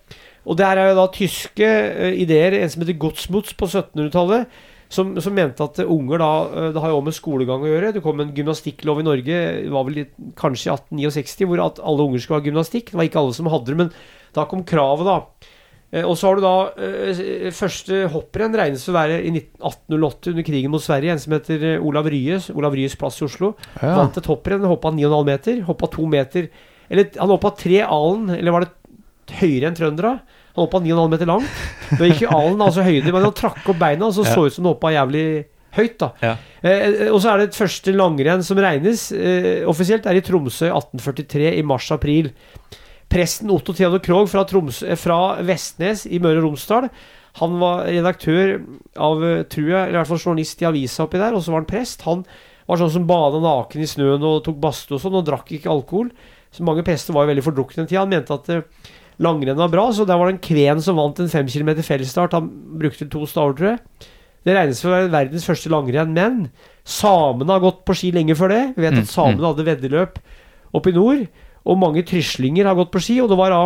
Og 0.48 0.56
der 0.56 0.80
er 0.80 0.88
jo 0.88 0.96
da 0.96 1.06
tyske 1.12 1.68
uh, 1.68 2.12
ideer, 2.16 2.56
en 2.56 2.70
som 2.72 2.82
heter 2.82 2.96
Godsmuts 2.96 3.52
på 3.52 3.68
1700-tallet, 3.68 4.48
som, 4.92 5.14
som 5.24 5.34
mente 5.36 5.64
at 5.64 5.80
unger 5.82 6.20
da 6.20 6.30
eh, 6.44 6.68
Det 6.74 6.82
har 6.84 6.92
jo 6.92 7.00
med 7.04 7.16
skolegang 7.16 7.64
å 7.64 7.70
gjøre. 7.70 7.94
Det 7.96 8.04
kom 8.04 8.20
en 8.22 8.34
gymnastikklov 8.36 9.00
i 9.00 9.06
Norge 9.06 9.40
det 9.64 9.72
var 9.72 9.88
vel 9.88 10.04
kanskje 10.38 10.68
i 10.68 10.74
1869 10.74 11.48
hvor 11.48 11.64
at 11.64 11.80
alle 11.80 12.06
unger 12.06 12.22
skulle 12.22 12.42
ha 12.42 12.48
gymnastikk. 12.50 12.92
Det 12.92 13.00
var 13.00 13.08
ikke 13.08 13.22
alle 13.22 13.36
som 13.36 13.50
hadde 13.52 13.72
det, 13.72 13.80
men 13.80 13.92
da 14.36 14.46
kom 14.48 14.64
kravet, 14.68 15.08
da. 15.08 15.48
Eh, 15.92 16.04
og 16.04 16.16
så 16.18 16.28
har 16.28 16.38
du 16.38 16.44
da 16.44 16.56
eh, 16.76 17.48
første 17.56 18.02
hopprenn 18.12 18.56
regnes 18.58 18.84
å 18.88 18.96
være 18.96 19.20
i 19.20 19.32
1808 19.32 20.34
under 20.34 20.46
krigen 20.48 20.74
mot 20.74 20.84
Sverige. 20.84 21.16
En 21.16 21.24
som 21.24 21.36
heter 21.36 21.66
Olav 21.80 22.10
Rye. 22.12 22.40
Olav 22.56 22.76
Ryes 22.76 22.98
plass 23.00 23.20
i 23.22 23.26
Oslo. 23.28 23.54
Ja. 23.78 23.94
Vant 24.00 24.20
et 24.20 24.30
hopprenn, 24.30 24.68
hoppa 24.68 24.92
9,5 24.92 25.28
meter. 25.28 25.64
Hoppa 25.68 25.88
to 25.92 26.06
meter 26.10 26.52
Eller 26.92 27.08
han 27.16 27.32
hoppa 27.32 27.54
tre 27.56 27.80
alen, 27.86 28.28
eller 28.36 28.52
var 28.52 28.66
det 28.66 29.36
høyere 29.38 29.70
enn 29.70 29.76
trøndere? 29.78 30.16
Han 30.54 30.66
hoppa 30.66 30.80
9,5 30.84 31.10
meter 31.14 31.26
langt. 31.30 31.48
Da 31.98 32.04
gikk 32.08 32.26
alen 32.32 32.60
altså 32.60 32.84
høyde, 32.84 33.12
men 33.12 33.22
han 33.24 33.32
trakk 33.32 33.62
opp 33.72 33.78
beina, 33.80 34.06
og 34.06 34.12
så 34.16 34.24
Ja. 34.26 34.34
så 34.34 34.46
ut 34.46 34.52
som 34.52 34.64
han 34.66 34.74
hoppa 34.74 34.92
jævlig 34.92 35.24
høyt, 35.72 35.94
da. 35.98 36.10
Ja. 36.20 36.34
Eh, 36.62 37.08
og 37.10 37.20
så 37.24 37.30
er 37.32 37.38
det 37.38 37.48
et 37.48 37.56
første 37.56 37.94
langrenn 37.96 38.42
som 38.44 38.58
regnes 38.60 39.06
eh, 39.12 39.64
offisielt, 39.66 40.04
er 40.06 40.18
i 40.20 40.20
Tromsø 40.20 40.66
i 40.68 40.74
1843, 40.74 41.56
i 41.56 41.62
mars-april. 41.64 42.32
Presten 43.12 43.50
Otto 43.52 43.72
Theodor 43.76 44.00
Krogh 44.04 44.28
fra, 44.28 44.44
eh, 44.44 44.96
fra 44.96 45.18
Vestnes 45.42 46.06
i 46.06 46.18
Møre 46.18 46.38
og 46.42 46.50
Romsdal. 46.50 46.90
Han 47.40 47.58
var 47.60 47.86
redaktør 47.86 48.60
av, 48.96 49.24
eh, 49.24 49.42
tror 49.44 49.68
jeg, 49.68 49.88
eller 49.88 49.96
i 49.96 50.02
hvert 50.02 50.12
fall 50.12 50.18
journalist 50.20 50.60
i 50.62 50.66
avisa 50.68 51.04
oppi 51.04 51.16
der, 51.18 51.32
og 51.32 51.40
så 51.42 51.52
var 51.52 51.60
han 51.60 51.66
prest. 51.72 52.02
Han 52.02 52.24
var 52.68 52.76
sånn 52.76 52.92
som 52.92 53.06
bada 53.06 53.40
naken 53.40 53.80
i 53.80 53.88
snøen 53.88 54.22
og 54.22 54.44
tok 54.44 54.60
badstue 54.60 54.96
og 54.96 55.00
sånn, 55.00 55.16
og 55.16 55.24
drakk 55.24 55.48
ikke 55.56 55.72
alkohol. 55.72 56.10
Så 56.52 56.60
mange 56.62 56.84
prester 56.84 57.14
var 57.14 57.24
jo 57.26 57.32
veldig 57.34 57.44
fordrukne 57.44 57.76
den 57.76 57.86
tida. 57.88 58.00
Han 58.04 58.10
mente 58.12 58.30
at 58.36 58.48
eh, 58.50 58.62
langrenn 59.22 59.58
var 59.60 59.70
bra, 59.72 59.86
så 59.94 60.06
der 60.08 60.18
var 60.18 60.28
det 60.28 60.36
en 60.36 60.44
kven 60.44 60.82
som 60.84 60.98
vant 60.98 61.20
en 61.22 61.30
fem 61.32 61.48
kilometer 61.50 61.86
fellesstart. 61.86 62.34
Han 62.36 62.50
brukte 62.80 63.08
to 63.10 63.24
staver, 63.30 63.56
tror 63.58 63.70
jeg. 63.72 64.08
Det 64.42 64.56
regnes 64.56 64.80
for 64.82 64.90
å 64.90 64.96
være 64.96 65.12
verdens 65.12 65.46
første 65.46 65.70
langrenn, 65.70 66.14
men 66.16 66.48
samene 66.88 67.54
har 67.54 67.62
gått 67.62 67.84
på 67.86 67.94
ski 67.94 68.10
lenge 68.14 68.34
før 68.38 68.50
det. 68.50 68.62
Vi 68.74 68.82
vet 68.82 68.96
Mm, 68.96 69.04
at 69.04 69.12
samene 69.12 69.46
hadde 69.46 69.66
veddeløp 69.68 70.18
oppe 70.74 70.90
i 70.90 70.96
nord, 70.96 71.26
og 71.62 71.78
mange 71.78 72.02
tryslinger 72.02 72.66
har 72.66 72.74
gått 72.74 72.90
på 72.90 73.02
ski, 73.02 73.20
og 73.22 73.30
det 73.30 73.38
var 73.38 73.54
da 73.54 73.62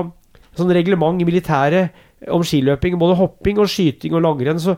sånn 0.56 0.72
reglement 0.72 1.20
i 1.20 1.28
militæret 1.28 1.96
om 2.32 2.44
skiløping, 2.44 2.98
både 3.00 3.16
hopping 3.16 3.58
og 3.58 3.68
skyting 3.72 4.12
og 4.16 4.24
langrenn, 4.24 4.60
så 4.60 4.76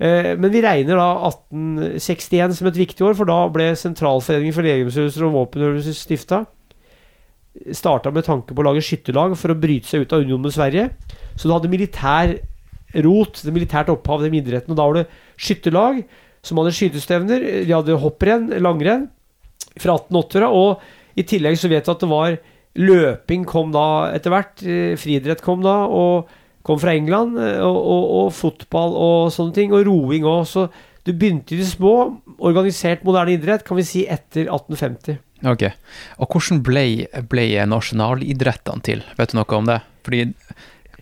eh, 0.00 0.34
men 0.36 0.52
vi 0.52 0.60
regner 0.64 1.00
da 1.00 1.08
1861 1.30 2.56
som 2.58 2.68
et 2.68 2.80
viktig 2.80 3.04
år, 3.08 3.16
for 3.16 3.28
da 3.28 3.40
ble 3.52 3.70
Sentralforeningen 3.76 4.56
for 4.56 4.68
legemsøvelser 4.68 5.26
og 5.28 5.36
våpenøvelser 5.36 5.96
stifta. 5.96 6.44
Starta 7.74 8.12
med 8.14 8.24
tanke 8.26 8.54
på 8.54 8.62
å 8.62 8.68
lage 8.68 8.84
skytterlag 8.84 9.34
for 9.38 9.52
å 9.52 9.58
bryte 9.58 9.88
seg 9.90 10.04
ut 10.04 10.12
av 10.14 10.22
unionen 10.24 10.46
med 10.46 10.54
Sverige. 10.54 10.88
Så 11.34 11.48
du 11.48 11.54
hadde 11.54 11.70
militær 11.72 12.36
rot, 13.04 13.40
det 13.44 13.52
militært 13.52 13.90
opphav, 13.92 14.22
den 14.24 14.38
idretten. 14.38 14.72
Og 14.72 14.78
da 14.78 14.86
var 14.86 14.98
det 15.00 15.06
skytterlag 15.36 16.02
som 16.46 16.60
hadde 16.60 16.72
skytestevner, 16.76 17.42
de 17.66 17.74
hadde 17.74 17.98
hopprenn, 18.00 18.48
langrenn, 18.62 19.08
fra 19.78 19.98
1880-åra. 19.98 20.48
Og 20.54 21.18
i 21.18 21.26
tillegg 21.28 21.58
så 21.60 21.68
vet 21.70 21.84
du 21.84 21.92
at 21.92 22.04
det 22.04 22.10
var 22.10 22.38
løping 22.78 23.44
kom 23.48 23.72
da 23.74 23.86
etter 24.14 24.32
hvert. 24.32 24.62
eh, 24.62 24.94
Friidrett 25.00 25.42
kom 25.44 25.64
da, 25.66 25.80
og 25.90 26.28
kom 26.62 26.78
fra 26.78 26.94
England. 26.94 27.36
eh, 27.42 27.58
Og, 27.64 27.76
og, 27.76 28.04
og 28.22 28.32
fotball 28.32 28.94
og 28.94 29.32
sånne 29.34 29.54
ting. 29.56 29.72
Og 29.74 29.84
roing 29.88 30.24
òg. 30.24 30.46
Så 30.46 30.68
du 31.04 31.12
begynte 31.12 31.54
i 31.56 31.58
det 31.60 31.66
små. 31.66 32.20
Organisert 32.38 33.04
moderne 33.04 33.34
idrett 33.34 33.64
kan 33.66 33.76
vi 33.76 33.86
si 33.86 34.06
etter 34.06 34.46
1850. 34.46 35.18
Ok. 35.46 35.62
Og 36.18 36.28
hvordan 36.32 36.62
ble, 36.66 37.06
ble 37.30 37.44
nasjonalidrettene 37.70 38.82
til? 38.82 39.02
Vet 39.18 39.32
du 39.32 39.38
noe 39.38 39.58
om 39.58 39.66
det? 39.68 39.80
Fordi, 40.06 40.24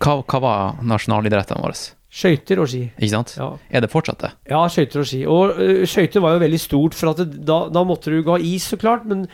hva, 0.02 0.16
hva 0.28 0.40
var 0.44 0.82
nasjonalidrettene 0.84 1.62
våre? 1.62 1.78
Skøyter 2.16 2.60
og 2.62 2.68
ski. 2.70 2.82
Ikke 2.96 3.12
sant? 3.12 3.34
Ja. 3.36 3.50
Er 3.70 3.80
det 3.84 3.90
fortsatt 3.92 4.22
det? 4.24 4.30
Ja, 4.48 4.62
skøyter 4.72 5.02
og 5.02 5.08
ski. 5.10 5.22
Og 5.28 5.56
uh, 5.58 5.82
skøyter 5.88 6.22
var 6.24 6.36
jo 6.36 6.42
veldig 6.44 6.60
stort, 6.62 6.94
for 6.96 7.12
det, 7.18 7.26
da, 7.48 7.66
da 7.72 7.82
måtte 7.84 8.12
du 8.12 8.22
gå 8.24 8.36
av 8.38 8.44
is, 8.44 8.64
så 8.72 8.78
klart. 8.80 9.04
Men 9.08 9.26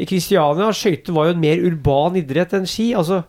i 0.00 0.06
Kristiania, 0.08 0.70
skøyter 0.72 1.12
var 1.16 1.28
jo 1.28 1.34
en 1.36 1.42
mer 1.42 1.60
urban 1.68 2.16
idrett 2.20 2.54
enn 2.56 2.68
ski. 2.68 2.90
Altså, 2.96 3.22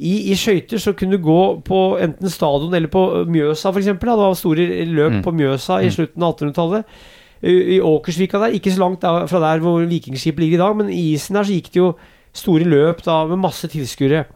i, 0.00 0.32
i 0.32 0.36
skøyter 0.36 0.80
så 0.80 0.92
kunne 0.96 1.16
du 1.16 1.24
gå 1.24 1.38
på 1.64 1.78
enten 2.00 2.28
stadion 2.32 2.72
eller 2.76 2.88
på 2.92 3.00
Mjøsa, 3.28 3.72
f.eks. 3.72 3.88
Det 4.00 4.18
var 4.20 4.36
store 4.36 4.68
løp 4.88 5.18
Mm. 5.18 5.22
på 5.24 5.32
Mjøsa 5.36 5.80
i 5.84 5.88
Mm. 5.88 5.94
slutten 5.96 6.22
av 6.24 6.36
1800-tallet. 6.36 6.84
I, 7.40 7.78
Åkersvika 7.80 8.40
der, 8.42 8.56
ikke 8.56 8.72
så 8.74 8.82
langt 8.82 9.04
fra 9.04 9.40
der 9.40 9.62
hvor 9.64 9.84
Vikingskipet 9.88 10.42
ligger 10.42 10.58
i 10.58 10.64
dag, 10.64 10.74
men 10.76 10.90
i 10.92 11.14
isen 11.14 11.38
der 11.38 11.46
så 11.48 11.56
gikk 11.56 11.70
det 11.72 11.80
jo 11.80 11.92
store 12.36 12.66
løp 12.68 13.00
da 13.06 13.22
med 13.30 13.40
masse 13.40 13.70
tilskuere. 13.70 14.26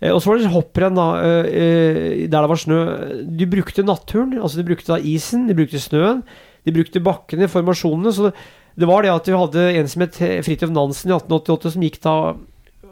Eh, 0.00 0.10
og 0.10 0.20
så 0.20 0.30
var 0.32 0.40
det 0.40 0.52
hopprenn 0.52 0.98
da, 0.98 1.08
eh, 1.46 2.26
der 2.26 2.40
det 2.40 2.50
var 2.50 2.60
snø. 2.60 2.80
De 3.38 3.46
brukte 3.46 3.84
naturen, 3.86 4.38
altså 4.40 4.60
de 4.60 4.68
brukte 4.68 4.92
da 4.92 4.98
isen, 4.98 5.46
de 5.48 5.56
brukte 5.56 5.80
snøen, 5.80 6.24
de 6.66 6.74
brukte 6.74 7.04
bakkene, 7.04 7.48
formasjonene. 7.48 8.12
Så 8.12 8.32
det, 8.32 8.88
var 8.88 9.02
det 9.02 9.14
at 9.14 9.28
vi 9.28 9.38
hadde 9.38 9.66
en 9.78 9.88
som 9.88 10.04
het 10.04 10.18
Fridtjof 10.18 10.72
Nansen 10.72 11.12
i 11.12 11.16
1888, 11.16 11.74
som 11.76 11.86
gikk 11.86 12.00
da 12.02 12.16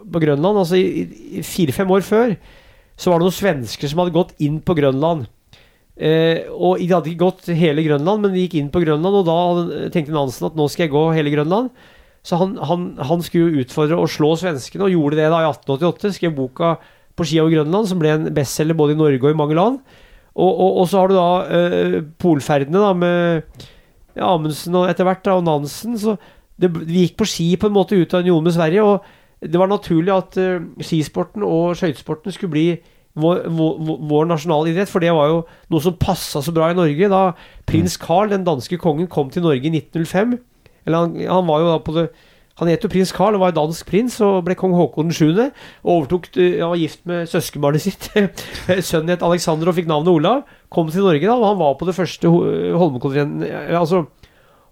på 0.08 0.22
Grønland. 0.22 0.62
Altså 0.62 0.78
i 0.78 1.42
fire-fem 1.42 1.90
år 1.90 2.06
før 2.06 2.36
så 2.98 3.10
var 3.10 3.20
det 3.20 3.28
noen 3.28 3.40
svensker 3.40 3.90
som 3.90 4.00
hadde 4.02 4.16
gått 4.16 4.34
inn 4.42 4.62
på 4.62 4.74
Grønland. 4.78 5.28
Eh, 5.98 6.46
og 6.54 6.78
de 6.78 6.92
hadde 6.92 7.11
ikke 7.11 7.26
gått 7.26 7.48
hele 7.58 7.82
Grønland, 7.82 8.22
men 8.22 8.34
de 8.34 8.44
gikk 8.44 8.58
inn 8.61 8.72
på 8.74 8.84
Grønland, 8.84 9.20
og 9.20 9.26
da 9.26 9.88
tenkte 9.94 10.14
Nansen 10.14 10.46
at 10.46 10.58
nå 10.58 10.68
skal 10.70 10.87
jeg 10.87 10.94
gå 10.94 11.04
hele 11.16 11.32
Grønland. 11.34 11.72
Så 12.26 12.38
han, 12.38 12.54
han, 12.68 12.92
han 13.08 13.24
skulle 13.24 13.64
utfordre 13.64 13.98
å 13.98 14.11
slå 14.11 14.34
svenskene, 14.38 14.87
og 14.87 14.94
gjorde 14.94 15.18
det 15.18 15.30
da 15.32 15.42
i 15.42 15.48
1888. 15.48 16.14
Skrev 16.18 16.37
boka 16.37 16.76
'På 17.18 17.26
ski 17.26 17.40
over 17.42 17.50
Grønland', 17.50 17.88
som 17.90 17.98
ble 17.98 18.12
en 18.14 18.28
bestselger 18.34 18.78
både 18.78 18.94
i 18.94 19.00
Norge 19.00 19.24
og 19.24 19.32
i 19.34 19.38
mange 19.38 19.56
land. 19.58 19.80
Og, 20.38 20.52
og, 20.52 20.76
og 20.82 20.84
så 20.87 21.00
har 21.00 21.11
du 21.11 21.16
da 21.16 21.30
eh, 21.50 21.94
polferdene 22.22 22.78
da 22.78 22.92
med 22.94 23.64
ja, 24.14 24.28
Amundsen 24.28 24.76
og 24.78 24.87
etter 24.87 25.08
hvert 25.08 25.24
da, 25.26 25.34
og 25.34 25.46
Nansen. 25.48 25.96
Så 25.98 26.14
det, 26.58 26.70
vi 26.78 27.08
gikk 27.08 27.16
på 27.18 27.26
ski 27.26 27.48
på 27.58 27.66
en 27.66 27.74
måte 27.74 27.98
ut 27.98 28.14
av 28.14 28.22
unionen 28.22 28.46
med 28.46 28.54
Sverige, 28.54 28.84
og 28.87 29.02
det 29.42 29.58
var 29.58 29.70
naturlig 29.70 30.14
at 30.14 30.38
eh, 30.38 30.62
skisporten 30.78 31.42
og 31.46 31.74
skøytesporten 31.78 32.34
skulle 32.34 32.54
bli 32.54 32.68
vår, 33.18 33.42
vår, 33.59 33.98
vår 34.11 34.31
nasjonalidrett, 34.31 34.90
for 34.92 35.02
det 35.04 35.12
var 35.16 35.28
jo 35.33 35.42
noe 35.74 35.85
som 35.85 35.98
passa 36.00 36.42
så 36.44 36.54
bra 36.54 36.70
i 36.72 36.78
Norge. 36.78 37.11
Da 37.12 37.22
prins 37.68 37.98
Carl, 38.00 38.31
den 38.33 38.46
danske 38.46 38.78
kongen, 38.81 39.11
kom 39.11 39.31
til 39.35 39.44
Norge 39.46 39.66
i 39.68 39.74
1905 39.74 40.38
Eller 40.87 40.98
han, 41.04 41.16
han 41.28 41.46
var 41.50 41.61
jo 41.64 41.70
da 41.72 41.78
på 41.85 41.94
det 41.98 42.07
Han 42.59 42.66
het 42.72 42.83
jo 42.83 42.88
prins 42.90 43.12
Carl 43.14 43.37
og 43.37 43.42
var 43.44 43.52
dansk 43.54 43.87
prins 43.87 44.16
og 44.24 44.40
ble 44.48 44.57
kong 44.59 44.72
Haakon 44.74 45.12
7. 45.14 45.28
Og 45.85 45.90
overtok 45.92 46.24
ja, 46.35 46.64
Han 46.64 46.72
var 46.72 46.81
gift 46.81 47.04
med 47.07 47.28
søskenbarnet 47.31 47.85
sitt. 47.85 48.09
Sønnen 48.88 49.12
het 49.12 49.22
Alexander 49.22 49.70
og 49.70 49.76
fikk 49.76 49.87
navnet 49.90 50.11
Olav. 50.11 50.40
Kom 50.74 50.90
til 50.90 51.07
Norge 51.07 51.22
da, 51.22 51.37
og 51.38 51.46
han 51.52 51.61
var 51.61 51.76
på 51.78 51.87
det 51.87 51.94
første 51.94 52.26
ho- 52.33 52.48
Holmenkollrennet 52.81 53.46
eh, 53.46 53.76
Altså 53.78 54.04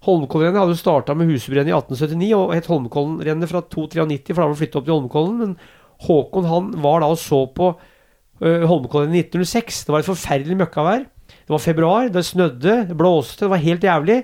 Holmenkollrennet 0.07 0.59
hadde 0.61 0.75
jo 0.75 0.79
starta 0.81 1.15
med 1.17 1.27
Husebrennet 1.31 1.71
i 1.71 1.75
1879 1.77 2.35
og 2.37 2.51
het 2.53 2.67
Holmenkollenrennet 2.69 3.49
fra 3.49 3.63
293, 3.65 4.33
for 4.35 4.41
da 4.43 4.45
var 4.45 4.53
det 4.53 4.59
flyttet 4.61 4.77
opp 4.81 4.85
til 4.87 4.93
Holmenkollen. 4.93 5.37
Men 5.41 5.55
Håkon 6.07 6.45
han 6.51 6.67
var 6.83 7.01
da 7.01 7.09
og 7.15 7.17
så 7.19 7.39
på 7.57 7.71
Holmenkollen 8.41 9.15
i 9.15 9.23
1906. 9.25 9.85
Det 9.87 9.93
var 9.93 10.03
et 10.03 10.09
forferdelig 10.09 10.57
møkkavær. 10.59 11.05
Det 11.27 11.53
var 11.55 11.63
februar, 11.63 12.09
det 12.11 12.25
snødde, 12.27 12.75
det 12.89 12.97
blåste, 12.97 13.45
det 13.45 13.51
var 13.53 13.63
helt 13.63 13.83
jævlig. 13.83 14.17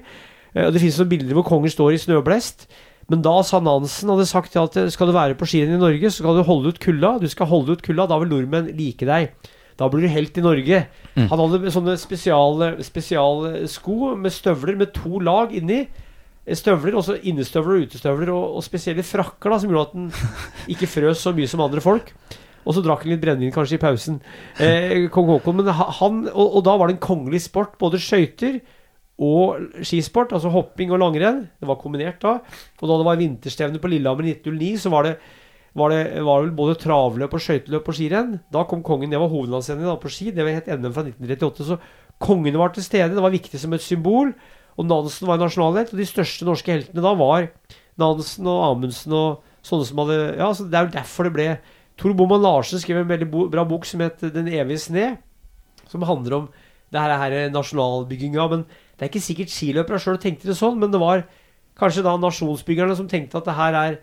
Eh, 0.54 0.66
og 0.68 0.74
det 0.74 0.82
finnes 0.84 1.00
noen 1.00 1.12
bilder 1.14 1.38
hvor 1.38 1.48
kongen 1.48 1.72
står 1.72 1.96
i 1.96 2.02
snøblest. 2.02 2.68
Men 3.12 3.24
da 3.24 3.34
sa 3.44 3.60
Nansen 3.64 4.12
hadde 4.12 4.28
sagt 4.30 4.56
at 4.60 4.78
eh, 4.80 4.92
skal 4.94 5.10
du 5.10 5.16
være 5.16 5.38
på 5.40 5.48
skirenn 5.50 5.78
i 5.78 5.82
Norge, 5.82 6.12
så 6.12 6.22
skal 6.22 6.40
du 6.40 6.46
holde 6.48 6.74
ut 6.74 6.82
kulda. 6.84 7.18
Du 7.24 7.28
skal 7.32 7.50
holde 7.52 7.76
ut 7.76 7.84
kulda, 7.86 8.08
da 8.12 8.20
vil 8.22 8.32
nordmenn 8.32 8.72
like 8.78 9.08
deg. 9.08 9.34
Da 9.80 9.88
blir 9.90 10.06
du 10.06 10.12
helt 10.14 10.38
i 10.38 10.46
Norge. 10.46 10.84
Mm. 11.16 11.28
Han 11.32 11.42
hadde 11.42 11.74
sånne 11.74 11.98
spesiale 11.98 13.68
sko 13.72 14.14
med 14.20 14.36
støvler 14.36 14.78
med 14.78 14.94
to 14.96 15.24
lag 15.24 15.56
inni. 15.56 15.86
Eh, 16.44 16.60
Støvler, 16.60 17.00
også 17.00 17.18
innestøvler 17.24 17.80
og 17.80 17.88
utestøvler, 17.88 18.36
og, 18.36 18.60
og 18.60 18.68
spesielle 18.68 19.06
frakker 19.08 19.54
da, 19.54 19.60
som 19.64 19.72
gjorde 19.72 19.88
at 19.88 19.96
den 19.96 20.12
ikke 20.76 20.92
frøs 20.92 21.24
så 21.24 21.32
mye 21.36 21.50
som 21.50 21.64
andre 21.64 21.84
folk. 21.84 22.12
Og 22.64 22.76
så 22.76 22.84
drakk 22.84 23.04
han 23.06 23.14
litt 23.14 23.24
brennevin 23.24 23.54
kanskje 23.56 23.78
i 23.78 23.82
pausen. 23.82 24.22
Eh, 24.62 25.10
Kong 25.14 25.30
Haakon. 25.32 25.60
Men 25.60 25.74
han, 25.74 26.24
og, 26.32 26.58
og 26.60 26.64
da 26.68 26.78
var 26.80 26.90
det 26.90 26.98
en 26.98 27.06
kongelig 27.06 27.44
sport. 27.48 27.78
Både 27.82 28.02
skøyter 28.02 28.62
og 29.24 29.84
skisport, 29.86 30.34
altså 30.34 30.52
hopping 30.54 30.92
og 30.94 31.02
langrenn. 31.04 31.44
Det 31.60 31.70
var 31.70 31.80
kombinert 31.82 32.22
da. 32.24 32.40
Og 32.82 32.90
da 32.90 32.98
det 33.00 33.08
var 33.08 33.20
vinterstevne 33.20 33.82
på 33.82 33.92
Lillehammer 33.92 34.26
i 34.26 34.36
1909, 34.38 34.72
så 34.82 34.94
var 34.94 35.08
det, 35.08 35.14
var 35.78 35.94
det 35.94 36.24
var 36.26 36.42
vel 36.46 36.56
både 36.58 36.80
travløp 36.82 37.38
og 37.38 37.46
skøyteløp 37.46 37.92
og 37.92 38.00
skirenn. 38.00 38.34
Da 38.54 38.66
kom 38.70 38.84
kongen. 38.86 39.14
Det 39.14 39.22
var 39.22 39.32
hovedlandsrennet 39.32 40.02
på 40.02 40.12
ski. 40.12 40.32
Det 40.34 40.46
var 40.46 40.58
het 40.58 40.72
NM 40.72 40.96
fra 40.96 41.06
1938. 41.06 41.70
Så 41.70 41.80
kongene 42.24 42.62
var 42.62 42.74
til 42.74 42.86
stede. 42.86 43.14
Det 43.14 43.24
var 43.24 43.34
viktig 43.34 43.62
som 43.62 43.76
et 43.76 43.86
symbol. 43.86 44.34
Og 44.80 44.90
Nansen 44.90 45.30
var 45.30 45.42
nasjonalhelt. 45.42 45.94
Og 45.94 46.02
de 46.02 46.10
største 46.10 46.48
norske 46.48 46.74
heltene 46.74 47.06
da 47.06 47.14
var 47.20 47.52
Nansen 48.02 48.50
og 48.50 48.64
Amundsen 48.72 49.14
og 49.14 49.44
sånne 49.64 49.88
som 49.88 50.02
hadde 50.04 50.20
Ja, 50.40 50.50
så 50.56 50.66
det 50.68 50.80
er 50.80 50.88
jo 50.88 50.96
derfor 50.98 51.28
det 51.28 51.36
ble 51.36 51.48
Tor 51.98 52.16
Boman 52.18 52.42
Larsen 52.42 52.82
skrev 52.82 53.04
en 53.04 53.10
veldig 53.10 53.30
bo, 53.30 53.48
bra 53.52 53.64
bok 53.68 53.86
som 53.86 54.02
het 54.02 54.20
'Den 54.22 54.48
evige 54.48 54.82
sne', 54.90 55.18
som 55.88 56.02
handler 56.02 56.34
om 56.34 56.50
det 56.92 57.02
her, 57.02 57.18
her 57.18 57.50
nasjonalbygginga. 57.50 58.48
Men 58.50 58.66
det 58.98 59.06
er 59.06 59.12
ikke 59.12 59.28
sikkert 59.28 59.54
skiløpere 59.54 60.00
sjøl 60.00 60.20
tenkte 60.22 60.50
det 60.50 60.58
sånn, 60.58 60.80
men 60.80 60.92
det 60.94 61.02
var 61.02 61.26
kanskje 61.80 62.04
da 62.06 62.18
nasjonsbyggerne 62.18 62.96
som 62.98 63.08
tenkte 63.10 63.40
at 63.40 63.46
det 63.50 63.58
her 63.58 63.78
er 63.78 63.96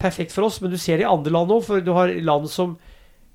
perfekt 0.00 0.34
for 0.34 0.48
oss. 0.48 0.60
Men 0.60 0.70
du 0.70 0.78
ser 0.80 1.00
det 1.00 1.06
i 1.06 1.10
andre 1.10 1.32
land 1.32 1.54
òg, 1.54 1.64
for 1.64 1.84
du 1.84 1.92
har 1.96 2.12
land 2.24 2.50
som 2.52 2.76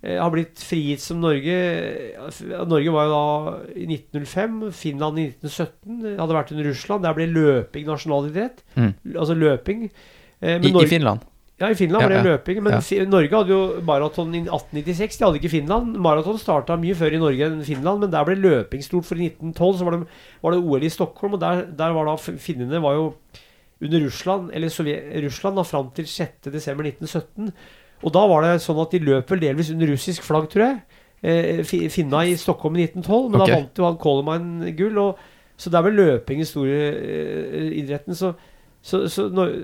eh, 0.04 0.19
har 0.19 0.30
blitt 0.34 0.62
frigitt 0.62 1.02
som 1.02 1.22
Norge. 1.24 1.58
Eh, 1.58 2.54
Norge 2.69 2.93
var 2.93 3.10
jo 3.10 3.15
da 3.15 3.26
i 3.74 3.88
1905, 3.89 4.62
Finland 4.78 5.19
i 5.19 5.28
1917. 5.34 6.00
Det 6.06 6.15
hadde 6.19 6.38
vært 6.38 6.54
under 6.56 6.69
Russland. 6.69 7.06
Der 7.08 7.17
ble 7.17 7.28
løping 7.34 7.89
nasjonalidrett. 7.89 8.63
Mm. 8.78 8.93
Altså 9.15 9.38
løping. 9.38 9.89
I, 9.89 10.56
men 10.56 10.69
I, 10.69 10.76
I 10.86 10.89
Finland. 10.91 11.26
Ja, 11.60 11.69
i 11.69 11.76
Finland 11.76 12.06
var 12.06 12.13
det 12.13 12.24
løping. 12.24 12.62
Men. 12.63 12.80
Norge 13.12 13.36
hadde 13.36 13.52
jo 13.52 13.62
maraton 13.84 14.32
i 14.32 14.41
1896. 14.45 15.17
De 15.19 15.26
hadde 15.26 15.41
ikke 15.41 15.52
Finland. 15.52 15.98
Maraton 16.00 16.39
starta 16.39 16.78
mye 16.80 16.95
før 16.95 17.17
i 17.17 17.19
Norge 17.19 17.50
enn 17.50 17.65
Finland, 17.67 18.04
men 18.04 18.13
der 18.13 18.28
ble 18.28 18.38
løping 18.39 18.86
stort. 18.86 19.08
For 19.10 19.19
i 19.19 19.28
1912 19.28 19.82
så 19.82 19.88
var 19.88 19.98
det, 19.98 20.02
var 20.45 20.56
det 20.56 20.62
OL 20.63 20.88
i 20.88 20.93
Stockholm, 20.93 21.36
og 21.36 21.43
der, 21.43 21.65
der 21.82 21.95
var 21.98 22.08
da 22.08 22.15
finnene 22.19 22.82
var 22.84 22.95
jo 22.95 23.10
under 23.84 24.06
Russland, 24.06 24.50
eller 24.54 24.72
Sovjet, 24.72 25.12
Russland 25.24 25.60
da, 25.60 25.67
fram 25.67 25.91
til 25.95 26.08
6.12.1917. 26.08 27.52
Og 28.04 28.15
da 28.15 28.24
var 28.32 28.45
det 28.45 28.56
sånn 28.63 28.80
at 28.80 28.95
de 28.95 29.04
løp 29.04 29.32
vel 29.32 29.43
delvis 29.43 29.72
under 29.74 29.91
russisk 29.91 30.24
flagg, 30.24 30.48
tror 30.52 30.65
jeg. 30.65 31.04
Eh, 31.19 31.63
finna 31.91 32.24
i 32.24 32.38
Stockholm 32.39 32.78
i 32.80 32.86
1912, 32.88 33.30
men 33.32 33.41
okay. 33.41 33.52
da 33.52 33.60
vant 33.60 33.82
jo 33.82 33.88
han 33.88 34.00
Coleman 34.00 34.50
gull. 34.80 35.02
Og, 35.04 35.28
så 35.60 35.72
er 35.76 35.84
vel 35.84 35.98
løping 36.00 36.39
i 36.39 36.48
store 36.48 36.78
eh, 36.95 37.72
idretten. 37.82 38.15
Så, 38.15 38.32
så, 38.80 39.04
så 39.12 39.28
når, 39.32 39.58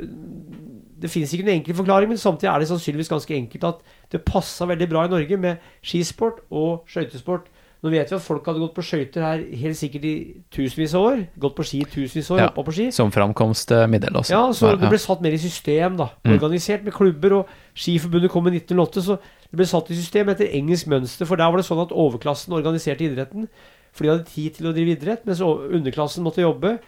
det 1.02 1.10
finnes 1.12 1.34
ikke 1.36 1.44
noen 1.46 1.60
enkel 1.60 1.76
forklaring, 1.76 2.10
men 2.10 2.18
samtidig 2.22 2.52
er 2.54 2.60
det 2.64 2.70
sannsynligvis 2.70 3.10
ganske 3.12 3.36
enkelt 3.36 3.64
at 3.68 3.82
det 4.12 4.24
passa 4.26 4.66
veldig 4.70 4.88
bra 4.90 5.06
i 5.06 5.12
Norge 5.12 5.38
med 5.38 5.58
skisport 5.84 6.40
og 6.52 6.86
skøytesport. 6.88 7.52
Nå 7.84 7.92
vet 7.94 8.10
vi 8.10 8.16
at 8.18 8.24
folk 8.24 8.46
hadde 8.48 8.62
gått 8.64 8.74
på 8.74 8.82
skøyter 8.82 9.22
her 9.22 9.42
helt 9.62 9.78
sikkert 9.78 10.06
i 10.10 10.14
tusenvis 10.50 10.96
av 10.98 11.04
år. 11.06 11.20
Gått 11.38 11.54
på 11.58 11.66
ski 11.68 11.82
i 11.84 11.86
tusenvis 11.86 12.32
av 12.32 12.38
år, 12.38 12.42
Ja. 12.42 12.48
på 12.50 12.74
ski. 12.74 12.88
Som 12.96 13.12
framkomstmiddel 13.14 14.16
også. 14.16 14.32
Ja, 14.34 14.48
så 14.58 14.72
det 14.80 14.90
ble 14.90 14.98
satt 14.98 15.22
mer 15.22 15.36
i 15.36 15.38
system, 15.38 15.98
da. 15.98 16.10
Mm. 16.26 16.34
Organisert 16.40 16.84
med 16.84 16.94
klubber, 16.94 17.34
og 17.34 17.48
Skiforbundet 17.76 18.32
kom 18.32 18.48
i 18.48 18.56
1908, 18.58 19.04
så 19.06 19.20
det 19.52 19.60
ble 19.60 19.66
satt 19.70 19.92
i 19.92 19.96
system 20.00 20.30
etter 20.30 20.50
engelsk 20.50 20.88
mønster. 20.88 21.28
For 21.28 21.36
der 21.36 21.52
var 21.52 21.58
det 21.58 21.68
sånn 21.68 21.84
at 21.84 21.94
overklassen 21.94 22.54
organiserte 22.58 23.06
idretten, 23.06 23.48
for 23.94 24.04
de 24.04 24.10
hadde 24.16 24.26
tid 24.34 24.56
til 24.56 24.66
å 24.72 24.74
drive 24.74 24.98
idrett, 24.98 25.26
mens 25.28 25.40
underklassen 25.42 26.24
måtte 26.24 26.42
jobbe. 26.42 26.80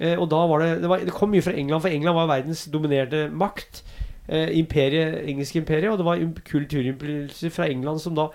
Eh, 0.00 0.14
og 0.18 0.28
da 0.32 0.40
var 0.50 0.62
det, 0.64 0.70
det, 0.82 0.88
var, 0.90 0.98
det 1.06 1.12
kom 1.14 1.30
mye 1.34 1.42
fra 1.44 1.52
England, 1.56 1.82
for 1.84 1.88
England 1.92 2.16
var 2.16 2.30
verdens 2.30 2.64
dominerende 2.72 3.26
makt. 3.32 3.82
Eh, 4.28 4.48
imperiet, 4.58 5.20
engelske 5.28 5.58
imperiet, 5.60 5.90
og 5.92 5.98
det 5.98 6.06
var 6.06 6.16
im- 6.22 6.36
kulturimpulser 6.46 7.50
fra 7.52 7.66
England 7.68 8.00
som 8.00 8.14
da 8.14 8.28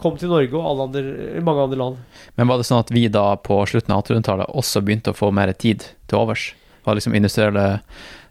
kom 0.00 0.16
til 0.16 0.30
Norge 0.32 0.56
og 0.56 0.80
andre, 0.86 1.02
mange 1.44 1.62
andre 1.66 1.76
land. 1.76 1.96
Men 2.36 2.48
var 2.48 2.56
det 2.60 2.64
sånn 2.68 2.80
at 2.80 2.90
vi 2.94 3.06
da 3.12 3.34
på 3.36 3.58
slutten 3.68 3.92
av 3.92 4.02
1800-tallet 4.04 4.52
også 4.56 4.80
begynte 4.84 5.12
å 5.12 5.16
få 5.18 5.28
mer 5.36 5.52
tid 5.52 5.84
til 6.08 6.18
overs? 6.22 6.54
Var 6.84 6.94
det 6.94 7.02
liksom 7.02 7.16
industrielle 7.18 7.64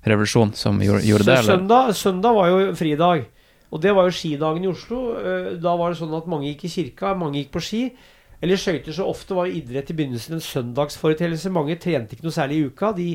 revolusjon 0.10 0.56
som 0.58 0.80
gjorde, 0.82 1.04
gjorde 1.06 1.28
det, 1.28 1.36
eller? 1.44 1.58
søndag, 1.60 1.92
søndag 2.00 2.34
var 2.40 2.48
jo 2.50 2.72
fridag. 2.80 3.28
Og 3.70 3.82
det 3.84 3.92
var 3.94 4.08
jo 4.10 4.16
skidagen 4.18 4.64
i 4.66 4.70
Oslo. 4.72 5.02
Eh, 5.20 5.52
Da 5.62 5.76
var 5.78 5.92
det 5.94 6.00
sånn 6.00 6.16
at 6.18 6.26
mange 6.32 6.48
gikk 6.50 6.64
i 6.66 6.72
kirka, 6.74 7.12
mange 7.14 7.38
gikk 7.44 7.52
på 7.54 7.62
ski. 7.62 7.84
Eller 8.40 8.60
skøyter 8.60 8.96
så 8.96 9.08
ofte 9.10 9.36
var 9.36 9.50
jo 9.50 9.60
idrett 9.60 9.92
i 9.92 9.96
begynnelsen 9.98 10.38
en 10.38 10.44
søndagsforeteelse. 10.44 11.52
Mange 11.52 11.76
trente 11.82 12.16
ikke 12.16 12.28
noe 12.28 12.36
særlig 12.36 12.60
i 12.60 12.70
uka. 12.70 12.94
De, 12.96 13.10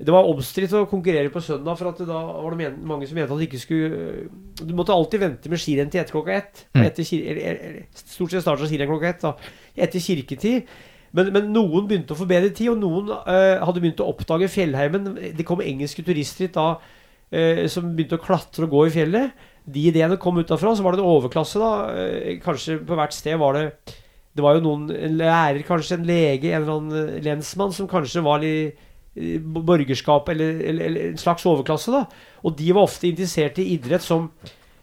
det 0.00 0.12
var 0.12 0.28
omstridt 0.28 0.72
å 0.76 0.86
konkurrere 0.88 1.32
på 1.32 1.42
søndag, 1.44 1.76
for 1.76 1.90
at 1.90 1.98
det 2.00 2.06
da 2.08 2.20
var 2.28 2.56
det 2.56 2.70
mange 2.88 3.08
som 3.08 3.18
mente 3.18 3.34
at 3.34 3.40
du 3.40 3.44
ikke 3.44 3.60
skulle 3.60 4.28
Du 4.60 4.72
måtte 4.76 4.94
alltid 4.94 5.20
vente 5.20 5.52
med 5.52 5.60
skirenn 5.60 5.92
til 5.92 6.00
etter 6.02 6.16
klokka 6.16 6.36
ett. 6.36 6.62
Mm. 6.76 6.84
Etter, 6.86 7.08
stort 8.00 8.32
sett 8.32 8.44
starta 8.44 8.68
skirenn 8.68 8.88
klokka 8.88 9.12
ett. 9.14 9.24
da 9.24 9.34
Etter 9.88 10.04
kirketid. 10.04 10.68
Men, 11.16 11.32
men 11.34 11.48
noen 11.54 11.88
begynte 11.90 12.14
å 12.14 12.20
få 12.20 12.28
bedre 12.30 12.52
tid, 12.54 12.70
og 12.70 12.78
noen 12.84 13.10
uh, 13.12 13.58
hadde 13.64 13.80
begynt 13.82 14.00
å 14.04 14.08
oppdage 14.12 14.50
fjellheimen. 14.52 15.14
Det 15.36 15.46
kom 15.48 15.64
engelske 15.64 16.04
turister 16.06 16.46
hit 16.46 16.54
da 16.56 16.68
uh, 16.76 17.64
som 17.72 17.88
begynte 17.96 18.20
å 18.20 18.22
klatre 18.22 18.68
og 18.68 18.76
gå 18.76 18.84
i 18.86 18.94
fjellet. 18.94 19.48
De 19.64 19.88
ideene 19.88 20.20
kom 20.20 20.38
utafra. 20.40 20.76
Så 20.76 20.84
var 20.86 20.94
det 20.94 21.02
en 21.02 21.10
overklasse, 21.10 21.60
da. 21.60 21.72
Uh, 21.96 22.38
kanskje 22.44 22.78
på 22.84 23.00
hvert 23.00 23.16
sted 23.16 23.40
var 23.40 23.58
det 23.58 23.66
Det 24.36 24.44
var 24.44 24.56
jo 24.56 24.62
noen 24.62 24.84
En 24.94 25.16
lærer, 25.18 25.64
kanskje 25.66 25.98
en 25.98 26.06
lege, 26.06 26.52
en 26.52 26.62
eller 26.62 26.76
annen 26.76 27.16
eh, 27.16 27.20
lensmann 27.26 27.74
som 27.74 27.90
kanskje 27.90 28.22
var 28.24 28.42
litt 28.44 28.86
borgerskap 29.42 30.28
eller, 30.30 30.60
eller, 30.70 30.86
eller 30.86 31.08
en 31.08 31.18
slags 31.18 31.42
overklasse, 31.50 31.90
da. 31.90 32.04
Og 32.46 32.54
de 32.56 32.68
var 32.70 32.86
ofte 32.86 33.08
interessert 33.08 33.58
i 33.58 33.72
idrett 33.74 34.04
som 34.06 34.28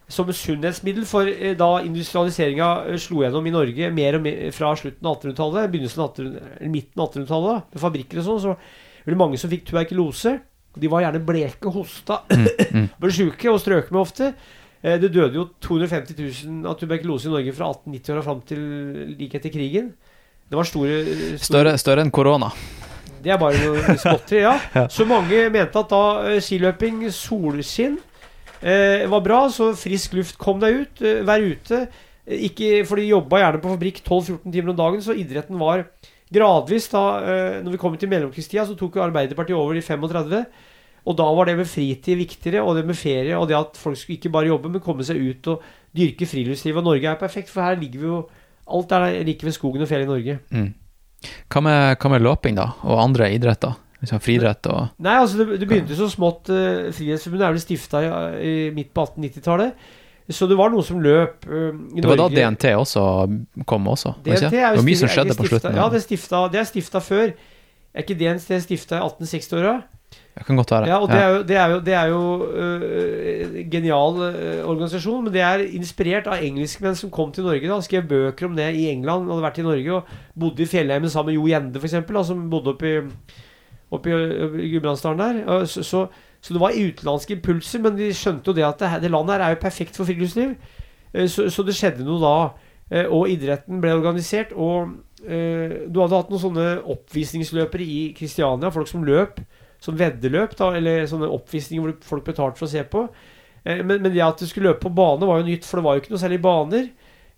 som 0.07 0.29
sunnhetsmiddel, 0.31 1.05
for 1.07 1.27
eh, 1.27 1.55
da 1.59 1.69
industrialiseringa 1.83 2.67
eh, 2.87 2.99
slo 3.01 3.23
gjennom 3.23 3.47
i 3.47 3.53
Norge 3.53 3.89
mer 3.91 4.17
og 4.17 4.23
mer 4.23 4.53
fra 4.55 4.71
slutten 4.79 5.07
av 5.07 5.17
1800-tallet, 5.17 5.71
begynnelsen 5.73 6.03
av 6.03 6.13
1800 6.13 6.71
midten 6.71 7.01
av 7.01 7.09
1800-tallet, 7.09 7.65
med 7.73 7.83
fabrikker 7.83 8.21
og 8.21 8.27
sånn, 8.27 8.43
så 8.45 8.53
var 8.53 9.15
det 9.15 9.19
mange 9.19 9.39
som 9.41 9.51
fikk 9.51 9.65
tuberkulose. 9.67 10.37
De 10.77 10.91
var 10.91 11.03
gjerne 11.03 11.23
bleke, 11.27 11.73
hosta, 11.73 12.21
mm. 12.31 12.87
ble 13.01 13.11
sjuke 13.17 13.51
og 13.51 13.59
strøk 13.63 13.91
med 13.91 14.03
ofte. 14.03 14.31
Eh, 14.87 14.95
Det 15.03 15.09
døde 15.11 15.35
jo 15.35 15.47
250 15.67 16.15
000 16.47 16.67
av 16.71 16.77
tuberkulose 16.79 17.27
i 17.27 17.33
Norge 17.33 17.53
fra 17.57 17.67
1890-åra 17.73 18.23
fram 18.23 18.41
til 18.47 18.61
like 19.19 19.35
etter 19.41 19.51
krigen. 19.51 19.91
Det 20.47 20.55
var 20.55 20.67
store, 20.69 21.01
store 21.35 21.43
Større, 21.43 21.73
større 21.81 22.05
enn 22.05 22.11
korona. 22.15 22.47
Det 23.23 23.33
er 23.33 23.39
bare 23.41 23.57
noe 23.59 23.97
småtteri, 23.99 24.43
ja. 24.47 24.85
Så 24.93 25.03
mange 25.09 25.47
mente 25.51 25.81
at 25.81 25.89
da 25.91 26.03
eh, 26.29 26.37
skiløping, 26.45 27.01
solskinn, 27.11 27.97
eh, 28.61 29.03
var 29.11 29.23
bra. 29.25 29.41
Så 29.51 29.73
frisk 29.75 30.15
luft, 30.15 30.37
kom 30.39 30.61
deg 30.63 30.83
ut, 30.85 31.01
eh, 31.03 31.23
vær 31.27 31.43
ute. 31.43 31.81
Eh, 32.27 32.45
Ikke, 32.47 32.85
for 32.87 32.99
de 33.01 33.09
jobba 33.09 33.41
gjerne 33.43 33.63
på 33.63 33.73
fabrikk 33.73 33.99
12-14 34.05 34.53
timer 34.53 34.71
om 34.71 34.79
dagen, 34.79 35.03
så 35.03 35.17
idretten 35.17 35.59
var 35.59 35.83
gradvis 36.31 36.89
da 36.91 37.03
eh, 37.23 37.59
Når 37.63 37.71
vi 37.75 37.77
kom 37.81 37.93
til 37.99 38.09
mellomkrigstida, 38.11 38.65
så 38.67 38.75
tok 38.79 38.95
jo 38.99 39.03
Arbeiderpartiet 39.03 39.57
over 39.57 39.75
i 39.79 39.83
35. 39.83 40.45
Og 41.07 41.15
da 41.15 41.27
var 41.31 41.47
det 41.47 41.55
med 41.55 41.69
fritid 41.71 42.19
viktigere, 42.19 42.63
og 42.63 42.75
det 42.75 42.83
med 42.87 42.97
ferie, 42.99 43.37
og 43.37 43.47
det 43.47 43.55
at 43.55 43.79
folk 43.79 43.95
skulle 43.95 44.17
ikke 44.17 44.33
bare 44.33 44.49
jobbe, 44.49 44.71
men 44.73 44.83
komme 44.83 45.05
seg 45.07 45.21
ut 45.21 45.47
og 45.53 45.63
dyrke 45.95 46.27
friluftsliv. 46.27 46.79
Og 46.79 46.83
Norge 46.83 47.07
er 47.07 47.19
perfekt, 47.19 47.51
for 47.53 47.63
her 47.63 47.79
ligger 47.79 48.03
vi 48.03 48.11
jo 48.11 48.25
Alt 48.67 48.91
er 48.91 49.23
like 49.23 49.45
ved 49.47 49.53
skogen 49.55 49.79
og 49.79 49.87
fjellet 49.87 50.03
i 50.03 50.09
Norge. 50.09 50.33
Mm. 50.51 50.73
Hva, 51.47 51.61
med, 51.63 51.93
hva 52.01 52.09
med 52.11 52.25
løping, 52.25 52.57
da? 52.57 52.65
Og 52.83 52.99
andre 52.99 53.29
idretter? 53.31 53.77
Liksom 54.01 54.19
friidrett 54.21 54.67
og 54.69 54.99
Nei, 55.01 55.15
altså 55.17 55.39
det, 55.39 55.55
det 55.61 55.67
begynte 55.69 55.95
så 55.97 56.05
smått 56.11 56.51
uh, 56.53 56.91
Frihetsforbundet 56.93 57.47
er 57.47 57.55
vel 57.55 57.63
stifta 57.63 58.01
midt 58.75 58.91
på 58.93 59.05
1890-tallet. 59.07 59.87
Så 60.27 60.45
det 60.51 60.57
var 60.59 60.69
noe 60.69 60.83
som 60.85 60.99
løp 61.01 61.47
uh, 61.47 61.71
Det 61.95 62.05
var 62.05 62.19
da 62.19 62.27
DNT 62.29 62.67
også 62.77 63.03
kom 63.65 63.87
også? 63.89 64.17
DNT 64.25 64.51
er 64.51 64.67
jo 64.67 64.75
det 64.75 64.81
var 64.83 64.89
mye 64.91 65.01
som 65.01 65.13
skjedde 65.15 65.37
på 65.39 65.47
slutten. 65.49 65.79
Ja, 65.79 65.87
det 65.93 66.03
stifta, 66.03 66.43
det 66.53 66.61
er 66.61 66.69
stifta 66.69 67.01
før. 67.01 67.31
Er 67.95 68.05
ikke 68.05 68.19
DNT 68.19 68.59
stifta 68.67 68.99
i 68.99 69.07
1860-åra? 69.07 69.77
Det 70.37 70.45
kan 70.45 70.59
godt 70.59 70.71
være. 70.71 70.87
Ja, 70.87 70.97
og 71.01 71.09
det 71.09 71.17
er 71.17 71.29
jo, 71.33 71.37
det 71.49 71.57
er 71.57 71.71
jo, 71.71 71.79
det 71.87 71.93
er 71.97 72.11
jo 72.11 72.19
uh, 72.45 73.55
genial 73.71 74.19
uh, 74.21 74.69
organisasjon, 74.69 75.23
men 75.25 75.33
det 75.33 75.41
er 75.41 75.63
inspirert 75.79 76.27
av 76.29 76.43
engelskmenn 76.45 76.95
som 76.99 77.09
kom 77.13 77.31
til 77.33 77.47
Norge. 77.47 77.67
da 77.67 77.79
Skrev 77.81 78.05
bøker 78.09 78.45
om 78.45 78.55
det 78.55 78.67
i 78.77 78.87
England, 78.91 79.29
hadde 79.31 79.45
vært 79.47 79.57
i 79.63 79.65
Norge 79.65 79.95
og 79.97 80.13
bodde 80.37 80.63
i 80.63 80.69
fjellheimen 80.69 81.09
sammen 81.09 81.33
med 81.33 81.39
Jo 81.39 81.47
Gjende, 81.49 81.81
f.eks., 81.81 82.27
som 82.29 82.45
bodde 82.53 82.75
oppe 82.75 82.91
i, 82.91 83.01
oppe 83.97 84.13
i, 84.13 84.21
i 84.67 84.71
Gudbrandsdalen 84.75 85.23
der. 85.25 85.41
Uh, 85.49 85.65
Så, 85.65 85.83
så, 85.83 86.05
så 86.41 86.53
det 86.53 86.61
var 86.61 86.77
utenlandske 86.77 87.33
impulser, 87.39 87.81
men 87.81 87.97
de 87.97 88.13
skjønte 88.13 88.51
jo 88.51 88.53
det 88.59 88.65
at 88.67 88.79
det, 88.79 88.93
det 89.07 89.11
landet 89.11 89.35
her 89.39 89.47
er 89.47 89.55
jo 89.55 89.63
perfekt 89.65 89.97
for 89.97 90.05
friluftsliv. 90.05 90.53
Eh, 91.13 91.25
Så, 91.27 91.49
så 91.49 91.65
det 91.65 91.75
skjedde 91.75 92.05
noe 92.05 92.21
da. 92.21 92.35
Eh, 92.91 93.09
Og 93.09 93.29
idretten 93.33 93.81
ble 93.81 93.95
organisert. 93.97 94.53
Og 94.53 94.93
eh, 95.25 95.89
du 95.89 95.97
hadde 96.03 96.13
hatt 96.21 96.29
noen 96.29 96.45
sånne 96.45 96.67
oppvisningsløpere 96.93 97.83
i 97.83 98.13
Kristiania, 98.15 98.69
folk 98.69 98.87
som 98.87 99.03
løp 99.03 99.41
som 99.79 99.97
veddeløp, 99.99 100.55
da, 100.57 100.71
eller 100.77 101.05
sånne 101.09 101.29
oppvisninger 101.29 101.83
hvor 101.83 101.97
folk 102.15 102.25
betalte 102.25 102.57
for 102.57 102.65
å 102.67 102.71
se 102.71 102.83
på. 102.83 103.07
Eh, 103.63 103.83
men, 103.83 104.01
men 104.01 104.13
det 104.13 104.23
at 104.25 104.39
du 104.41 104.47
skulle 104.49 104.71
løpe 104.71 104.87
på 104.87 104.93
bane, 104.97 105.25
var 105.27 105.41
jo 105.41 105.49
nytt, 105.51 105.65
for 105.67 105.77
det 105.81 105.85
var 105.85 105.95
jo 105.97 106.01
ikke 106.05 106.15
noe 106.15 106.23
særlig 106.23 106.41
baner. 106.41 106.87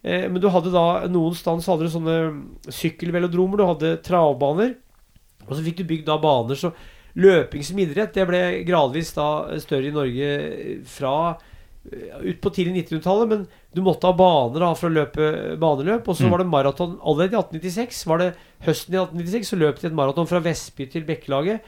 Eh, 0.03 0.27
men 0.31 0.39
du 0.41 0.47
hadde 0.53 0.71
da 0.71 0.85
noen 1.11 1.35
så 1.35 1.57
hadde 1.73 1.87
du 1.87 1.91
sånne 1.91 2.17
sykkelvelodromer, 2.71 3.59
du 3.59 3.65
hadde 3.67 3.93
travbaner, 4.05 4.75
og 5.47 5.55
så 5.57 5.63
fikk 5.65 5.81
du 5.81 5.87
bygd 5.89 6.07
da 6.07 6.17
baner. 6.21 6.55
Så 6.59 6.71
løping 7.19 7.63
som 7.65 7.79
idrett, 7.81 8.13
det 8.15 8.27
ble 8.29 8.41
gradvis 8.67 9.11
da 9.17 9.29
større 9.59 9.89
i 9.89 9.95
Norge 9.95 10.29
fra 10.87 11.13
eh, 11.89 12.19
ut 12.29 12.39
på 12.43 12.51
tidlig 12.55 12.85
1900-tallet, 12.85 13.31
men 13.31 13.43
du 13.75 13.81
måtte 13.85 14.07
ha 14.09 14.15
baner 14.17 14.63
da 14.63 14.71
for 14.77 14.89
å 14.89 14.95
løpe 14.95 15.29
baneløp. 15.61 16.07
Og 16.07 16.15
så 16.17 16.27
Mm. 16.27 16.31
var 16.31 16.37
det 16.43 16.47
maraton 16.53 16.97
allerede 17.03 17.35
i 17.35 17.41
1896. 17.41 18.05
Var 18.07 18.17
det 18.23 18.31
høsten 18.67 18.93
i 18.95 18.97
1896 19.01 19.51
så 19.53 19.59
løp 19.59 19.79
de 19.81 19.87
et 19.87 19.93
maraton 19.99 20.27
fra 20.29 20.39
Vestby 20.39 20.87
til 20.89 21.03
Bekkelaget. 21.07 21.61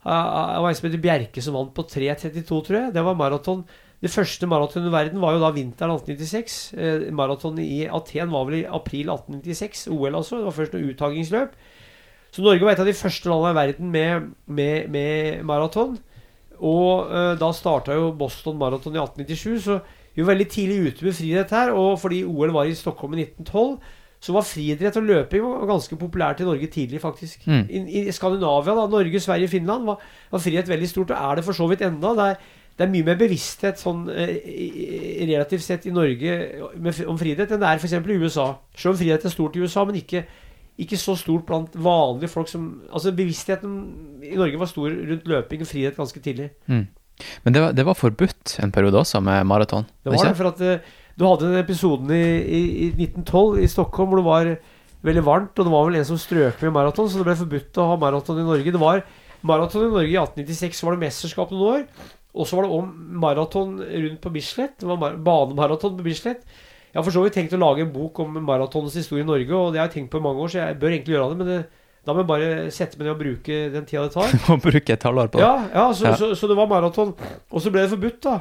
Uh, 0.00 0.54
det 0.54 0.60
var 0.64 0.70
en 0.70 0.78
som 0.78 0.88
heter 0.88 1.02
Bjerke 1.04 1.42
som 1.44 1.56
vant 1.58 1.72
på 1.76 1.84
3.32, 1.84 2.42
tror 2.48 2.78
jeg. 2.78 2.92
Det 2.96 3.04
var 3.04 3.18
maraton. 3.18 3.64
Det 4.00 4.08
første 4.08 4.48
maratonet 4.48 4.88
i 4.88 4.94
verden 4.94 5.20
var 5.20 5.34
jo 5.36 5.42
da 5.42 5.50
vinteren 5.52 5.92
1896. 5.92 6.54
Eh, 6.72 7.02
Maratonet 7.12 7.66
i 7.66 7.82
Aten 7.84 8.30
var 8.32 8.46
vel 8.48 8.62
i 8.62 8.64
april 8.64 9.10
1896. 9.12 9.90
OL, 9.92 10.14
altså. 10.14 10.38
Det 10.38 10.46
var 10.46 10.56
først 10.56 10.76
noe 10.76 10.88
uttagningsløp. 10.88 11.58
Så 12.32 12.44
Norge 12.46 12.64
var 12.64 12.72
et 12.72 12.80
av 12.80 12.88
de 12.88 12.96
første 12.96 13.28
landene 13.28 13.52
i 13.52 13.58
verden 13.58 13.90
med, 13.92 14.30
med, 14.46 14.88
med 14.94 15.44
maraton. 15.44 15.98
Og 16.64 17.12
eh, 17.12 17.34
da 17.40 17.50
starta 17.56 17.96
jo 17.96 18.14
Boston 18.16 18.56
Maraton 18.60 18.96
i 18.96 19.02
1897, 19.02 19.68
så 19.68 19.80
vi 20.14 20.24
var 20.24 20.32
veldig 20.32 20.48
tidlig 20.52 20.78
ute 20.86 21.04
med 21.04 21.16
friidrett 21.16 21.54
her. 21.58 21.74
Og 21.76 21.98
fordi 22.00 22.22
OL 22.24 22.56
var 22.56 22.70
i 22.70 22.76
Stockholm 22.78 23.18
i 23.18 23.26
1912, 23.26 23.76
så 24.20 24.34
var 24.36 24.44
friidrett 24.44 24.98
og 25.00 25.06
løping 25.08 25.44
ganske 25.68 25.96
populært 25.96 26.42
i 26.42 26.48
Norge 26.48 26.68
tidlig, 26.72 27.00
faktisk. 27.00 27.46
Mm. 27.48 27.62
I, 27.68 28.02
I 28.04 28.12
Skandinavia, 28.12 28.74
da, 28.76 28.84
Norge, 28.92 29.20
Sverige, 29.20 29.48
Finland, 29.48 29.86
var, 29.88 30.02
var 30.30 30.42
frihet 30.44 30.68
veldig 30.68 30.88
stort, 30.90 31.14
og 31.14 31.30
er 31.30 31.40
det 31.40 31.44
for 31.46 31.56
så 31.56 31.68
vidt 31.70 31.84
enda. 31.86 32.12
Det 32.18 32.26
er, 32.26 32.50
det 32.76 32.86
er 32.86 32.92
mye 32.92 33.06
mer 33.08 33.16
bevissthet 33.20 33.80
sånn 33.80 34.06
eh, 34.12 34.36
relativt 35.24 35.64
sett 35.64 35.88
i 35.88 35.94
Norge 35.96 36.36
med, 36.76 37.00
om 37.08 37.18
friidrett 37.20 37.50
enn 37.56 37.64
det 37.64 37.72
er 37.72 37.80
f.eks. 37.80 37.96
i 37.96 38.20
USA. 38.20 38.46
Selv 38.76 38.94
om 38.94 39.00
frihet 39.00 39.24
er 39.24 39.34
stort 39.34 39.56
i 39.56 39.64
USA, 39.64 39.86
men 39.88 39.98
ikke, 40.02 40.22
ikke 40.80 41.00
så 41.00 41.16
stort 41.20 41.48
blant 41.48 41.76
vanlige 41.76 42.32
folk 42.32 42.48
som 42.48 42.70
Altså 42.92 43.12
bevisstheten 43.16 43.74
i 44.24 44.36
Norge 44.36 44.60
var 44.60 44.68
stor 44.68 44.92
rundt 44.92 45.28
løping 45.28 45.64
og 45.64 45.72
frihet 45.72 45.96
ganske 45.96 46.24
tidlig. 46.24 46.52
Mm. 46.68 46.86
Men 47.44 47.56
det 47.56 47.62
var, 47.62 47.76
det 47.76 47.84
var 47.88 47.96
forbudt 47.96 48.58
en 48.64 48.72
periode 48.72 49.00
også 49.00 49.20
med 49.24 49.44
maraton? 49.48 49.88
Det 50.04 50.12
var 50.12 50.28
det, 50.28 50.36
for 50.36 50.52
at 50.52 50.64
eh, 50.64 50.96
du 51.18 51.26
hadde 51.26 51.48
den 51.48 51.62
episoden 51.62 52.12
i, 52.14 52.22
i, 52.40 52.60
i 52.86 52.90
1912 53.08 53.62
i 53.64 53.70
Stockholm 53.70 54.12
hvor 54.12 54.20
det 54.20 54.28
var 54.28 54.52
veldig 55.06 55.24
varmt, 55.24 55.56
og 55.56 55.66
det 55.66 55.72
var 55.72 55.88
vel 55.88 55.98
en 56.00 56.08
som 56.08 56.20
strøk 56.20 56.62
med 56.64 56.74
maraton, 56.76 57.08
så 57.08 57.20
det 57.20 57.26
ble 57.28 57.36
forbudt 57.40 57.80
å 57.80 57.88
ha 57.90 57.98
maraton 58.00 58.40
i 58.42 58.46
Norge. 58.46 58.74
Det 58.74 58.80
var 58.80 59.02
maraton 59.48 59.86
i 59.86 59.92
Norge 59.92 60.12
i 60.12 60.18
1896, 60.20 60.80
så 60.80 60.88
var 60.88 60.96
det 60.96 61.06
mesterskap 61.06 61.54
noen 61.54 61.68
år. 61.74 61.84
Og 62.30 62.46
så 62.46 62.56
var 62.58 62.66
det 62.66 62.76
om 62.76 62.90
maraton 63.22 63.78
rundt 63.80 64.20
på 64.22 64.30
Bislett. 64.34 64.76
Det 64.78 64.86
var 64.86 65.16
banemaraton 65.16 65.96
på 65.98 66.06
Bislett. 66.06 66.44
Jeg 66.90 66.98
har 66.98 67.06
for 67.06 67.14
så 67.14 67.22
vidt 67.24 67.36
tenkt 67.38 67.54
å 67.54 67.60
lage 67.60 67.84
en 67.84 67.92
bok 67.94 68.18
om 68.22 68.38
maratonens 68.44 68.96
historie 68.98 69.22
i 69.24 69.26
Norge, 69.28 69.50
og 69.54 69.72
det 69.72 69.80
har 69.80 69.88
jeg 69.88 69.96
tenkt 70.00 70.12
på 70.12 70.20
i 70.20 70.24
mange 70.24 70.42
år, 70.42 70.50
så 70.50 70.58
jeg 70.60 70.78
bør 70.80 70.94
egentlig 70.94 71.14
gjøre 71.14 71.28
det. 71.32 71.38
Men 71.38 71.50
det, 71.50 71.58
da 72.06 72.14
må 72.14 72.22
jeg 72.22 72.30
bare 72.30 72.48
sette 72.74 72.98
meg 72.98 73.06
ned 73.06 73.12
og 73.14 73.20
bruke 73.20 73.58
den 73.74 73.86
tida 73.86 74.06
det 74.08 74.14
tar. 74.14 74.34
Må 74.48 74.56
bruke 74.62 74.96
et 74.96 75.06
halvår 75.06 75.30
på 75.30 75.38
det. 75.38 75.46
Ja, 75.46 75.68
ja, 75.74 75.84
så, 75.94 76.08
Ja. 76.08 76.16
Så, 76.18 76.32
så 76.38 76.50
det 76.50 76.56
var 76.58 76.70
maraton. 76.70 77.14
Og 77.50 77.62
så 77.62 77.72
ble 77.72 77.84
det 77.84 77.92
forbudt, 77.94 78.18
da. 78.26 78.38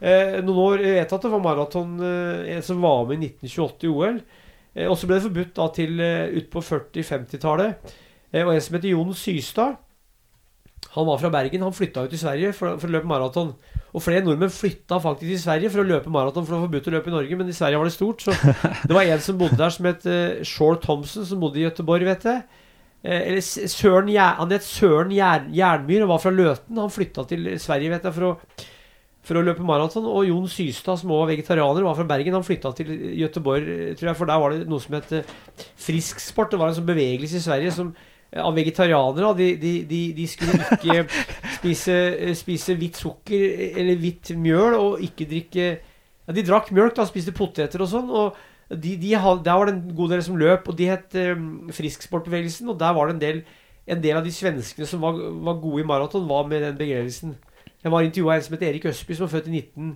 Eh, 0.00 0.38
noen 0.40 0.60
år 0.64 0.82
Jeg 0.84 0.96
vet 0.96 1.12
at 1.12 1.24
det 1.26 1.32
var 1.32 1.42
maraton 1.44 1.98
eh, 2.00 2.60
som 2.64 2.80
var 2.80 3.04
med 3.08 3.20
i 3.20 3.32
1928 3.34 3.84
i 3.86 3.92
OL. 3.92 4.20
Eh, 4.74 4.86
og 4.88 4.96
så 4.96 5.08
ble 5.08 5.18
det 5.18 5.26
forbudt 5.28 5.54
da 5.58 5.68
til 5.76 6.00
eh, 6.04 6.32
utpå 6.40 6.62
40-50-tallet. 6.64 7.94
Eh, 8.32 8.44
og 8.46 8.54
en 8.54 8.64
som 8.64 8.78
heter 8.78 8.94
Jon 8.94 9.14
Systad. 9.14 9.78
Han 10.94 11.06
var 11.06 11.20
fra 11.20 11.30
Bergen. 11.30 11.62
Han 11.62 11.76
flytta 11.76 12.06
ut 12.06 12.14
til 12.14 12.22
Sverige 12.22 12.54
for, 12.56 12.78
for 12.80 12.90
å 12.90 12.94
løpe 12.96 13.10
maraton. 13.10 13.52
Og 13.90 14.02
flere 14.02 14.24
nordmenn 14.24 14.52
flytta 14.54 15.00
faktisk 15.02 15.28
til 15.28 15.42
Sverige 15.42 15.70
for 15.70 15.82
å 15.82 15.86
løpe 15.86 16.10
maraton, 16.12 16.46
for 16.46 16.54
det 16.54 16.58
var 16.60 16.66
forbudt 16.68 16.88
å 16.88 16.94
løpe 16.94 17.10
i 17.10 17.14
Norge, 17.14 17.38
men 17.38 17.50
i 17.50 17.54
Sverige 17.54 17.78
var 17.80 17.90
det 17.90 17.94
stort. 17.94 18.24
Så 18.24 18.34
det 18.88 18.96
var 18.96 19.06
en 19.06 19.22
som 19.22 19.38
bodde 19.38 19.58
der 19.58 19.74
som 19.74 19.88
het 19.90 20.06
uh, 20.06 20.42
Shore 20.46 20.80
Thompson, 20.82 21.26
som 21.26 21.42
bodde 21.42 21.60
i 21.60 21.66
Gøteborg, 21.66 22.06
vet 22.06 22.26
jeg. 22.30 22.66
Eh, 23.02 23.22
eller 23.30 23.40
Søren 23.40 24.10
Han 24.12 24.52
het 24.52 24.66
Søren 24.66 25.12
Jernmyr 25.12 26.04
og 26.04 26.12
var 26.12 26.22
fra 26.22 26.34
Løten. 26.34 26.78
Han 26.78 26.92
flytta 26.92 27.24
til 27.30 27.48
Sverige 27.58 27.94
vet 27.94 28.06
jeg, 28.06 28.16
for 28.16 28.28
å, 28.30 28.34
for 29.26 29.36
å 29.36 29.42
løpe 29.44 29.64
maraton. 29.66 30.06
Og 30.08 30.24
Jon 30.28 30.46
Systad, 30.48 31.00
som 31.00 31.10
også 31.12 31.24
var 31.24 31.30
vegetarianer, 31.34 31.84
var 31.86 31.98
fra 31.98 32.06
Bergen. 32.08 32.36
Han 32.38 32.46
flytta 32.46 32.72
til 32.78 32.92
Göteborg, 33.20 33.66
eh, 33.68 33.90
tror 33.98 34.10
jeg, 34.12 34.16
for 34.20 34.30
der 34.30 34.40
var 34.40 34.54
det 34.54 34.68
noe 34.70 34.80
som 34.80 34.96
het 34.96 35.10
frisk 35.10 36.16
frisksport. 36.16 36.50
Det 36.54 36.60
var 36.60 36.72
en 36.72 36.78
sånn 36.80 36.88
bevegelse 36.88 37.36
i 37.40 37.44
Sverige 37.44 37.74
som 37.76 37.92
eh, 37.94 38.40
av 38.42 38.54
vegetarianere. 38.56 39.32
De, 39.36 39.48
de, 39.60 39.72
de, 39.90 40.00
de 40.16 40.26
skulle 40.30 40.60
ikke 40.78 41.04
spise, 41.58 41.96
eh, 42.16 42.34
spise 42.38 42.76
hvitt 42.80 43.00
sukker 43.00 43.74
eller 43.80 44.00
hvitt 44.00 44.32
mjøl, 44.40 44.78
og 44.80 45.04
ikke 45.04 45.28
drikke 45.30 45.66
ja, 45.70 46.32
De 46.36 46.46
drakk 46.46 46.70
mjølk, 46.72 46.94
da, 46.96 47.04
spiste 47.08 47.34
poteter 47.36 47.82
og 47.82 47.90
sånn. 47.90 48.08
og 48.10 48.36
de, 48.70 48.94
de, 49.02 49.14
had- 49.18 49.42
der 49.44 49.56
var 49.58 49.66
det 49.66 49.74
en 49.74 49.94
god 49.98 50.12
del 50.14 50.20
som 50.22 50.36
løp, 50.38 50.68
og 50.70 50.76
de 50.78 50.86
het 50.86 51.16
um, 51.34 51.68
Frisksportbevegelsen. 51.74 52.68
Og 52.70 52.78
der 52.78 52.92
var 52.94 53.08
det 53.10 53.16
en 53.16 53.22
del, 53.24 53.40
en 53.90 54.02
del 54.04 54.16
av 54.20 54.24
de 54.24 54.30
svenskene 54.34 54.86
som 54.86 55.02
var, 55.02 55.18
var 55.18 55.58
gode 55.62 55.82
i 55.82 55.88
maraton, 55.88 56.28
var 56.30 56.46
med 56.46 56.62
den 56.62 56.76
bevegelsen. 56.78 57.34
Jeg 57.80 57.92
var 57.92 58.04
intervjua 58.04 58.36
en 58.36 58.44
som 58.44 58.56
het 58.56 58.64
Erik 58.68 58.88
Østby, 58.90 59.16
som 59.16 59.26
var 59.26 59.34
født 59.38 59.50
i 59.50 59.60
19... 59.62 59.92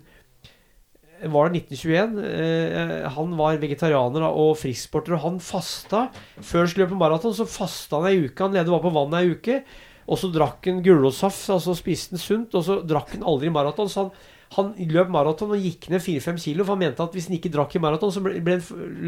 Var 1.25 1.49
det 1.49 1.61
1921? 1.63 2.17
Eh, 2.27 3.05
han 3.15 3.35
var 3.39 3.57
vegetarianer 3.63 4.27
og 4.27 4.59
frisksporter, 4.61 5.15
og 5.17 5.23
han 5.23 5.37
fasta. 5.41 6.09
Før 6.37 6.65
han 6.65 6.69
skulle 6.69 6.89
løpe 6.89 6.99
maraton, 7.01 7.33
så 7.37 7.47
fasta 7.49 8.01
han 8.01 8.11
ei 8.11 8.27
uke. 8.27 8.43
Han 8.43 8.57
levde 8.57 8.75
bare 8.75 8.85
på 8.85 8.93
vann 8.93 9.17
ei 9.21 9.31
uke. 9.33 9.61
Og 10.05 10.21
så 10.21 10.29
drakk 10.33 10.67
han 10.69 10.83
gulrotsaft, 10.85 11.47
altså 11.55 11.73
spiste 11.79 12.17
han 12.17 12.21
sunt, 12.21 12.57
og 12.59 12.67
så 12.67 12.81
drakk 12.85 13.15
han 13.15 13.25
aldri 13.25 13.53
maraton. 13.53 13.89
Så 13.89 14.03
han, 14.03 14.11
han 14.59 14.75
løp 14.93 15.13
maraton 15.15 15.55
og 15.55 15.65
gikk 15.65 15.89
ned 15.93 16.05
4-5 16.05 16.43
kilo, 16.45 16.67
for 16.67 16.75
han 16.75 16.85
mente 16.85 17.07
at 17.07 17.17
hvis 17.17 17.31
han 17.31 17.39
ikke 17.39 17.53
drakk 17.55 17.79
i 17.79 17.85
maraton, 17.85 18.13
så 18.13 18.25
ble, 18.25 18.37
ble 18.45 18.59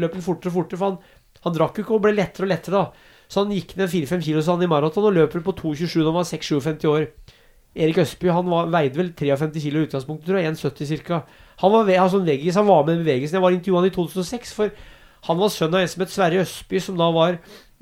løp 0.01 0.17
han 0.17 0.25
fortere 0.25 0.53
og 0.53 0.57
fortere. 0.61 0.81
For 0.81 0.93
han, 0.93 1.41
han 1.45 1.57
drakk 1.59 1.77
jo 1.77 1.85
ikke 1.85 1.97
og 1.99 2.05
ble 2.07 2.15
lettere 2.17 2.47
og 2.47 2.53
lettere, 2.53 2.81
da. 2.81 3.13
Så 3.27 3.43
han 3.43 3.53
gikk 3.53 3.75
ned 3.77 3.91
4-5 3.91 4.25
kilo 4.25 4.41
så 4.41 4.55
han 4.55 4.63
i 4.65 4.71
maraton 4.71 5.05
og 5.09 5.17
løper 5.17 5.43
på 5.45 5.53
2,27 5.59 5.99
da 5.99 6.09
han 6.09 6.17
var 6.21 6.29
6-57 6.31 6.89
år. 6.93 7.09
Erik 7.77 8.01
Østby 8.01 8.31
han 8.33 8.49
var, 8.49 8.69
veide 8.73 8.97
vel 8.97 9.11
53 9.13 9.61
kilo 9.61 9.81
i 9.81 9.87
utgangspunktet, 9.87 10.27
tror 10.27 10.39
jeg. 10.41 10.53
1,70 10.57 11.03
ca. 11.05 11.21
Han 11.61 11.73
var, 11.73 11.91
altså, 11.93 12.21
veggis, 12.25 12.57
han 12.57 12.67
var 12.67 12.85
med 12.87 12.97
i 12.97 13.03
bevegelsen. 13.03 13.37
Jeg 13.37 13.45
var 13.45 13.55
intervjua 13.55 13.83
han 13.83 13.91
i 13.91 13.95
2006, 13.95 14.55
for 14.57 14.73
han 15.27 15.39
var 15.41 15.53
sønn 15.53 15.75
av 15.75 15.83
en 15.83 15.91
som 15.91 16.03
het 16.03 16.13
Sverre 16.13 16.41
Østby, 16.41 16.81
som 16.81 16.97
da 16.97 17.11
var 17.13 17.37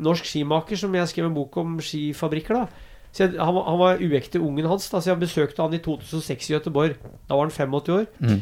norsk 0.06 0.28
skimaker, 0.28 0.80
som 0.80 0.96
jeg 0.96 1.12
skrev 1.12 1.30
en 1.30 1.38
bok 1.38 1.56
om 1.62 1.80
skifabrikker. 1.84 2.62
da 2.62 2.92
så 3.16 3.24
jeg, 3.24 3.38
han, 3.40 3.56
han 3.64 3.80
var 3.80 4.02
uekte 4.04 4.42
ungen 4.44 4.68
hans, 4.68 4.90
da, 4.92 5.00
så 5.00 5.14
jeg 5.14 5.22
besøkte 5.22 5.64
han 5.64 5.76
i 5.76 5.80
2006 5.80 6.50
i 6.50 6.56
Gøteborg. 6.58 6.98
Da 7.30 7.38
var 7.38 7.48
han 7.48 7.54
85 7.56 7.94
år. 7.96 8.10
Mm. 8.20 8.42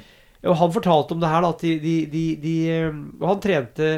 Og 0.49 0.55
han 0.59 0.73
fortalte 0.73 1.13
om 1.13 1.21
det 1.21 1.29
her, 1.29 1.45
da, 1.45 1.51
at 1.53 1.61
de, 1.61 1.73
de, 1.83 1.93
de, 2.09 2.23
de 2.41 2.53
eh, 2.73 2.95
Og 3.21 3.27
han 3.29 3.43
trente 3.43 3.91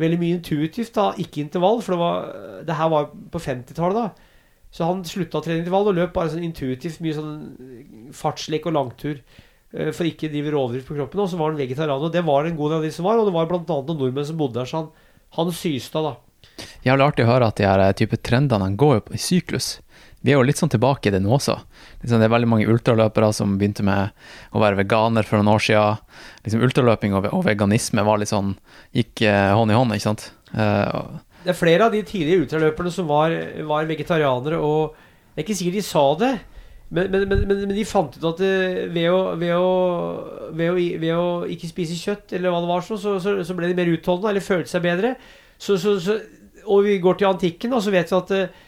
veldig 0.00 0.18
mye 0.20 0.36
intuitivt, 0.36 0.92
da, 0.96 1.10
ikke 1.20 1.40
intervall, 1.40 1.80
for 1.84 1.96
det, 1.96 2.00
var, 2.02 2.28
det 2.68 2.76
her 2.76 2.92
var 2.92 3.08
på 3.32 3.40
50-tallet, 3.40 3.96
da. 3.96 4.28
Så 4.70 4.86
han 4.86 5.02
slutta 5.04 5.40
å 5.40 5.44
trene 5.44 5.64
intervall 5.64 5.90
og 5.90 5.96
løp 5.98 6.12
bare 6.14 6.30
sånn 6.30 6.46
intuitivt, 6.46 7.00
mye 7.02 7.16
sånn 7.16 8.10
fartslek 8.14 8.68
og 8.70 8.76
langtur. 8.76 9.20
eh, 9.74 9.90
For 9.90 10.06
ikke 10.06 10.28
å 10.28 10.32
drive 10.32 10.54
rovdrift 10.54 10.86
på 10.86 10.96
kroppen. 10.98 11.20
Og 11.20 11.30
så 11.30 11.38
var 11.40 11.50
han 11.50 11.60
vegetarianer, 11.60 12.06
og 12.06 12.12
det 12.14 12.24
var 12.26 12.46
en 12.46 12.56
god 12.56 12.70
del 12.70 12.78
av 12.78 12.88
de 12.88 12.92
som 12.94 13.04
var. 13.04 13.18
Og 13.18 13.26
det 13.26 13.34
var 13.34 13.50
annet 13.50 13.68
noen 13.68 13.98
nordmenn 13.98 14.26
som 14.26 14.38
bodde 14.38 14.60
der, 14.60 14.70
så 14.70 14.82
han, 14.84 14.90
han 15.38 15.52
syste 15.52 16.02
da. 16.06 16.16
Jævlig 16.86 17.04
artig 17.06 17.26
å 17.26 17.30
høre 17.32 17.50
at 17.50 17.58
de 17.60 17.66
her 17.68 17.82
eh, 17.84 17.94
type 17.98 18.18
trendene 18.22 18.70
de 18.70 18.78
går 18.80 18.98
jo 19.00 19.16
i 19.16 19.20
syklus. 19.20 19.80
Vi 20.20 20.32
er 20.32 20.36
jo 20.36 20.44
litt 20.44 20.60
sånn 20.60 20.72
tilbake 20.72 21.08
i 21.08 21.12
det 21.14 21.22
nå 21.24 21.32
også. 21.32 21.54
Liksom, 22.02 22.20
det 22.20 22.26
er 22.28 22.32
veldig 22.34 22.48
mange 22.52 22.68
ultraløpere 22.68 23.30
som 23.32 23.54
begynte 23.60 23.84
med 23.86 24.12
å 24.52 24.60
være 24.60 24.76
veganer 24.82 25.24
for 25.24 25.40
noen 25.40 25.54
år 25.54 25.64
siden. 25.64 26.02
Liksom, 26.44 26.64
ultraløping 26.66 27.16
og, 27.16 27.28
veganisme 27.46 28.04
var 28.04 28.20
litt 28.20 28.32
sånn 28.32 28.52
gikk 28.96 29.24
eh, 29.24 29.52
hånd 29.56 29.72
i 29.72 29.78
hånd, 29.78 29.96
ikke 29.96 30.08
sant. 30.10 30.26
Eh, 30.52 30.88
Det 31.40 31.52
er 31.52 31.56
flere 31.56 31.86
av 31.86 31.94
de 31.94 32.02
tidligere 32.04 32.44
ultraløperne 32.44 32.92
som 32.92 33.08
var, 33.08 33.32
var 33.68 33.88
vegetarianere, 33.88 34.58
og 34.60 34.96
det 35.32 35.40
er 35.40 35.46
ikke 35.46 35.56
sikkert 35.56 35.78
de 35.78 35.84
sa 35.86 36.02
det, 36.20 36.32
men, 36.90 37.10
men, 37.12 37.28
men, 37.30 37.44
men, 37.46 37.74
de 37.76 37.84
fant 37.86 38.16
ut 38.16 38.24
at 38.32 38.40
eh, 38.42 38.80
ved 38.90 39.06
å, 39.14 39.18
ved, 39.38 39.52
å, 39.54 39.68
ved, 40.50 40.72
å, 40.72 40.78
ved 41.04 41.12
å 41.14 41.26
ikke 41.54 41.70
spise 41.70 41.94
kjøtt, 41.94 42.34
eller 42.34 42.50
hva 42.50 42.64
det 42.64 42.70
var, 42.72 42.82
så, 42.82 42.98
så, 42.98 43.36
så, 43.46 43.56
ble 43.56 43.70
de 43.70 43.76
mer 43.78 43.92
utholdende, 43.92 44.32
eller 44.32 44.44
følte 44.44 44.72
seg 44.72 44.82
bedre. 44.84 45.12
Så, 45.60 45.78
og 46.66 46.82
vi 46.88 46.98
går 47.02 47.20
til 47.20 47.30
antikken, 47.30 47.76
og 47.76 47.84
så 47.84 47.94
vet 47.94 48.10
vi 48.10 48.18
at 48.18 48.34
eh, 48.36 48.58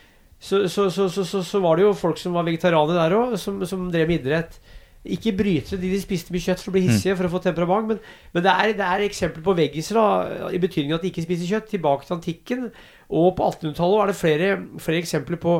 så 0.42 1.62
var 1.62 1.78
det 1.78 1.84
jo 1.88 1.96
folk 1.98 2.18
som 2.18 2.38
var 2.38 2.46
vegetarianere 2.46 3.00
der 3.00 3.16
òg, 3.18 3.34
som, 3.42 3.58
som 3.66 3.90
drev 3.90 4.08
med 4.10 4.22
idrett. 4.22 4.56
Ikke 5.02 5.32
brytere, 5.34 5.80
de 5.82 5.88
de 5.90 5.98
spiste 5.98 6.30
mye 6.30 6.44
kjøtt 6.44 6.60
for 6.62 6.70
å 6.70 6.74
bli 6.76 6.84
hissige, 6.84 7.16
for 7.18 7.26
å 7.26 7.32
få 7.32 7.40
temperament. 7.42 7.88
Men, 7.88 8.02
men 8.36 8.44
det, 8.44 8.52
er, 8.52 8.74
det 8.78 8.86
er 8.86 9.02
eksempler 9.02 9.42
på 9.42 9.54
veggiser, 9.58 9.98
da, 9.98 10.50
i 10.54 10.60
betydningen 10.62 10.94
at 10.94 11.02
de 11.02 11.10
ikke 11.10 11.24
spiser 11.24 11.48
kjøtt. 11.48 11.70
Tilbake 11.72 12.06
til 12.06 12.16
antikken. 12.16 12.68
Og 13.10 13.32
på 13.38 13.48
1800-tallet 13.48 14.02
er 14.02 14.12
det 14.12 14.18
flere, 14.20 14.50
flere 14.84 15.00
eksempler 15.02 15.40
på, 15.42 15.56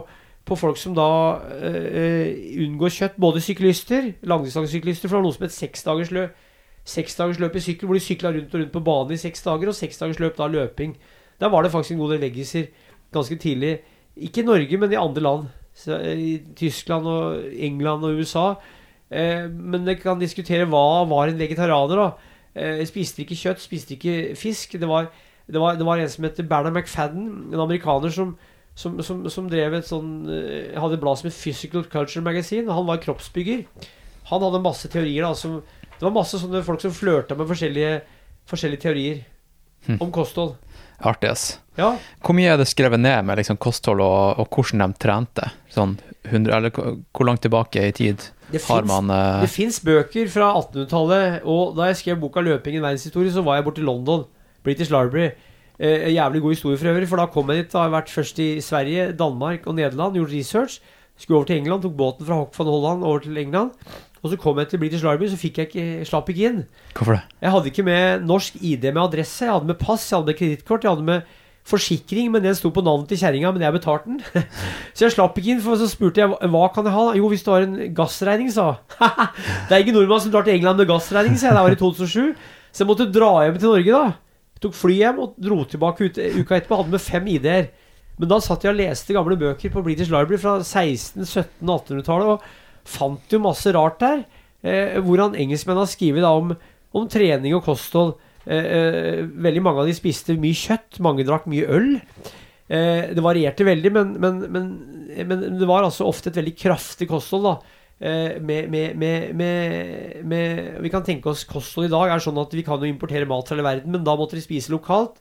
på 0.46 0.58
folk 0.60 0.78
som 0.78 0.94
da 0.94 1.08
eh, 1.58 2.30
unngår 2.62 2.94
kjøtt. 2.94 3.18
Både 3.22 3.42
syklister, 3.42 4.12
langdistansesyklister, 4.30 5.10
for 5.10 5.16
det 5.16 5.20
var 5.20 5.26
noe 5.26 5.36
som 5.36 5.46
het 5.48 5.56
seksdagersløp. 5.56 6.36
Seksdagersløp 6.92 7.58
i 7.58 7.62
sykkel, 7.62 7.90
hvor 7.90 7.98
de 7.98 8.02
sykla 8.02 8.30
rundt 8.34 8.54
og 8.54 8.62
rundt 8.62 8.72
på 8.74 8.84
banen 8.86 9.14
i 9.14 9.18
seks 9.22 9.42
dager, 9.42 9.70
og 9.70 9.78
seksdagersløp 9.78 10.38
da 10.38 10.48
løping. 10.50 10.94
Der 11.42 11.50
var 11.50 11.66
det 11.66 11.72
faktisk 11.74 11.96
en 11.96 12.04
god 12.04 12.14
del 12.14 12.22
veggiser 12.28 12.70
ganske 13.14 13.38
tidlig. 13.42 13.80
Ikke 14.16 14.42
i 14.42 14.46
Norge, 14.46 14.78
men 14.78 14.94
i 14.94 14.98
andre 15.02 15.22
land. 15.26 15.50
Så, 15.74 15.98
eh, 15.98 16.18
I 16.18 16.32
Tyskland 16.54 17.06
og 17.06 17.42
England 17.52 18.04
og 18.04 18.22
USA. 18.22 18.54
Eh, 19.12 19.48
men 19.50 19.84
det 19.86 19.98
kan 20.02 20.20
diskutere 20.20 20.66
hva 20.70 21.02
var 21.10 21.28
en 21.28 21.40
vegetarianer, 21.40 22.00
da. 22.00 22.30
Eh, 22.54 22.80
spiste 22.88 23.22
ikke 23.24 23.36
kjøtt, 23.38 23.62
spiste 23.64 23.94
ikke 23.96 24.16
fisk. 24.38 24.78
Det 24.80 24.88
var, 24.88 25.10
det 25.48 25.60
var, 25.60 25.76
det 25.76 25.86
var 25.88 26.00
en 26.00 26.12
som 26.12 26.24
heter 26.26 26.48
Bernard 26.48 26.76
McFadden, 26.76 27.28
en 27.52 27.64
amerikaner 27.64 28.12
som, 28.14 28.34
som, 28.74 28.98
som, 29.04 29.22
som 29.32 29.50
drev 29.52 29.76
et 29.78 29.88
sånn 29.88 30.12
eh, 30.32 30.72
Hadde 30.80 30.96
et 30.96 31.02
blad 31.04 31.20
som 31.20 31.28
het 31.28 31.36
Physical 31.36 31.84
Culture 31.92 32.24
Magazine. 32.24 32.72
Han 32.72 32.88
var 32.88 33.02
kroppsbygger. 33.04 33.66
Han 34.32 34.46
hadde 34.46 34.62
masse 34.64 34.88
teorier. 34.88 35.26
da 35.26 35.34
som, 35.36 35.60
Det 35.92 36.06
var 36.06 36.16
masse 36.16 36.40
sånne 36.40 36.64
folk 36.64 36.80
som 36.80 36.94
flørta 36.96 37.36
med 37.36 37.50
forskjellige, 37.50 38.00
forskjellige 38.48 38.84
teorier 38.88 39.22
Hm. 39.86 39.96
om 39.98 40.12
kosthold. 40.14 40.52
artig, 41.02 41.30
ass. 41.30 41.58
Ja, 41.74 41.96
Hvor 42.22 42.36
mye 42.38 42.52
er 42.52 42.56
det 42.60 42.68
skrevet 42.70 43.00
ned 43.00 43.24
med 43.26 43.40
liksom, 43.40 43.56
kosthold 43.58 44.00
og, 44.00 44.38
og 44.38 44.46
hvordan 44.54 44.92
de 44.92 44.98
trente? 45.02 45.48
Sånn 45.74 45.96
100, 46.28 46.54
eller 46.54 46.70
hvor 46.70 47.26
langt 47.26 47.42
tilbake 47.42 47.82
i 47.88 47.90
tid 47.96 48.22
det 48.52 48.62
har 48.64 48.82
finnes, 48.82 48.92
man 48.92 49.10
eh, 49.14 49.40
Det 49.42 49.50
fins 49.50 49.80
bøker 49.84 50.28
fra 50.32 50.52
1800-tallet, 50.60 51.40
og 51.48 51.76
da 51.78 51.88
jeg 51.90 52.00
skrev 52.02 52.20
boka 52.22 52.44
'Løping 52.44 52.78
i 52.78 52.84
verdenshistorie', 52.84 53.32
så 53.34 53.44
var 53.44 53.58
jeg 53.58 53.66
borte 53.66 53.82
i 53.82 53.88
London. 53.88 54.24
British 54.62 54.92
Library. 54.92 55.32
Eh, 55.78 56.12
jævlig 56.14 56.42
god 56.42 56.54
historie 56.54 56.78
for 56.78 56.92
øvrig, 56.92 57.08
for 57.08 57.16
da 57.16 57.26
kom 57.26 57.50
jeg 57.50 57.64
dit. 57.64 57.72
Da 57.72 57.78
har 57.78 57.88
jeg 57.88 57.96
vært 57.96 58.14
først 58.14 58.38
i 58.38 58.60
Sverige, 58.60 59.12
Danmark 59.18 59.66
og 59.66 59.74
Nederland, 59.74 60.14
gjort 60.14 60.32
research. 60.32 60.80
Skulle 61.18 61.36
over 61.36 61.46
til 61.46 61.56
England, 61.56 61.82
tok 61.82 61.96
båten 61.96 62.26
fra 62.26 62.34
Hock 62.34 62.54
van 62.58 62.66
Holland 62.66 63.04
over 63.04 63.18
til 63.18 63.36
England. 63.36 63.70
Og 64.22 64.30
så 64.30 64.36
kom 64.38 64.58
jeg 64.58 64.68
til 64.70 64.78
British 64.78 65.02
Library, 65.02 65.28
så 65.28 65.36
fikk 65.36 65.58
jeg 65.58 65.66
ikke, 65.70 66.04
slapp 66.06 66.28
ikke 66.30 66.46
inn. 66.46 66.64
Hvorfor 66.94 67.16
det? 67.18 67.22
Jeg 67.42 67.50
hadde 67.50 67.70
ikke 67.72 67.82
med 67.82 68.26
norsk 68.26 68.54
ID 68.60 68.92
med 68.92 69.02
adresse. 69.02 69.44
Jeg 69.44 69.52
hadde 69.52 69.66
med 69.66 69.78
pass, 69.80 70.10
jeg 70.10 70.18
hadde 70.18 70.30
med 70.30 70.38
kredittkort, 70.38 70.84
jeg 70.84 70.90
hadde 70.90 71.08
med 71.08 71.22
forsikring, 71.68 72.30
men 72.32 72.42
den 72.42 72.56
sto 72.58 72.72
på 72.74 72.82
navnet 72.84 73.10
til 73.12 73.20
kjerringa, 73.20 73.52
men 73.54 73.62
jeg 73.62 73.76
betalte 73.76 74.10
den. 74.10 74.46
så 74.96 75.06
jeg 75.06 75.14
slapp 75.14 75.36
ikke 75.38 75.54
inn, 75.54 75.62
for 75.62 75.78
så 75.78 75.86
spurte 75.90 76.22
jeg 76.22 76.32
hva 76.32 76.64
kan 76.74 76.88
jeg 76.88 76.96
ha. 76.96 77.04
Jo, 77.18 77.28
hvis 77.30 77.44
du 77.46 77.52
har 77.54 77.66
en 77.66 77.76
gassregning, 77.94 78.50
sa 78.54 78.74
Det 79.68 79.76
er 79.76 79.84
ikke 79.84 79.94
nordmann 79.94 80.24
som 80.24 80.34
drar 80.34 80.46
til 80.48 80.56
England 80.56 80.82
med 80.82 80.90
gassregning, 80.90 81.38
sa 81.38 81.50
jeg. 81.50 81.58
Det 81.58 81.64
var 81.68 81.76
i 81.76 81.80
2007. 81.84 82.50
Så 82.72 82.82
jeg 82.82 82.90
måtte 82.90 83.10
dra 83.14 83.30
hjem 83.46 83.60
til 83.60 83.74
Norge, 83.74 84.02
da. 84.02 84.58
Tok 84.62 84.74
fly 84.78 84.98
hjem 85.00 85.22
og 85.22 85.38
dro 85.42 85.62
tilbake 85.68 86.08
ut, 86.08 86.18
uka 86.40 86.58
etterpå. 86.58 86.80
Hadde 86.80 86.94
med 86.94 87.04
fem 87.04 87.30
ID-er. 87.36 87.70
Men 88.20 88.30
da 88.30 88.38
satt 88.44 88.66
jeg 88.66 88.74
og 88.74 88.78
leste 88.78 89.14
gamle 89.16 89.38
bøker 89.40 89.72
på 89.72 89.82
British 89.84 90.12
Library 90.12 90.38
fra 90.40 90.58
16-, 90.60 91.24
17- 91.24 91.64
og 91.66 91.78
1800-tallet, 91.80 92.34
og 92.34 92.90
fant 92.92 93.32
jo 93.32 93.40
masse 93.42 93.72
rart 93.74 93.98
der. 94.02 94.24
Eh, 94.62 94.98
hvordan 95.02 95.34
engelskmenn 95.38 95.80
har 95.80 95.90
skrevet 95.90 96.26
om, 96.26 96.52
om 96.94 97.08
trening 97.10 97.56
og 97.56 97.64
kosthold. 97.66 98.14
Eh, 98.46 98.66
eh, 98.76 99.20
veldig 99.22 99.62
mange 99.62 99.82
av 99.82 99.90
de 99.90 99.94
spiste 99.96 100.34
mye 100.40 100.56
kjøtt, 100.56 100.98
mange 101.04 101.26
drakk 101.26 101.46
mye 101.50 101.68
øl. 101.70 101.92
Eh, 102.72 103.12
det 103.14 103.22
varierte 103.22 103.66
veldig, 103.66 103.92
men, 103.94 104.16
men, 104.22 104.42
men, 104.50 104.72
men, 105.28 105.46
det 105.60 105.68
var 105.68 105.86
altså 105.86 106.08
ofte 106.08 106.32
et 106.32 106.40
veldig 106.40 106.56
kraftig 106.58 107.10
kosthold. 107.10 107.48
da 107.50 107.78
med, 108.02 108.66
med, 108.66 108.96
med, 108.98 109.28
med, 110.26 110.80
Vi 110.82 110.90
kan 110.90 111.04
tenke 111.06 111.30
oss 111.30 111.44
kosthold 111.46 111.86
i 111.86 111.92
dag 111.92 112.10
er 112.10 112.18
sånn 112.24 112.40
at 112.40 112.50
vi 112.50 112.64
kan 112.66 112.82
jo 112.82 112.88
importere 112.90 113.28
mat 113.30 113.46
fra 113.46 113.54
hele 113.54 113.62
verden, 113.62 113.92
men 113.94 114.02
da 114.02 114.16
måtte 114.18 114.34
de 114.34 114.42
spise 114.42 114.72
lokalt. 114.74 115.20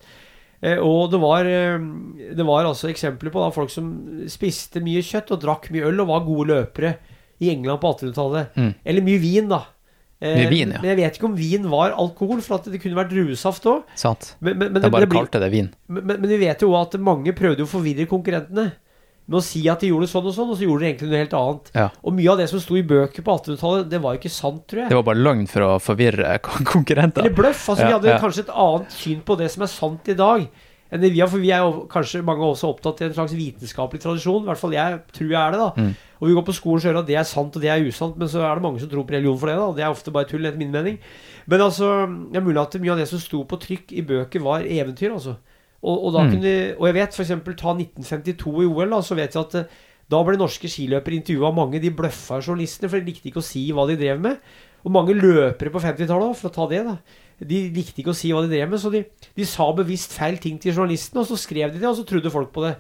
Og 0.82 1.12
det 1.14 1.20
var, 1.22 1.46
det 1.46 2.46
var 2.46 2.66
altså 2.66 2.90
eksempler 2.90 3.30
på 3.34 3.44
da, 3.44 3.52
folk 3.54 3.70
som 3.70 3.92
spiste 4.30 4.82
mye 4.82 5.04
kjøtt 5.06 5.30
og 5.36 5.44
drakk 5.44 5.70
mye 5.74 5.86
øl 5.92 6.02
og 6.02 6.10
var 6.10 6.26
gode 6.26 6.48
løpere 6.56 6.96
i 7.42 7.52
England 7.54 7.84
på 7.84 7.94
1800-tallet. 7.94 8.58
Mm. 8.58 8.74
Eller 8.82 9.06
mye 9.06 9.22
vin, 9.22 9.54
da. 9.54 9.62
Eh, 10.22 10.36
Mye 10.38 10.50
vin, 10.52 10.70
ja. 10.76 10.82
Men 10.84 10.92
jeg 10.94 11.00
vet 11.02 11.16
ikke 11.18 11.26
om 11.32 11.36
vin 11.36 11.64
var 11.72 11.96
alkohol, 11.98 12.44
for 12.46 12.62
det 12.70 12.78
kunne 12.84 13.00
vært 13.00 13.10
druesaft 13.10 13.66
òg. 13.66 13.84
Sant. 13.98 14.36
Men, 14.40 14.54
men, 14.60 14.72
men, 14.76 14.82
De 14.84 14.90
bare 14.94 15.02
det 15.08 15.10
blir- 15.10 15.24
kalte 15.26 15.40
det 15.42 15.50
vin. 15.52 15.72
men, 15.90 16.06
men 16.14 16.30
vi 16.30 16.38
vet 16.44 16.62
jo 16.62 16.76
at 16.78 16.94
mange 17.02 17.34
prøvde 17.34 17.66
å 17.66 17.70
forvirre 17.72 18.06
konkurrentene 18.06 18.68
med 19.32 19.38
å 19.38 19.42
si 19.46 19.62
at 19.72 19.80
de 19.80 19.88
gjorde 19.90 20.10
sånn 20.12 20.26
og 20.28 20.34
sånn, 20.36 20.50
og 20.52 20.58
så 20.60 20.66
gjorde 20.66 20.82
de 20.84 20.88
egentlig 20.92 21.10
noe 21.10 21.20
helt 21.22 21.34
annet. 21.38 21.72
Ja. 21.78 21.88
Og 22.04 22.14
mye 22.18 22.30
av 22.34 22.38
det 22.42 22.48
som 22.52 22.60
sto 22.60 22.76
i 22.78 22.84
bøker 22.84 23.24
på 23.26 23.34
1800-tallet, 23.38 23.90
det 23.90 24.00
var 24.04 24.18
ikke 24.18 24.32
sant, 24.34 24.62
tror 24.68 24.82
jeg. 24.84 24.90
Det 24.92 24.98
var 24.98 25.06
bare 25.08 25.22
løgn 25.24 25.46
for 25.50 25.66
å 25.66 25.70
forvirre 25.82 26.34
kon- 26.46 26.68
konkurrenter. 26.74 27.24
Eller 27.26 27.34
bløff. 27.38 27.62
Altså, 27.72 27.86
vi 27.88 27.96
hadde 27.96 28.12
ja. 28.12 28.20
kanskje 28.22 28.44
et 28.46 28.54
annet 28.66 28.92
syn 28.98 29.22
på 29.26 29.38
det 29.40 29.50
som 29.54 29.64
er 29.66 29.72
sant 29.72 30.10
i 30.12 30.18
dag. 30.20 30.46
Enn 30.92 31.00
det 31.06 31.14
vi 31.16 31.22
har, 31.24 31.30
for 31.32 31.40
vi 31.40 31.54
er 31.56 31.64
jo 31.64 31.86
kanskje 31.90 32.20
mange 32.28 32.44
også 32.44 32.68
opptatt 32.74 33.00
i 33.02 33.08
en 33.08 33.14
slags 33.16 33.34
vitenskapelig 33.38 34.02
tradisjon. 34.04 34.44
I 34.44 34.50
hvert 34.52 34.60
fall 34.60 34.74
jeg 34.76 34.98
tror 35.16 35.30
jeg 35.32 35.40
er 35.40 35.56
det, 35.56 35.62
da. 35.62 35.70
Mm. 35.80 35.94
Og 36.22 36.30
vi 36.30 36.36
går 36.38 36.46
på 36.46 36.54
skolen 36.54 36.78
og 36.78 36.86
hører 36.86 37.00
at 37.02 37.08
det 37.10 37.16
er 37.18 37.26
sant 37.26 37.56
og 37.58 37.64
det 37.64 37.72
er 37.74 37.82
usant, 37.82 38.16
men 38.22 38.30
så 38.30 38.44
er 38.46 38.54
det 38.60 38.62
mange 38.64 38.80
som 38.80 38.90
tror 38.92 39.08
på 39.10 39.16
religion 39.16 39.40
for 39.42 39.50
det, 39.50 39.56
da. 39.58 39.70
Det 39.74 39.84
er 39.84 39.90
ofte 39.90 40.12
bare 40.14 40.30
tull, 40.30 40.46
etter 40.46 40.60
min 40.62 40.70
mening. 40.72 41.00
Men 41.50 41.64
altså, 41.66 41.88
det 42.30 42.38
er 42.38 42.46
mulig 42.46 42.62
at 42.62 42.78
mye 42.84 42.92
av 42.94 43.02
det 43.02 43.08
som 43.10 43.20
sto 43.24 43.42
på 43.50 43.58
trykk 43.64 43.92
i 43.98 44.04
bøker, 44.06 44.44
var 44.46 44.62
eventyr, 44.62 45.16
altså. 45.16 45.34
Og, 45.82 45.96
og, 46.06 46.12
da 46.14 46.22
Mm. 46.28 46.32
kunne, 46.36 46.52
og 46.78 46.86
jeg 46.86 46.94
vet 47.00 47.18
f.eks. 47.18 47.32
ta 47.58 47.74
1952 47.74 48.62
i 48.62 48.68
OL, 48.70 48.90
da, 48.94 49.00
så 49.02 49.18
vet 49.18 49.34
jeg 49.34 49.42
at 49.42 49.56
eh, 49.64 49.80
da 50.12 50.20
ble 50.28 50.38
norske 50.38 50.70
skiløpere 50.70 51.18
intervjua 51.18 51.50
av 51.50 51.58
mange. 51.58 51.82
De 51.82 51.90
bløffa 51.90 52.38
journalistene, 52.38 52.90
for 52.92 53.00
de 53.02 53.10
likte 53.10 53.32
ikke 53.32 53.42
å 53.42 53.48
si 53.50 53.66
hva 53.74 53.88
de 53.90 53.98
drev 53.98 54.22
med. 54.22 54.38
Og 54.86 54.94
mange 54.94 55.14
løpere 55.18 55.74
på 55.74 55.82
50-tallet 55.82 56.30
òg, 56.30 56.38
for 56.38 56.52
å 56.52 56.54
ta 56.54 56.70
det, 56.70 56.84
da. 56.86 56.98
De 57.42 57.64
likte 57.74 58.04
ikke 58.04 58.14
å 58.14 58.18
si 58.18 58.30
hva 58.30 58.44
de 58.46 58.52
drev 58.54 58.70
med, 58.70 58.78
så 58.82 58.92
de, 58.94 59.02
de 59.34 59.46
sa 59.50 59.66
bevisst 59.74 60.14
feil 60.14 60.38
ting 60.38 60.60
til 60.62 60.76
journalistene, 60.78 61.24
og 61.24 61.32
så 61.32 61.40
skrev 61.42 61.74
de 61.74 61.82
det, 61.82 61.88
og 61.90 61.98
så 61.98 62.06
trodde 62.06 62.30
folk 62.30 62.52
på 62.54 62.68
det. 62.68 62.76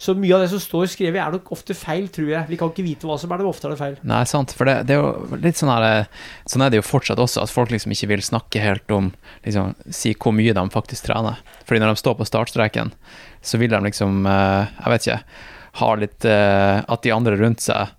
Så 0.00 0.14
mye 0.16 0.32
av 0.32 0.40
det 0.40 0.48
som 0.48 0.60
står 0.62 0.86
skrevet, 0.88 1.20
er 1.20 1.34
nok 1.34 1.50
ofte 1.52 1.74
feil, 1.76 2.06
tror 2.08 2.30
jeg. 2.30 2.48
Vi 2.48 2.56
kan 2.56 2.70
ikke 2.72 2.84
vite 2.86 3.04
hva 3.04 3.18
som 3.20 3.32
er 3.34 3.42
det, 3.42 3.44
ofte 3.50 3.68
er 3.68 3.74
det 3.74 3.80
feil. 3.82 3.96
Nei, 4.08 4.22
sant, 4.28 4.54
for 4.56 4.64
det, 4.64 4.78
det 4.88 4.94
er 4.96 5.02
jo 5.02 5.40
litt 5.42 5.58
sånn 5.60 5.72
her 5.74 5.84
eh, 5.84 6.22
Sånn 6.48 6.64
er 6.64 6.72
det 6.72 6.78
jo 6.80 6.86
fortsatt 6.88 7.20
også, 7.20 7.42
at 7.44 7.52
folk 7.52 7.74
liksom 7.74 7.92
ikke 7.92 8.08
vil 8.14 8.22
snakke 8.24 8.62
helt 8.64 8.94
om 8.96 9.10
liksom, 9.44 9.74
Si 9.92 10.14
hvor 10.16 10.32
mye 10.32 10.54
de 10.56 10.64
faktisk 10.72 11.04
trener. 11.10 11.42
Fordi 11.68 11.82
når 11.82 11.92
de 11.92 12.00
står 12.00 12.16
på 12.16 12.28
startstreken, 12.30 12.94
så 13.44 13.60
vil 13.60 13.74
de 13.74 13.82
liksom 13.90 14.24
eh, 14.24 14.72
Jeg 14.78 14.94
vet 14.94 15.06
ikke 15.10 15.18
Ha 15.82 15.90
litt 16.00 16.28
eh, 16.32 16.78
At 16.80 17.04
de 17.04 17.12
andre 17.18 17.36
rundt 17.36 17.64
seg 17.66 17.92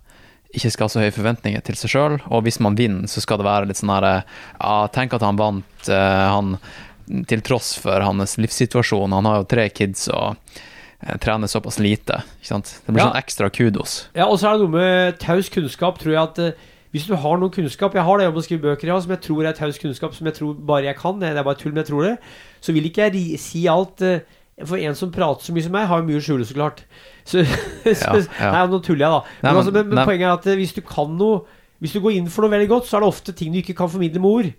ikke 0.52 0.68
skal 0.74 0.84
ha 0.84 0.92
så 0.92 1.00
høye 1.00 1.14
forventninger 1.16 1.62
til 1.64 1.78
seg 1.80 1.88
sjøl, 1.94 2.16
og 2.28 2.42
hvis 2.44 2.58
man 2.60 2.74
vinner, 2.76 3.06
så 3.08 3.22
skal 3.24 3.38
det 3.40 3.46
være 3.46 3.70
litt 3.70 3.78
sånn 3.78 3.94
her 3.94 4.04
Ja, 4.10 4.74
tenk 4.92 5.14
at 5.16 5.24
han 5.24 5.38
vant, 5.40 5.88
han 5.88 6.58
til 7.30 7.40
tross 7.40 7.70
for 7.80 8.04
hans 8.04 8.36
livssituasjon. 8.36 9.16
Han 9.16 9.30
har 9.30 9.38
jo 9.40 9.48
tre 9.48 9.64
kids 9.72 10.10
og 10.12 10.36
trener 11.20 11.50
såpass 11.50 11.78
lite. 11.82 12.20
Ikke 12.40 12.46
sant? 12.52 12.80
Det 12.86 12.94
blir 12.94 13.02
Ja. 13.02 13.10
sånn 13.10 13.22
ekstra 13.22 13.50
kudos. 13.50 14.06
Ja, 14.14 14.26
og 14.28 14.38
så 14.38 14.48
er 14.48 14.58
det 14.58 14.68
noe 14.68 14.76
med 14.78 15.18
taus 15.18 15.48
kunnskap, 15.50 15.98
tror 15.98 16.12
jeg 16.14 16.22
at 16.22 16.38
eh, 16.38 16.52
hvis 16.92 17.06
du 17.08 17.14
har 17.16 17.38
noe 17.40 17.48
kunnskap 17.48 17.94
Jeg 17.94 18.04
har 18.04 18.18
det 18.18 18.26
om 18.28 18.34
å 18.36 18.42
skrive 18.44 18.62
bøker, 18.68 18.86
ja, 18.86 19.00
som 19.00 19.10
jeg 19.10 19.22
tror 19.24 19.46
er 19.48 19.52
taus 19.56 19.78
kunnskap, 19.78 20.14
som 20.14 20.26
jeg 20.28 20.34
tror 20.36 20.54
bare 20.54 20.84
jeg 20.84 20.96
kan, 20.98 21.18
det 21.18 21.30
er 21.36 21.42
bare 21.42 21.56
tull, 21.56 21.72
men 21.72 21.82
jeg 21.84 21.90
tror 21.90 22.02
det, 22.04 22.18
så 22.60 22.72
vil 22.76 22.84
ikke 22.90 23.10
jeg 23.10 23.38
si 23.40 23.66
alt 23.66 24.02
eh, 24.02 24.20
For 24.66 24.76
en 24.76 24.94
som 24.94 25.10
prater 25.10 25.42
så 25.48 25.52
mye 25.56 25.62
som 25.64 25.72
meg, 25.72 25.86
har 25.88 25.98
jo 26.02 26.04
mye 26.06 26.20
å 26.20 26.22
skjule, 26.22 26.44
så 26.44 26.54
klart. 26.54 26.82
Så, 27.24 27.42
så 27.46 28.26
ja. 28.38 28.50
Nei, 28.52 28.66
nå 28.68 28.78
tuller 28.84 29.06
jeg, 29.06 29.10
da. 29.10 29.20
Men, 29.22 29.42
Nei, 29.42 29.50
men- 29.52 29.56
altså, 29.62 29.72
men, 29.72 30.04
poenget 30.06 30.26
er 30.26 30.32
at 30.34 30.46
eh, 30.46 30.56
hvis 30.58 30.74
du 30.74 30.80
kan 30.82 31.16
noe 31.16 31.44
Hvis 31.80 31.92
du 31.94 32.00
går 32.00 32.12
inn 32.18 32.28
for 32.30 32.42
noe 32.44 32.50
veldig 32.52 32.68
godt, 32.68 32.86
så 32.86 32.96
er 32.96 33.00
det 33.00 33.08
ofte 33.08 33.32
ting 33.34 33.50
du 33.52 33.58
ikke 33.58 33.74
kan 33.74 33.88
formidle 33.90 34.20
med 34.20 34.30
ord. 34.30 34.52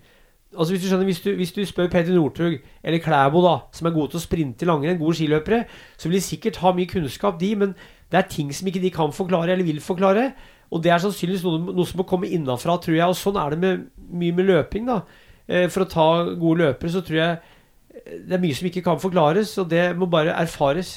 Altså 0.54 0.74
Hvis 0.74 0.82
du 0.82 0.88
skjønner, 0.88 1.08
hvis 1.08 1.20
du, 1.20 1.30
hvis 1.34 1.52
du 1.52 1.60
spør 1.66 1.90
Peter 1.90 2.14
Northug 2.14 2.58
eller 2.82 3.02
Klæbo, 3.02 3.42
da 3.44 3.54
som 3.74 3.88
er 3.88 3.94
gode 3.94 4.12
til 4.12 4.20
å 4.20 4.24
sprinte 4.24 4.68
langrenn, 4.68 4.98
gode 5.00 5.18
skiløpere, 5.18 5.64
så 5.96 6.08
vil 6.08 6.18
de 6.18 6.24
sikkert 6.24 6.60
ha 6.62 6.72
mye 6.76 6.90
kunnskap, 6.90 7.40
de, 7.40 7.54
men 7.58 7.74
det 8.12 8.20
er 8.20 8.28
ting 8.30 8.52
som 8.54 8.68
ikke 8.70 8.82
de 8.82 8.92
kan 8.94 9.14
forklare 9.14 9.56
eller 9.56 9.66
vil 9.66 9.80
forklare. 9.82 10.28
Og 10.74 10.82
det 10.82 10.92
er 10.92 11.02
sannsynligvis 11.02 11.44
noe, 11.46 11.74
noe 11.74 11.86
som 11.88 12.00
må 12.00 12.06
komme 12.08 12.30
innafra, 12.30 12.76
tror 12.82 12.96
jeg. 12.96 13.06
Og 13.06 13.18
sånn 13.18 13.38
er 13.40 13.54
det 13.54 13.60
med, 13.62 13.84
mye 14.10 14.36
med 14.36 14.48
løping, 14.50 14.88
da. 14.90 15.00
Eh, 15.46 15.66
for 15.72 15.84
å 15.84 15.90
ta 15.90 16.06
gode 16.30 16.64
løpere, 16.64 16.92
så 16.94 17.02
tror 17.04 17.20
jeg 17.20 17.34
eh, 17.36 18.20
det 18.26 18.36
er 18.36 18.42
mye 18.42 18.56
som 18.56 18.68
ikke 18.70 18.84
kan 18.86 19.02
forklares, 19.02 19.56
og 19.62 19.68
det 19.70 19.84
må 19.98 20.08
bare 20.10 20.34
erfares. 20.40 20.96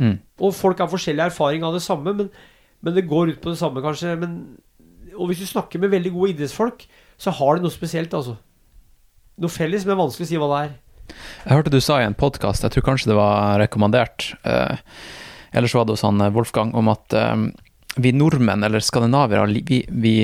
Mm. 0.00 0.18
Og 0.40 0.54
folk 0.56 0.80
har 0.80 0.90
forskjellig 0.90 1.26
erfaring 1.26 1.66
av 1.66 1.76
det 1.76 1.82
samme, 1.84 2.14
men, 2.16 2.30
men 2.80 2.96
det 2.96 3.08
går 3.10 3.34
ut 3.34 3.42
på 3.42 3.52
det 3.52 3.60
samme, 3.60 3.82
kanskje. 3.84 4.14
Men, 4.20 4.38
og 5.16 5.30
hvis 5.30 5.42
du 5.42 5.50
snakker 5.50 5.82
med 5.82 5.92
veldig 5.96 6.14
gode 6.14 6.36
idrettsfolk, 6.36 6.86
så 7.20 7.34
har 7.36 7.56
de 7.56 7.66
noe 7.66 7.74
spesielt, 7.74 8.14
altså. 8.16 8.38
Noe 9.40 9.52
felles, 9.52 9.86
men 9.88 9.98
vanskelig 10.00 10.28
å 10.28 10.30
si 10.30 10.40
hva 10.40 10.48
det 10.52 10.60
er. 10.66 10.72
Jeg 11.46 11.56
hørte 11.56 11.72
du 11.72 11.80
sa 11.82 11.98
i 12.00 12.06
en 12.06 12.16
podkast, 12.18 12.64
jeg 12.66 12.74
tror 12.74 12.86
kanskje 12.90 13.10
det 13.10 13.16
var 13.18 13.56
rekommandert, 13.62 14.34
eh, 14.44 14.76
ellers 15.56 15.74
var 15.74 15.86
det 15.88 15.96
hos 15.96 16.04
han 16.06 16.20
eh, 16.20 16.32
Wolfgang, 16.34 16.74
om 16.76 16.90
at 16.92 17.16
eh, 17.16 17.46
vi 17.96 18.12
nordmenn, 18.14 18.62
eller 18.66 18.84
skandinaviere, 18.84 19.48
vi, 19.66 19.80
vi, 19.90 20.14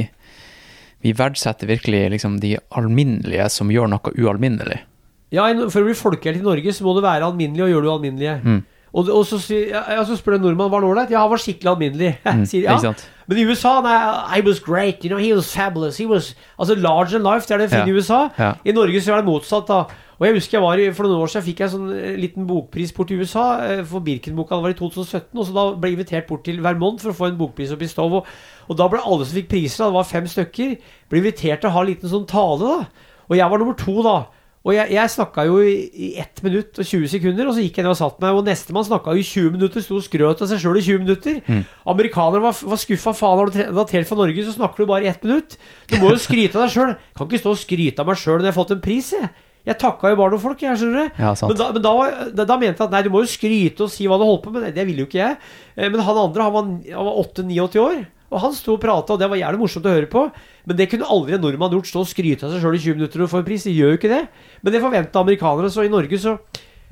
vi 1.03 1.15
verdsetter 1.17 1.73
virkelig 1.73 2.05
liksom 2.15 2.39
de 2.45 2.55
alminnelige 2.79 3.49
som 3.57 3.73
gjør 3.73 3.91
noe 3.97 4.15
ualminnelig. 4.15 4.83
Ja, 5.35 5.49
For 5.73 5.83
å 5.83 5.89
bli 5.89 5.99
folkehelt 5.99 6.39
i 6.39 6.45
Norge, 6.45 6.73
så 6.77 6.87
må 6.87 6.95
du 6.95 7.03
være 7.03 7.27
alminnelig 7.27 7.67
og 7.67 7.73
gjøre 7.73 7.87
det 7.87 7.93
ualminnelige. 7.93 8.37
Mm. 8.45 8.61
Og, 8.97 9.11
og 9.13 9.25
så, 9.29 9.41
ja, 9.67 10.05
så 10.07 10.17
spør 10.17 10.39
en 10.39 10.47
nordmann 10.47 10.71
var 10.73 10.81
han 10.81 10.89
ålreit. 10.93 11.11
Ja, 11.13 11.25
han 11.25 11.33
var 11.33 11.43
skikkelig 11.43 11.73
alminnelig. 11.73 12.13
Mm, 12.37 12.45
Sier, 12.49 12.69
ja. 12.71 12.93
Men 13.29 13.39
i 13.39 13.45
USA 13.49 13.81
nei, 13.83 14.39
I 14.39 14.41
was 14.47 14.61
great, 14.63 15.03
you 15.05 15.11
know, 15.11 15.19
he 15.19 15.33
was 15.35 15.49
fabulous. 15.53 15.97
He 15.99 16.07
was, 16.07 16.35
altså 16.59 16.77
large 16.79 17.15
and 17.15 17.25
life, 17.27 17.47
det 17.49 17.55
er 17.57 17.59
det 17.59 17.71
fine 17.71 17.91
i 17.91 17.97
USA. 17.99 18.29
I 18.65 18.73
Norge 18.73 19.01
så 19.03 19.13
er 19.13 19.17
det 19.23 19.27
motsatt, 19.27 19.67
da. 19.69 19.85
Og 20.19 20.25
jeg 20.27 20.35
husker 20.39 20.57
jeg 20.57 20.63
var 20.63 20.79
i, 20.81 20.85
For 20.97 21.05
noen 21.05 21.21
år 21.21 21.29
siden 21.29 21.45
fikk 21.45 21.59
jeg 21.61 21.73
sånn 21.75 21.91
eh, 21.93 22.15
liten 22.17 22.47
bokpris 22.49 22.93
bort 22.97 23.11
i 23.13 23.19
USA. 23.21 23.43
eh, 23.67 23.83
For 23.85 24.01
Birken-boka 24.01 24.57
var 24.63 24.71
i 24.73 24.79
2017. 24.79 25.35
Og 25.37 25.45
så 25.45 25.53
da 25.53 25.65
ble 25.77 25.91
jeg 25.91 25.99
invitert 25.99 26.27
bort 26.31 26.45
til 26.47 26.63
Vermont 26.65 27.03
for 27.03 27.11
å 27.13 27.19
få 27.19 27.27
en 27.29 27.37
bokpris 27.37 27.75
opp 27.75 27.83
i 27.83 27.89
Stov. 27.91 28.15
Og, 28.23 28.31
og 28.71 28.79
da 28.79 28.87
ble 28.89 29.03
alle 29.05 29.27
som 29.27 29.37
fikk 29.37 29.51
priser, 29.51 29.83
da, 29.85 29.91
det 29.91 29.99
var 29.99 30.09
fem 30.09 30.31
stykker, 30.31 30.77
ble 31.11 31.21
invitert 31.21 31.61
til 31.61 31.69
å 31.69 31.75
ha 31.75 31.83
en 31.85 31.91
liten 31.91 32.09
sånn 32.15 32.25
tale. 32.31 32.63
da 32.63 32.79
Og 33.29 33.37
jeg 33.37 33.51
var 33.51 33.59
nummer 33.59 33.77
to, 33.77 33.99
da. 34.07 34.17
Og 34.67 34.75
jeg, 34.75 34.91
jeg 34.97 35.11
snakka 35.13 35.45
jo 35.47 35.61
i, 35.63 35.75
i 35.95 36.09
1 36.19 36.41
minutt 36.43 36.81
og 36.83 36.89
20 36.89 37.07
sekunder, 37.13 37.47
og 37.47 37.55
så 37.55 37.63
gikk 37.63 37.77
jeg 37.79 37.87
ned 37.87 37.93
og 37.93 37.99
satt 38.01 38.17
meg. 38.25 38.35
Og 38.35 38.43
nestemann 38.49 38.87
snakka 38.89 39.15
jo 39.15 39.23
i 39.23 39.27
20 39.29 39.53
minutter, 39.55 39.85
sto 39.85 40.01
og 40.01 40.03
skrøt 40.03 40.43
av 40.43 40.51
seg 40.51 40.59
sjøl 40.65 40.81
i 40.81 40.83
20 40.83 41.05
minutter. 41.05 41.39
Amerikanere 41.87 42.43
var, 42.43 42.57
var 42.73 42.81
skuffa. 42.83 43.15
Faen, 43.15 43.39
har 43.39 43.53
du 43.55 43.61
datert 43.79 44.09
fra 44.11 44.19
Norge, 44.19 44.43
så 44.49 44.57
snakker 44.57 44.83
du 44.83 44.91
bare 44.91 45.07
i 45.07 45.11
1 45.13 45.23
minutt. 45.29 45.55
Du 45.93 46.01
må 46.03 46.11
jo 46.11 46.19
skryte 46.19 46.59
av 46.59 46.67
deg 46.67 46.75
sjøl. 46.75 46.97
Kan 47.17 47.31
ikke 47.31 47.43
stå 47.45 47.55
og 47.55 47.61
skryte 47.63 48.03
av 48.03 48.11
meg 48.11 48.19
sjøl 48.19 48.41
når 48.41 48.49
jeg 48.49 48.55
har 48.57 48.59
fått 48.59 48.75
en 48.75 48.83
pris, 48.89 49.13
jeg. 49.15 49.31
Jeg 49.67 49.81
takka 49.83 50.13
jo 50.13 50.19
bare 50.19 50.31
noen 50.31 50.43
folk, 50.43 50.61
jeg, 50.63 50.79
skjønner 50.79 51.09
du. 51.09 51.23
Ja. 51.23 51.31
Men, 51.43 51.57
da, 51.59 51.65
men 51.75 51.83
da, 51.83 51.95
da, 52.39 52.45
da 52.47 52.59
mente 52.61 52.79
jeg 52.79 52.87
at 52.87 52.93
nei, 52.95 53.01
du 53.03 53.09
må 53.11 53.23
jo 53.25 53.31
skryte 53.31 53.83
og 53.87 53.91
si 53.91 54.07
hva 54.07 54.19
du 54.21 54.23
holdt 54.27 54.45
på 54.45 54.53
med. 54.55 54.69
Det 54.77 54.85
ville 54.87 55.03
jo 55.03 55.09
ikke 55.09 55.19
jeg. 55.19 55.39
Eh, 55.75 55.89
Men 55.91 56.05
han 56.07 56.21
andre, 56.23 56.45
han 56.47 56.55
var, 56.55 56.69
han 56.95 57.09
var 57.09 57.19
8-89 57.25 57.81
år. 57.83 58.05
Og 58.33 58.41
han 58.43 58.55
sto 58.57 58.75
og 58.75 58.83
prata, 58.83 59.15
og 59.15 59.21
det 59.23 59.29
var 59.31 59.39
jævlig 59.39 59.61
morsomt 59.61 59.87
å 59.87 59.95
høre 59.95 60.11
på. 60.11 60.25
Men 60.67 60.79
det 60.79 60.89
kunne 60.91 61.09
aldri 61.15 61.37
en 61.37 61.45
nordmann 61.45 61.75
gjort. 61.77 61.91
Stå 61.91 62.03
og 62.03 62.11
skryte 62.11 62.49
av 62.49 62.55
seg 62.55 62.65
sjøl 62.65 62.79
i 62.79 62.83
20 62.83 62.99
minutter 62.99 63.23
og 63.23 63.31
få 63.33 63.43
en 63.43 63.47
pris. 63.47 63.67
De 63.69 63.75
gjør 63.75 63.95
jo 63.95 64.01
ikke 64.01 64.11
det. 64.13 64.25
Men 64.63 64.75
det 64.75 64.83
forventa 64.83 65.23
amerikanere. 65.23 65.71
Så 65.71 65.87
i 65.87 65.93
Norge 65.93 66.19
så 66.23 66.39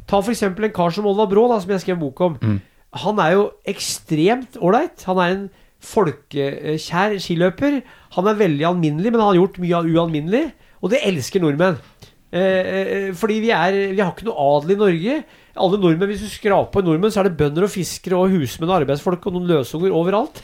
Ta 0.05 0.21
for 0.21 0.35
eksempel 0.35 0.67
en 0.67 0.75
kar 0.77 0.93
som 0.93 1.07
Olva 1.09 1.25
Brå, 1.31 1.47
da, 1.49 1.57
som 1.63 1.71
jeg 1.73 1.81
skrev 1.85 1.97
en 1.97 2.03
bok 2.03 2.19
om. 2.27 2.35
Mm. 2.43 2.59
Han 3.05 3.21
er 3.25 3.31
jo 3.35 3.45
ekstremt 3.73 4.59
ålreit. 4.61 5.05
Han 5.09 5.21
er 5.23 5.33
en 5.33 5.47
folkekjær 5.85 7.17
skiløper. 7.23 7.81
Han 8.17 8.29
er 8.31 8.41
veldig 8.41 8.67
alminnelig, 8.69 9.13
men 9.13 9.23
han 9.23 9.33
har 9.33 9.41
gjort 9.41 9.61
mye 9.63 9.79
av 9.81 9.89
ualminnelig. 9.89 10.45
Og 10.85 10.93
det 10.93 11.01
elsker 11.09 11.43
nordmenn. 11.43 11.81
Eh, 12.35 12.43
eh, 12.43 13.09
fordi 13.15 13.39
vi 13.45 13.51
er 13.55 13.95
Vi 13.95 14.01
har 14.03 14.13
ikke 14.13 14.27
noe 14.27 14.47
adel 14.59 14.75
i 14.75 14.81
Norge. 14.81 15.17
Alle 15.55 15.79
nordmenn, 15.79 16.11
Hvis 16.11 16.25
du 16.25 16.31
skraper 16.33 16.73
på 16.75 16.83
nordmenn, 16.83 17.13
så 17.15 17.21
er 17.23 17.29
det 17.29 17.39
bønder 17.39 17.67
og 17.67 17.71
fiskere 17.71 18.19
og 18.19 18.33
husmenn 18.33 18.73
og 18.73 18.81
arbeidsfolk 18.81 19.29
og 19.29 19.37
noen 19.37 19.47
løsunger 19.53 19.95
overalt. 19.95 20.41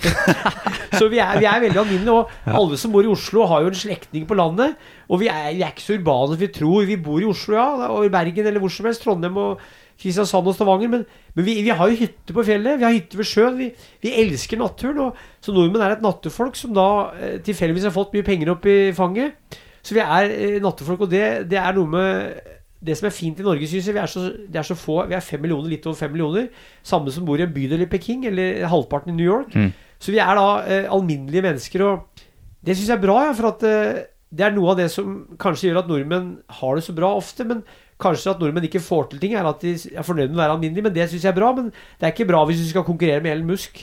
så 0.98 1.08
vi 1.10 1.18
er, 1.18 1.40
vi 1.42 1.48
er 1.50 1.64
veldig 1.64 1.80
alminnelige. 1.82 2.14
Og 2.14 2.54
alle 2.60 2.78
som 2.78 2.94
bor 2.94 3.02
i 3.02 3.10
Oslo, 3.10 3.42
har 3.50 3.64
jo 3.64 3.72
en 3.72 3.80
slektning 3.80 4.28
på 4.28 4.38
landet. 4.38 4.76
Og 5.10 5.18
vi 5.24 5.26
er, 5.32 5.48
vi 5.56 5.64
er 5.66 5.74
ikke 5.74 5.82
så 5.82 5.96
urbane 5.98 6.30
som 6.30 6.42
vi 6.44 6.50
tror. 6.54 6.86
Vi 6.86 6.98
bor 7.02 7.18
i 7.18 7.26
Oslo, 7.26 7.56
ja. 7.58 7.88
Og 7.90 8.06
i 8.06 8.12
Bergen 8.14 8.46
eller 8.46 8.62
hvor 8.62 8.70
som 8.70 8.86
helst. 8.86 9.02
Trondheim 9.02 9.40
og 9.42 9.64
Kristiansand 10.00 10.46
og 10.46 10.54
Stavanger. 10.54 10.92
Men, 10.94 11.02
men 11.34 11.48
vi, 11.48 11.56
vi, 11.66 11.74
har 11.74 11.90
jo 11.90 11.98
hytte 12.04 12.36
på 12.36 12.46
fjellet. 12.46 12.78
Vi 12.78 12.86
har 12.86 12.94
hytte 12.94 13.18
ved 13.18 13.30
sjøen. 13.32 13.58
Vi, 13.58 13.68
vi 14.06 14.14
elsker 14.22 14.62
naturen. 14.62 15.02
Og, 15.08 15.26
så 15.42 15.56
nordmenn 15.56 15.88
er 15.88 15.96
et 15.96 16.06
nattefolk 16.06 16.54
som 16.60 16.70
da 16.76 16.86
eh, 17.18 17.36
tilfeldigvis 17.42 17.90
har 17.90 17.98
fått 17.98 18.14
mye 18.14 18.30
penger 18.30 18.54
opp 18.54 18.70
i 18.70 18.78
fanget. 18.94 19.58
Så 19.82 19.98
vi 19.98 20.06
er 20.06 20.30
eh, 20.38 20.56
nattefolk, 20.62 21.02
og 21.02 21.10
det, 21.10 21.50
det 21.50 21.58
er 21.58 21.74
noe 21.74 21.90
med 21.98 22.58
det 22.80 22.96
som 22.96 23.08
er 23.10 23.12
fint 23.12 23.40
i 23.40 23.44
Norge, 23.44 23.68
syns 23.68 23.88
jeg, 23.90 23.96
vi 23.96 24.00
er, 24.00 24.08
så, 24.08 24.22
det 24.48 24.56
er 24.56 24.64
så 24.64 24.76
få 24.78 25.02
Vi 25.10 25.16
er 25.16 25.24
fem 25.24 25.42
millioner, 25.44 25.68
litt 25.68 25.84
over 25.88 25.98
fem 25.98 26.12
millioner. 26.14 26.48
Samme 26.86 27.12
som 27.12 27.26
bor 27.28 27.40
i 27.40 27.44
en 27.44 27.52
bydel 27.52 27.84
i 27.84 27.88
Peking, 27.90 28.24
eller 28.30 28.64
halvparten 28.72 29.12
i 29.12 29.16
New 29.18 29.26
York. 29.26 29.52
Mm. 29.52 29.72
Så 30.00 30.14
vi 30.14 30.22
er 30.22 30.32
da 30.38 30.46
eh, 30.64 30.88
alminnelige 30.88 31.44
mennesker, 31.44 31.84
og 31.84 32.24
det 32.64 32.76
syns 32.76 32.88
jeg 32.88 32.96
er 32.96 33.04
bra, 33.04 33.18
ja, 33.26 33.34
for 33.36 33.50
at 33.52 33.66
eh, 33.68 34.00
det 34.30 34.46
er 34.46 34.54
noe 34.54 34.72
av 34.72 34.78
det 34.78 34.88
som 34.92 35.18
kanskje 35.42 35.68
gjør 35.68 35.82
at 35.82 35.90
nordmenn 35.90 36.32
har 36.60 36.78
det 36.78 36.84
så 36.86 36.94
bra 36.96 37.10
ofte. 37.18 37.44
Men 37.48 37.64
kanskje 38.00 38.32
at 38.32 38.40
nordmenn 38.40 38.68
ikke 38.68 38.82
får 38.84 39.10
til 39.10 39.20
ting, 39.22 39.34
er 39.36 39.48
at 39.48 39.60
de 39.64 39.74
er 39.74 40.06
fornøyd 40.06 40.30
med 40.30 40.38
å 40.38 40.42
være 40.44 40.56
alminnelige. 40.56 40.86
Men 40.86 40.96
det 40.96 41.08
syns 41.10 41.26
jeg 41.26 41.32
er 41.34 41.40
bra. 41.40 41.50
Men 41.56 41.68
det 41.72 42.06
er 42.06 42.14
ikke 42.14 42.28
bra 42.30 42.44
hvis 42.48 42.62
du 42.62 42.70
skal 42.70 42.86
konkurrere 42.86 43.20
med 43.24 43.34
Ellen 43.34 43.50
Musk. 43.50 43.82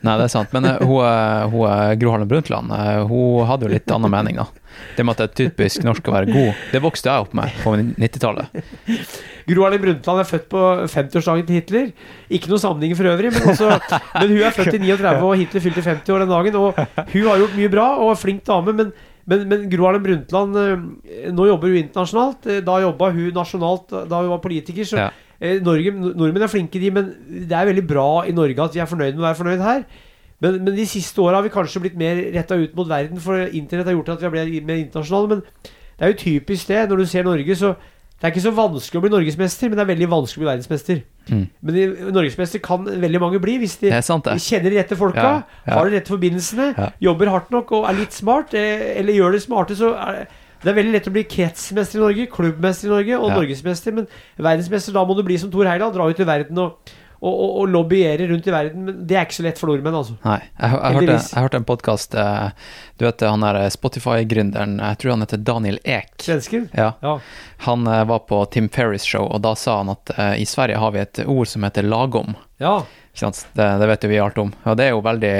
Nei, 0.00 0.16
det 0.16 0.30
er 0.30 0.32
sant. 0.32 0.54
Men 0.56 0.68
uh, 0.68 0.78
hun, 0.80 1.02
uh, 1.04 1.50
hun 1.52 1.98
Gro 2.00 2.14
Harlem 2.14 2.30
Brundtland 2.30 2.72
uh, 2.72 3.02
hun 3.10 3.44
hadde 3.50 3.66
jo 3.66 3.74
litt 3.74 3.92
annen 3.92 4.14
mening, 4.14 4.40
da. 4.40 4.46
Det 4.96 5.04
med 5.06 5.14
at 5.14 5.20
det 5.20 5.26
er 5.28 5.36
typisk 5.44 5.84
norsk 5.86 6.08
å 6.10 6.14
være 6.14 6.30
god, 6.30 6.64
det 6.72 6.80
vokste 6.82 7.10
jeg 7.10 7.26
opp 7.26 7.36
med 7.36 7.60
på 7.62 7.74
90-tallet. 7.78 8.60
Gro 9.50 9.64
Harlem 9.64 9.84
Brundtland 9.84 10.22
er 10.22 10.28
født 10.28 10.48
på 10.52 10.64
50-årsdagen 10.90 11.46
til 11.48 11.58
Hitler. 11.58 11.86
Ikke 12.30 12.50
noen 12.50 12.62
sammenheng 12.62 12.96
for 12.98 13.10
øvrig, 13.10 13.32
men, 13.34 13.46
også, 13.52 13.70
men, 14.20 14.34
hun 14.34 14.42
er 14.46 14.56
født 14.56 14.76
i 14.76 14.82
39, 14.82 15.22
og 15.26 15.38
Hitler 15.40 15.64
fylte 15.64 15.86
50 15.86 16.14
år 16.14 16.24
den 16.24 16.34
dagen. 16.34 16.58
Og 16.60 16.82
hun 17.14 17.30
har 17.30 17.40
gjort 17.44 17.56
mye 17.58 17.72
bra, 17.72 17.86
og 18.02 18.12
er 18.12 18.20
flink 18.20 18.44
dame, 18.46 18.76
men, 18.82 18.92
men, 19.30 19.48
men 19.50 19.64
Gro 19.72 19.88
Harlem 19.88 20.04
Brundtland 20.04 20.60
Nå 21.34 21.48
jobber 21.48 21.72
hun 21.72 21.80
internasjonalt. 21.80 22.52
Da 22.66 22.78
jobba 22.84 23.10
hun 23.16 23.34
nasjonalt 23.36 23.96
da 24.10 24.22
hun 24.22 24.32
var 24.34 24.44
politiker. 24.44 24.86
så 24.86 25.02
ja. 25.06 25.10
Norge, 25.64 25.94
nordmenn 25.96 26.44
er 26.44 26.52
flinke, 26.52 26.80
de, 26.82 26.90
men 26.92 27.14
det 27.48 27.56
er 27.56 27.70
veldig 27.70 27.86
bra 27.88 28.08
i 28.28 28.34
Norge 28.36 28.60
at 28.60 28.74
vi 28.76 28.82
er 28.82 28.88
fornøyd 28.90 29.14
med 29.14 29.22
å 29.22 29.28
være 29.30 29.38
fornøyd 29.38 29.62
her. 29.64 29.84
Men, 30.40 30.58
men 30.64 30.74
de 30.76 30.88
siste 30.88 31.20
åra 31.20 31.38
har 31.38 31.46
vi 31.46 31.52
kanskje 31.52 31.82
blitt 31.84 31.98
mer 32.00 32.18
retta 32.34 32.56
ut 32.56 32.74
mot 32.76 32.88
verden, 32.88 33.20
for 33.20 33.44
internett 33.44 33.90
har 33.90 33.96
gjort 33.98 34.14
at 34.14 34.22
vi 34.22 34.28
har 34.28 34.34
blitt 34.34 34.66
mer 34.66 34.80
internasjonale. 34.80 35.36
Men 35.36 35.70
det 35.98 36.06
er 36.06 36.12
jo 36.14 36.20
typisk 36.24 36.68
det. 36.68 36.84
Når 36.88 37.02
du 37.02 37.08
ser 37.10 37.26
Norge, 37.28 37.56
så 37.56 37.74
det 38.20 38.28
er 38.28 38.34
ikke 38.34 38.44
så 38.44 38.52
vanskelig 38.52 39.00
å 39.00 39.04
bli 39.04 39.10
norgesmester, 39.14 39.70
men 39.70 39.78
det 39.78 39.84
er 39.84 39.88
veldig 39.94 40.06
vanskelig 40.12 40.40
å 40.40 40.42
bli 40.42 40.48
verdensmester. 40.50 40.98
Mm. 41.30 41.44
Men 41.64 41.78
norgesmester 42.12 42.60
kan 42.60 42.84
veldig 42.84 43.20
mange 43.22 43.40
bli 43.40 43.54
hvis 43.62 43.78
de 43.80 43.94
sant, 44.04 44.28
kjenner 44.44 44.68
de 44.68 44.76
rette 44.76 44.98
folka, 45.00 45.24
ja, 45.24 45.62
ja. 45.64 45.78
har 45.78 45.88
de 45.88 45.96
rette 45.96 46.12
forbindelsene, 46.12 46.66
ja. 46.76 46.90
jobber 47.08 47.32
hardt 47.32 47.48
nok 47.54 47.72
og 47.78 47.88
er 47.88 47.96
litt 47.96 48.12
smart, 48.12 48.52
eh, 48.52 48.90
eller 49.00 49.16
gjør 49.16 49.36
det 49.36 49.40
smarte, 49.46 49.78
så 49.78 49.94
er 49.96 50.26
det 50.60 50.68
er 50.68 50.76
veldig 50.76 50.92
lett 50.92 51.06
å 51.08 51.12
bli 51.14 51.22
kretsmester 51.24 51.96
i 51.96 52.02
Norge, 52.02 52.26
klubbmester 52.34 52.90
i 52.90 52.92
Norge 52.92 53.16
og 53.16 53.30
norgesmester. 53.32 53.94
Men 53.96 54.08
verdensmester, 54.36 54.92
da 54.92 55.06
må 55.08 55.16
du 55.16 55.22
bli 55.24 55.38
som 55.40 55.48
Thor 55.52 55.64
Heyerdahl, 55.64 55.94
dra 55.94 56.08
ut 56.10 56.20
i 56.20 56.26
verden 56.28 56.60
og 56.60 56.92
og, 57.20 57.30
og, 57.32 57.50
og, 57.60 57.68
lobbyere 57.68 58.26
rundt 58.30 58.48
i 58.48 58.54
verden. 58.54 58.84
Men 58.88 59.00
det 59.06 59.16
er 59.16 59.28
ikke 59.28 59.38
så 59.38 59.46
lett 59.46 59.60
for 59.60 59.72
nordmenn, 59.72 59.98
altså. 60.00 60.16
Nei. 60.24 60.38
Jeg, 60.56 60.80
jeg, 60.80 61.06
jeg 61.20 61.44
hørte, 61.44 61.60
en 61.60 61.68
podkast 61.68 62.16
eh, 62.18 62.68
Du 63.00 63.06
vet 63.06 63.24
han 63.28 63.44
der 63.44 63.60
Spotify-gründeren, 63.72 64.78
jeg 64.80 65.00
tror 65.02 65.14
han 65.14 65.26
heter 65.26 65.44
Daniel 65.44 65.80
Ek. 65.84 66.14
Svensken? 66.24 66.68
Ja. 66.76 66.92
ja. 67.04 67.16
Han 67.68 67.84
var 67.84 68.24
på 68.28 68.42
Tim 68.52 68.70
Ferris 68.72 69.04
show, 69.04 69.28
og 69.28 69.44
da 69.44 69.54
sa 69.58 69.80
han 69.82 69.92
at 69.92 70.14
i 70.40 70.46
Sverige 70.48 70.80
har 70.80 70.94
vi 70.96 71.02
et 71.02 71.20
ord 71.26 71.48
som 71.48 71.64
heter 71.66 71.84
lagom. 71.84 72.34
Ja. 72.60 72.84
Det, 73.20 73.64
det, 73.80 73.86
vet 73.90 74.04
jo 74.04 74.08
vi 74.08 74.18
alt 74.22 74.38
om. 74.38 74.52
Og 74.68 74.76
det 74.78 74.86
er 74.86 74.92
jo 74.94 75.00
veldig 75.02 75.32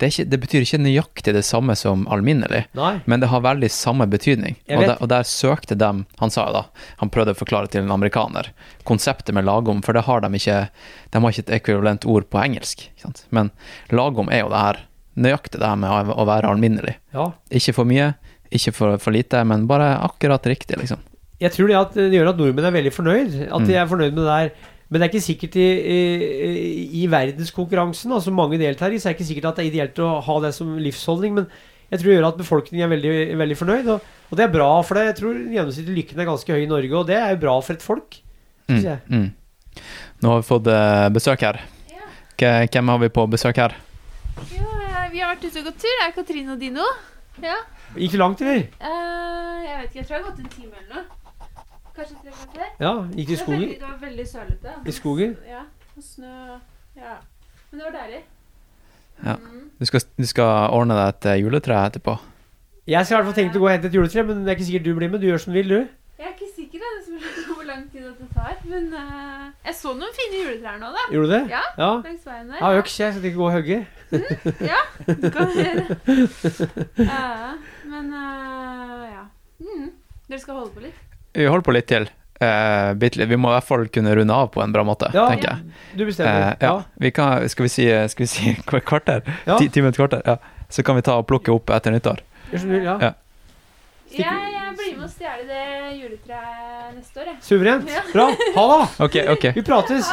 Det, 0.00 0.08
ikke, 0.08 0.24
det 0.28 0.38
betyr 0.42 0.64
ikke 0.64 0.80
nøyaktig 0.82 1.34
det 1.36 1.44
samme 1.46 1.76
som 1.78 2.02
alminnelig, 2.12 2.64
Nei. 2.76 2.96
men 3.06 3.22
det 3.22 3.28
har 3.30 3.44
veldig 3.44 3.70
samme 3.72 4.08
betydning. 4.10 4.56
Og, 4.66 4.82
der, 4.82 4.96
og 4.98 5.10
der 5.12 5.28
søkte 5.28 5.78
dem 5.78 6.02
Han 6.20 6.34
sa 6.34 6.48
jo 6.48 6.56
da, 6.56 6.64
han 7.00 7.12
prøvde 7.14 7.36
å 7.36 7.38
forklare 7.38 7.70
til 7.70 7.84
en 7.84 7.94
amerikaner, 7.94 8.50
konseptet 8.88 9.36
med 9.36 9.46
lagom, 9.46 9.84
for 9.86 9.96
det 9.96 10.04
har 10.08 10.24
de 10.24 10.32
ikke 10.40 10.58
De 11.12 11.22
har 11.22 11.36
ikke 11.36 11.46
et 11.46 11.54
ekvivalent 11.60 12.08
ord 12.08 12.26
på 12.32 12.42
engelsk. 12.42 12.88
Men 13.30 13.52
lagom 13.92 14.32
er 14.32 14.42
jo 14.42 14.50
det 14.52 14.64
her 14.66 14.82
nøyaktig 15.14 15.60
det 15.60 15.68
her 15.68 15.78
med 15.78 16.12
å 16.16 16.26
være 16.26 16.50
alminnelig. 16.50 16.96
Ja. 17.14 17.30
Ikke 17.52 17.76
for 17.76 17.88
mye, 17.88 18.14
ikke 18.50 18.72
for, 18.74 18.98
for 19.00 19.14
lite, 19.14 19.44
men 19.44 19.68
bare 19.70 19.94
akkurat 20.00 20.46
riktig, 20.48 20.80
liksom. 20.80 21.00
Jeg 21.42 21.56
tror 21.56 21.68
det, 21.68 21.78
at 21.78 21.96
det 21.98 22.14
gjør 22.14 22.30
at 22.30 22.38
nordmenn 22.38 22.68
er 22.68 22.74
veldig 22.76 22.92
fornøyd. 22.94 23.32
At 23.48 23.64
de 23.66 23.74
mm. 23.74 23.78
er 23.80 23.88
fornøyd 23.90 24.12
med 24.14 24.20
det 24.22 24.28
der 24.30 24.70
men 24.92 25.00
det 25.00 25.06
er 25.06 25.08
ikke 25.14 25.24
sikkert 25.24 25.54
i, 25.56 25.66
i, 25.88 26.00
i 27.00 27.06
verdenskonkurransen, 27.08 28.12
altså 28.12 28.32
mange 28.34 28.58
deltar 28.60 28.92
i, 28.92 28.98
så 29.00 29.08
er 29.08 29.14
det 29.14 29.22
ikke 29.22 29.28
sikkert 29.30 29.46
at 29.48 29.60
det 29.60 29.64
er 29.64 29.70
ideelt 29.70 30.00
å 30.04 30.08
ha 30.26 30.34
det 30.44 30.50
som 30.52 30.74
livsholdning. 30.76 31.38
Men 31.38 31.46
jeg 31.88 32.02
tror 32.02 32.10
det 32.10 32.16
gjør 32.18 32.26
at 32.28 32.40
befolkningen 32.42 32.84
er 32.84 32.90
veldig, 32.92 33.14
veldig 33.40 33.56
fornøyd. 33.56 33.88
Og, 33.94 34.10
og, 34.28 34.34
det 34.36 34.44
er 34.44 34.52
bra, 34.52 34.68
for 34.84 35.00
det. 35.00 35.06
jeg 35.06 35.16
tror 35.22 35.38
gjennomsnittlig 35.54 35.96
lykken 35.96 36.20
er 36.20 36.28
ganske 36.28 36.58
høy 36.58 36.66
i 36.66 36.68
Norge. 36.68 36.98
Og 36.98 37.08
det 37.08 37.16
er 37.16 37.32
jo 37.32 37.40
bra 37.46 37.54
for 37.64 37.78
et 37.78 37.86
folk, 37.86 38.20
syns 38.68 38.90
jeg. 38.90 39.00
Mm, 39.08 39.24
mm. 39.24 39.80
Nå 40.20 40.34
har 40.34 40.42
vi 40.42 40.48
fått 40.50 40.68
uh, 40.68 41.06
besøk 41.16 41.46
her. 41.48 41.62
Ja. 41.94 42.52
Hvem 42.68 42.92
har 42.92 43.02
vi 43.06 43.12
på 43.16 43.26
besøk 43.32 43.62
her? 43.64 43.78
Jo, 44.52 44.68
uh, 44.68 45.08
vi 45.08 45.24
har 45.24 45.32
vært 45.32 45.48
ute 45.48 45.64
og 45.64 45.70
gått 45.70 45.80
tur. 45.86 45.96
Det 45.96 46.10
er 46.10 46.14
Katrine 46.20 46.52
og 46.52 46.60
Dino. 46.60 46.92
Ja. 47.40 47.56
Gikk 47.96 48.12
du 48.12 48.20
langt, 48.20 48.44
eller? 48.44 48.68
Uh, 48.76 49.56
jeg 49.64 49.72
vet 49.72 49.88
ikke. 49.88 50.00
Jeg 50.02 50.06
tror 50.06 50.18
jeg 50.18 50.20
har 50.20 50.30
gått 50.30 50.44
en 50.44 50.54
time 50.58 50.84
eller 50.84 51.00
noe. 51.00 51.21
Kanskje 51.96 52.16
tre 52.22 52.30
kvarter? 52.32 52.68
Ja, 52.80 52.92
gikk 53.16 53.30
i 53.30 53.36
skogen? 53.36 53.68
Det 53.68 53.82
var 53.82 53.98
veldig 54.00 54.26
sølete. 54.28 54.74
I 54.86 54.92
skogen? 54.96 55.36
Ja. 55.48 55.64
Og 55.96 56.02
snø 56.02 56.36
Ja. 56.96 57.16
Men 57.70 57.80
det 57.80 57.84
var 57.86 57.96
deilig. 58.00 58.22
Ja. 59.24 59.34
Mm. 59.34 59.70
Du, 59.80 59.84
skal, 59.86 60.00
du, 60.18 60.26
skal, 60.26 60.68
ordne 60.72 60.96
deg 60.98 61.08
et 61.08 61.26
eh, 61.30 61.40
juletre 61.40 61.76
etterpå? 61.86 62.16
Jeg 62.86 63.06
skal 63.06 63.14
i 63.14 63.18
hvert 63.18 63.28
fall 63.30 63.36
tenke 63.38 63.60
å 63.60 63.62
gå 63.62 63.68
og 63.68 63.72
hente 63.72 63.88
et 63.88 63.96
juletre, 63.96 64.24
men 64.28 64.42
det 64.42 64.52
er 64.52 64.58
ikke 64.58 64.68
sikkert 64.68 64.88
du 64.88 64.94
blir 64.96 65.12
med. 65.12 65.22
Du 65.22 65.28
gjør 65.28 65.44
som 65.44 65.52
du 65.52 65.58
vil, 65.60 65.68
du. 65.68 66.00
Jeg 66.18 66.28
er 66.28 66.34
ikke 66.34 66.48
sikker 66.56 66.82
på 66.82 67.54
hvor 67.58 67.68
lang 67.68 67.84
tid 67.92 68.08
det 68.08 68.28
tar. 68.34 68.56
Men 68.64 68.88
uh, 68.96 69.46
jeg 69.68 69.78
så 69.78 69.94
noen 69.98 70.16
fine 70.16 70.42
juletrær 70.42 70.80
nå, 70.80 70.90
da. 70.96 71.06
Gjorde 71.12 71.28
du 71.28 71.34
det? 71.36 71.42
Ja, 71.52 71.62
ja. 71.78 71.92
langs 72.08 72.26
veien 72.26 72.48
der. 72.48 72.56
Jeg 72.58 72.66
har 72.66 72.82
øks, 72.82 72.98
jeg, 73.00 73.14
så 73.14 73.20
jeg 73.20 73.32
ikke 73.32 73.42
gå 73.42 73.46
og 73.46 73.56
hogge. 73.58 73.78
Mm, 74.12 74.66
ja, 74.72 74.82
du 75.08 75.30
kan 75.32 75.54
gjøre 75.56 75.84
uh, 77.00 77.54
Men 77.88 78.12
uh, 78.12 79.06
ja. 79.08 79.24
Mm. 79.60 79.88
Dere 80.28 80.40
skal 80.42 80.60
holde 80.60 80.74
på 80.76 80.84
litt? 80.84 81.11
Vi 81.32 81.46
holder 81.48 81.64
på 81.66 81.74
litt 81.76 81.88
til. 81.90 82.08
Uh, 82.42 82.98
vi 82.98 83.38
må 83.38 83.52
i 83.52 83.54
hvert 83.54 83.66
fall 83.66 83.84
kunne 83.94 84.14
runde 84.18 84.34
av 84.34 84.48
på 84.50 84.62
en 84.64 84.72
bra 84.74 84.82
måte, 84.82 85.12
ja, 85.14 85.28
tenker 85.30 85.52
jeg. 85.52 85.74
Du 85.94 86.04
bestemmer. 86.08 86.56
Uh, 86.58 86.64
ja. 86.66 86.72
Vi 87.04 87.12
kan, 87.14 87.48
skal 87.48 87.68
vi 87.68 87.70
si, 87.70 87.86
skal 88.10 88.24
vi 88.24 88.30
si 88.32 88.54
kvarter? 88.90 89.22
Ja. 89.46 89.58
Ti, 89.58 89.68
ti 89.68 89.84
minutter 89.84 90.02
kvarter? 90.02 90.24
Ja. 90.26 90.66
Så 90.72 90.82
kan 90.82 90.98
vi 90.98 91.04
ta 91.06 91.18
og 91.20 91.28
plukke 91.30 91.52
opp 91.54 91.70
etter 91.70 91.94
nyttår. 91.94 92.24
Ja. 92.52 92.96
ja. 92.98 93.12
Jeg, 94.12 94.24
jeg 94.52 94.72
blir 94.76 94.96
med 94.98 95.04
og 95.06 95.12
stjeler 95.12 95.44
det 95.48 95.92
juletreet 95.96 96.96
neste 96.96 97.22
år, 97.22 97.30
jeg. 97.30 97.38
Suverent. 97.46 97.94
Bra. 98.12 98.26
Ha 98.56 98.64
det. 98.72 98.80
Okay, 99.06 99.24
okay. 99.32 99.54
Vi 99.56 99.64
prates. 99.64 100.10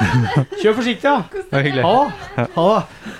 Kjør 0.61 0.78
forsiktig, 0.78 1.09
da. 1.09 1.17
Ha 1.51 1.63
det. 1.65 2.47
Ha 2.55 2.70
det. 2.70 3.17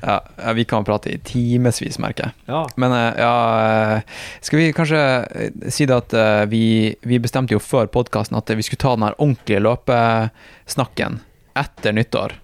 Ja, 0.00 0.20
vi 0.54 0.64
kan 0.64 0.84
prate 0.86 1.10
i 1.12 1.18
timevis, 1.18 1.98
merker 1.98 2.28
jeg. 2.28 2.36
Ja. 2.50 2.62
Men 2.80 2.94
eh, 2.94 3.20
ja, 3.20 3.36
eh, 3.62 4.18
skal 4.44 4.60
vi 4.60 4.72
kanskje 4.76 5.00
eh, 5.00 5.70
si 5.74 5.86
det 5.88 5.96
at 5.96 6.16
vi, 6.50 6.94
vi 7.02 7.20
bestemte 7.22 7.56
jo 7.56 7.62
før 7.62 7.90
podkasten 7.92 8.38
at 8.38 8.50
vi 8.54 8.66
skulle 8.66 8.82
ta 8.82 8.94
den 8.96 9.06
her 9.08 9.18
ordentlige 9.18 9.64
løpesnakken 9.66 11.22
etter 11.58 11.94
nyttår, 11.96 12.36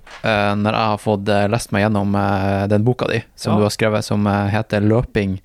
når 0.59 0.75
jeg 0.75 0.91
har 0.91 0.99
fått 0.99 1.29
lest 1.53 1.71
meg 1.71 1.85
gjennom 1.85 2.17
den 2.67 2.83
boka 2.83 3.07
di 3.07 3.21
som 3.39 3.53
ja. 3.53 3.61
du 3.61 3.67
har 3.69 3.71
skrevet, 3.71 4.03
som 4.03 4.27
heter 4.27 4.83
'Løping 4.83 5.37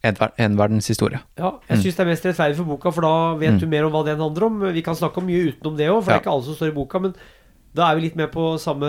en 0.00 0.56
verdenshistorie'. 0.56 1.20
Ja, 1.36 1.58
jeg 1.68 1.76
mm. 1.76 1.82
syns 1.82 1.98
det 1.98 2.04
er 2.04 2.08
mest 2.08 2.24
rettferdig 2.24 2.56
for 2.56 2.70
boka, 2.70 2.92
for 2.94 3.04
da 3.04 3.34
vet 3.36 3.58
mm. 3.58 3.60
du 3.60 3.66
mer 3.68 3.84
om 3.84 3.92
hva 3.92 4.04
den 4.06 4.22
handler 4.22 4.46
om. 4.48 4.62
Vi 4.72 4.84
kan 4.86 4.96
snakke 4.96 5.20
om 5.20 5.28
mye 5.28 5.50
utenom 5.50 5.76
det 5.76 5.90
òg, 5.90 6.00
for 6.00 6.08
ja. 6.08 6.14
det 6.14 6.16
er 6.16 6.24
ikke 6.24 6.36
alle 6.38 6.46
som 6.48 6.56
står 6.56 6.72
i 6.72 6.76
boka, 6.78 7.02
men 7.04 7.12
da 7.76 7.88
er 7.88 7.98
vi 7.98 8.06
litt 8.06 8.16
mer 8.18 8.30
på 8.32 8.54
samme 8.62 8.88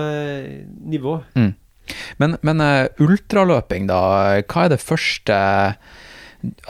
nivå. 0.88 1.20
Mm. 1.36 1.52
Men, 2.18 2.38
men 2.42 2.62
uh, 2.62 2.86
ultraløping, 3.02 3.88
da. 3.90 4.02
Hva 4.46 4.68
er 4.68 4.76
det 4.76 4.84
første 4.84 5.40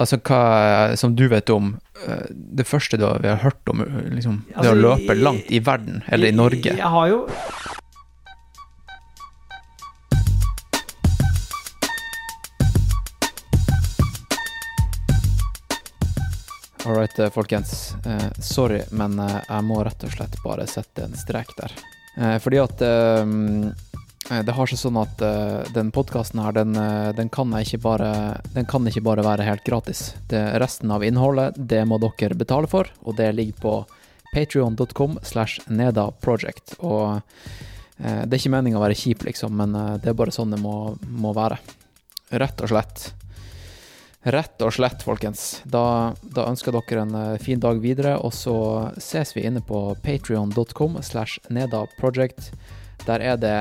Altså 0.02 0.18
hva 0.26 0.96
som 0.98 1.14
du 1.14 1.28
vet 1.30 1.50
om 1.54 1.76
uh, 2.08 2.24
Det 2.30 2.66
første 2.66 2.98
du 2.98 3.06
har, 3.06 3.20
vi 3.22 3.30
har 3.30 3.44
hørt 3.44 3.70
om 3.70 3.84
liksom, 4.16 4.40
det 4.48 4.58
altså, 4.58 4.72
å 4.74 4.80
løpe 4.80 5.18
langt 5.20 5.52
i 5.54 5.62
verden, 5.62 6.02
eller 6.10 6.32
i 6.32 6.38
Norge? 6.38 6.74
Jeg 6.74 6.94
har 6.96 7.12
jo 7.12 7.28
All 16.90 16.96
right, 16.96 17.20
eh, 17.20 17.30
folkens. 17.30 17.92
Uh, 18.02 18.32
sorry, 18.42 18.80
men 18.98 19.20
jeg 19.22 19.66
må 19.68 19.84
rett 19.86 20.08
og 20.08 20.14
slett 20.16 20.40
bare 20.42 20.66
sette 20.66 21.04
en 21.06 21.14
strek 21.14 21.52
der. 21.60 21.76
fordi 22.42 22.58
at 22.64 22.82
Eh, 22.82 23.26
Det 24.30 24.54
har 24.54 24.70
seg 24.70 24.78
sånn 24.78 24.98
at 25.02 25.22
uh, 25.26 25.66
den 25.74 25.88
podkasten 25.90 26.42
her, 26.44 26.54
den, 26.54 26.76
uh, 26.78 27.10
den, 27.18 27.32
kan 27.34 27.50
bare, 27.82 28.12
den 28.54 28.68
kan 28.70 28.86
ikke 28.86 29.02
bare 29.08 29.26
være 29.26 29.48
helt 29.48 29.64
gratis. 29.66 30.14
Det, 30.30 30.42
resten 30.62 30.92
av 30.94 31.04
innholdet, 31.04 31.58
det 31.58 31.82
må 31.90 31.98
dere 31.98 32.38
betale 32.38 32.70
for, 32.70 32.92
og 33.02 33.18
det 33.18 33.32
ligger 33.34 33.58
på 33.64 33.74
patrion.com 34.30 35.18
slash 35.26 35.66
nedaproject. 35.66 36.78
Og 36.86 37.18
uh, 37.18 38.22
det 38.26 38.36
er 38.36 38.40
ikke 38.40 38.54
meninga 38.54 38.80
å 38.80 38.84
være 38.84 38.98
kjip, 38.98 39.26
liksom, 39.28 39.58
men 39.60 39.76
eh, 39.76 39.96
det 40.00 40.14
er 40.14 40.16
bare 40.16 40.32
sånn 40.32 40.54
det 40.56 40.62
må, 40.64 40.96
må 41.20 41.34
være. 41.36 41.58
Rett 42.40 42.62
og 42.64 42.72
slett. 42.72 43.10
Rett 44.24 44.64
og 44.64 44.74
slett, 44.76 45.04
folkens. 45.04 45.62
Da, 45.68 46.14
da 46.24 46.46
ønsker 46.48 46.76
dere 46.76 47.04
en 47.04 47.18
eh, 47.20 47.42
fin 47.44 47.60
dag 47.60 47.82
videre, 47.84 48.18
og 48.24 48.32
så 48.36 48.56
ses 49.04 49.36
vi 49.36 49.44
inne 49.50 49.60
på 49.66 49.82
patrion.com 50.04 51.00
slash 51.04 51.40
nedaproject. 51.52 52.54
Der 53.04 53.24
er 53.24 53.40
det 53.40 53.58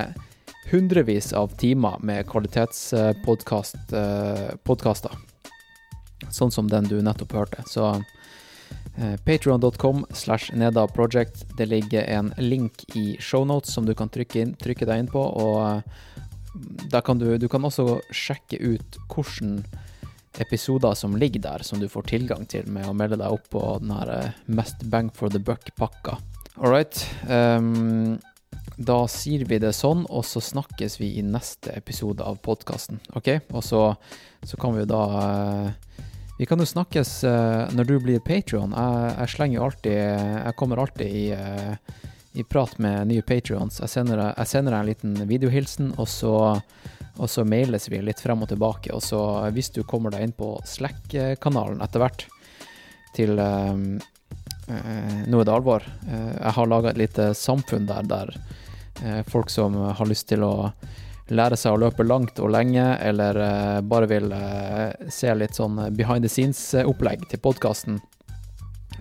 hundrevis 0.70 1.32
av 1.32 1.48
timer 1.60 1.96
med 2.00 2.26
kvalitetspodkaster. 2.28 5.10
Sånn 6.34 6.50
som 6.52 6.68
den 6.68 6.84
du 6.90 7.02
nettopp 7.02 7.32
hørte. 7.32 7.62
Så 7.70 8.02
Patreon.com 8.98 9.24
patrion.com 9.24 10.06
slash 10.10 10.52
nedaproject. 10.52 11.56
Det 11.56 11.66
ligger 11.66 12.02
en 12.02 12.34
link 12.38 12.96
i 12.96 13.16
shownotes 13.20 13.72
som 13.72 13.86
du 13.86 13.94
kan 13.94 14.08
trykke, 14.08 14.40
inn, 14.40 14.54
trykke 14.58 14.86
deg 14.86 14.98
inn 14.98 15.10
på, 15.12 15.22
og 15.22 15.58
eh, 15.66 15.82
der 16.90 17.04
kan 17.06 17.18
du, 17.18 17.38
du 17.38 17.48
kan 17.48 17.64
også 17.64 18.00
sjekke 18.10 18.58
ut 18.58 18.98
hvordan 19.06 19.62
episoder 20.38 20.94
som 20.98 21.14
ligger 21.16 21.44
der, 21.46 21.62
som 21.62 21.78
du 21.78 21.88
får 21.88 22.10
tilgang 22.10 22.46
til 22.50 22.66
med 22.70 22.88
å 22.88 22.96
melde 22.96 23.20
deg 23.20 23.38
opp 23.38 23.46
på 23.54 23.62
den 23.82 23.94
her 23.94 24.14
eh, 24.16 24.34
Mest 24.46 24.82
bang 24.90 25.12
for 25.14 25.30
the 25.30 25.38
buck-pakka. 25.38 26.18
All 26.58 26.74
right. 26.74 27.06
ehm, 27.28 28.18
da 28.78 29.00
sier 29.10 29.42
vi 29.50 29.58
det 29.58 29.72
sånn, 29.74 30.04
og 30.06 30.22
så 30.26 30.38
snakkes 30.44 31.00
vi 31.00 31.08
i 31.18 31.22
neste 31.26 31.72
episode 31.74 32.22
av 32.22 32.36
podkasten. 32.44 33.00
OK? 33.18 33.28
Og 33.50 33.64
så, 33.66 33.80
så 34.46 34.58
kan 34.60 34.76
vi 34.76 34.84
jo 34.84 34.90
da 34.92 35.00
eh, 35.18 36.04
Vi 36.38 36.46
kan 36.46 36.62
jo 36.62 36.66
snakkes 36.70 37.10
eh, 37.26 37.72
når 37.74 37.88
du 37.88 37.96
blir 38.04 38.20
Patrion. 38.22 38.70
Jeg, 38.70 39.08
jeg 39.18 39.32
slenger 39.34 39.58
jo 39.58 39.64
alltid 39.66 39.96
Jeg 39.98 40.54
kommer 40.60 40.82
alltid 40.84 41.10
i, 41.10 41.24
eh, 41.34 41.96
i 42.38 42.44
prat 42.46 42.76
med 42.78 43.08
nye 43.10 43.24
Patrions. 43.26 43.80
Jeg 43.82 43.90
sender, 43.90 44.22
deg- 44.22 44.78
en 44.78 44.86
liten 44.86 45.16
videohilsen, 45.26 45.94
og 45.98 46.06
så 46.08 46.36
og 47.18 47.26
så 47.26 47.42
mailes 47.42 47.88
vi 47.90 47.98
litt 47.98 48.20
frem 48.22 48.44
og 48.44 48.48
tilbake. 48.52 48.92
Og 48.94 49.02
så 49.02 49.18
hvis 49.50 49.72
du 49.74 49.80
kommer 49.82 50.14
deg 50.14 50.22
inn 50.22 50.36
på 50.38 50.52
Slack-kanalen 50.62 51.80
etter 51.82 52.04
hvert 52.04 52.22
til 53.16 53.34
eh, 53.42 53.74
Nå 54.68 55.40
er 55.40 55.46
det 55.48 55.52
alvor. 55.54 55.82
Jeg 56.06 56.52
har 56.54 56.68
laga 56.70 56.90
et 56.92 56.98
lite 57.00 57.30
samfunn 57.34 57.86
der 57.88 58.06
der 58.06 58.30
folk 59.30 59.50
som 59.50 59.76
har 59.94 60.08
lyst 60.10 60.26
til 60.32 60.42
å 60.42 60.72
lære 61.34 61.56
seg 61.60 61.74
å 61.74 61.80
løpe 61.82 62.06
langt 62.06 62.40
og 62.40 62.52
lenge, 62.52 62.84
eller 63.04 63.38
eh, 63.42 63.80
bare 63.84 64.08
vil 64.10 64.32
eh, 64.32 65.08
se 65.12 65.32
litt 65.36 65.56
sånn 65.58 65.80
behind 65.96 66.24
the 66.24 66.32
scenes-opplegg 66.32 67.26
til 67.28 67.42
podkasten. 67.44 67.98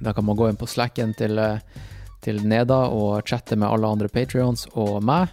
Da 0.03 0.13
kan 0.13 0.27
man 0.27 0.37
gå 0.37 0.49
inn 0.49 0.59
på 0.59 0.67
Slacken 0.69 1.15
til, 1.17 1.39
eh, 1.39 1.61
til 2.23 2.43
Neda 2.47 2.85
og 2.91 3.27
chatte 3.27 3.57
med 3.57 3.69
alle 3.69 3.93
andre 3.95 4.11
patrions 4.11 4.67
og 4.75 4.99
meg. 5.07 5.31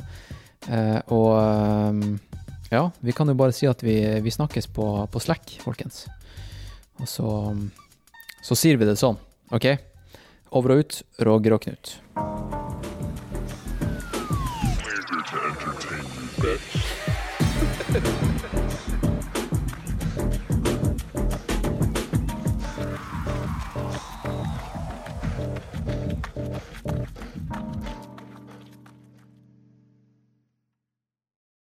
Eh, 0.70 1.00
og 1.12 1.32
eh, 1.40 2.36
ja, 2.74 2.86
vi 3.00 3.14
kan 3.16 3.30
jo 3.30 3.38
bare 3.38 3.54
si 3.54 3.68
at 3.70 3.82
vi, 3.84 3.98
vi 4.22 4.34
snakkes 4.34 4.70
på, 4.74 4.90
på 5.10 5.22
Slack, 5.22 5.58
folkens. 5.64 6.04
Og 7.02 7.10
så, 7.10 7.30
så 8.44 8.58
sier 8.58 8.78
vi 8.78 8.86
det 8.86 9.00
sånn, 9.00 9.18
OK? 9.54 9.72
Over 10.54 10.76
og 10.76 10.84
ut, 10.84 11.00
Roger 11.26 11.58
og 11.58 11.66
Knut. 11.66 12.63
Bitch. 16.44 16.83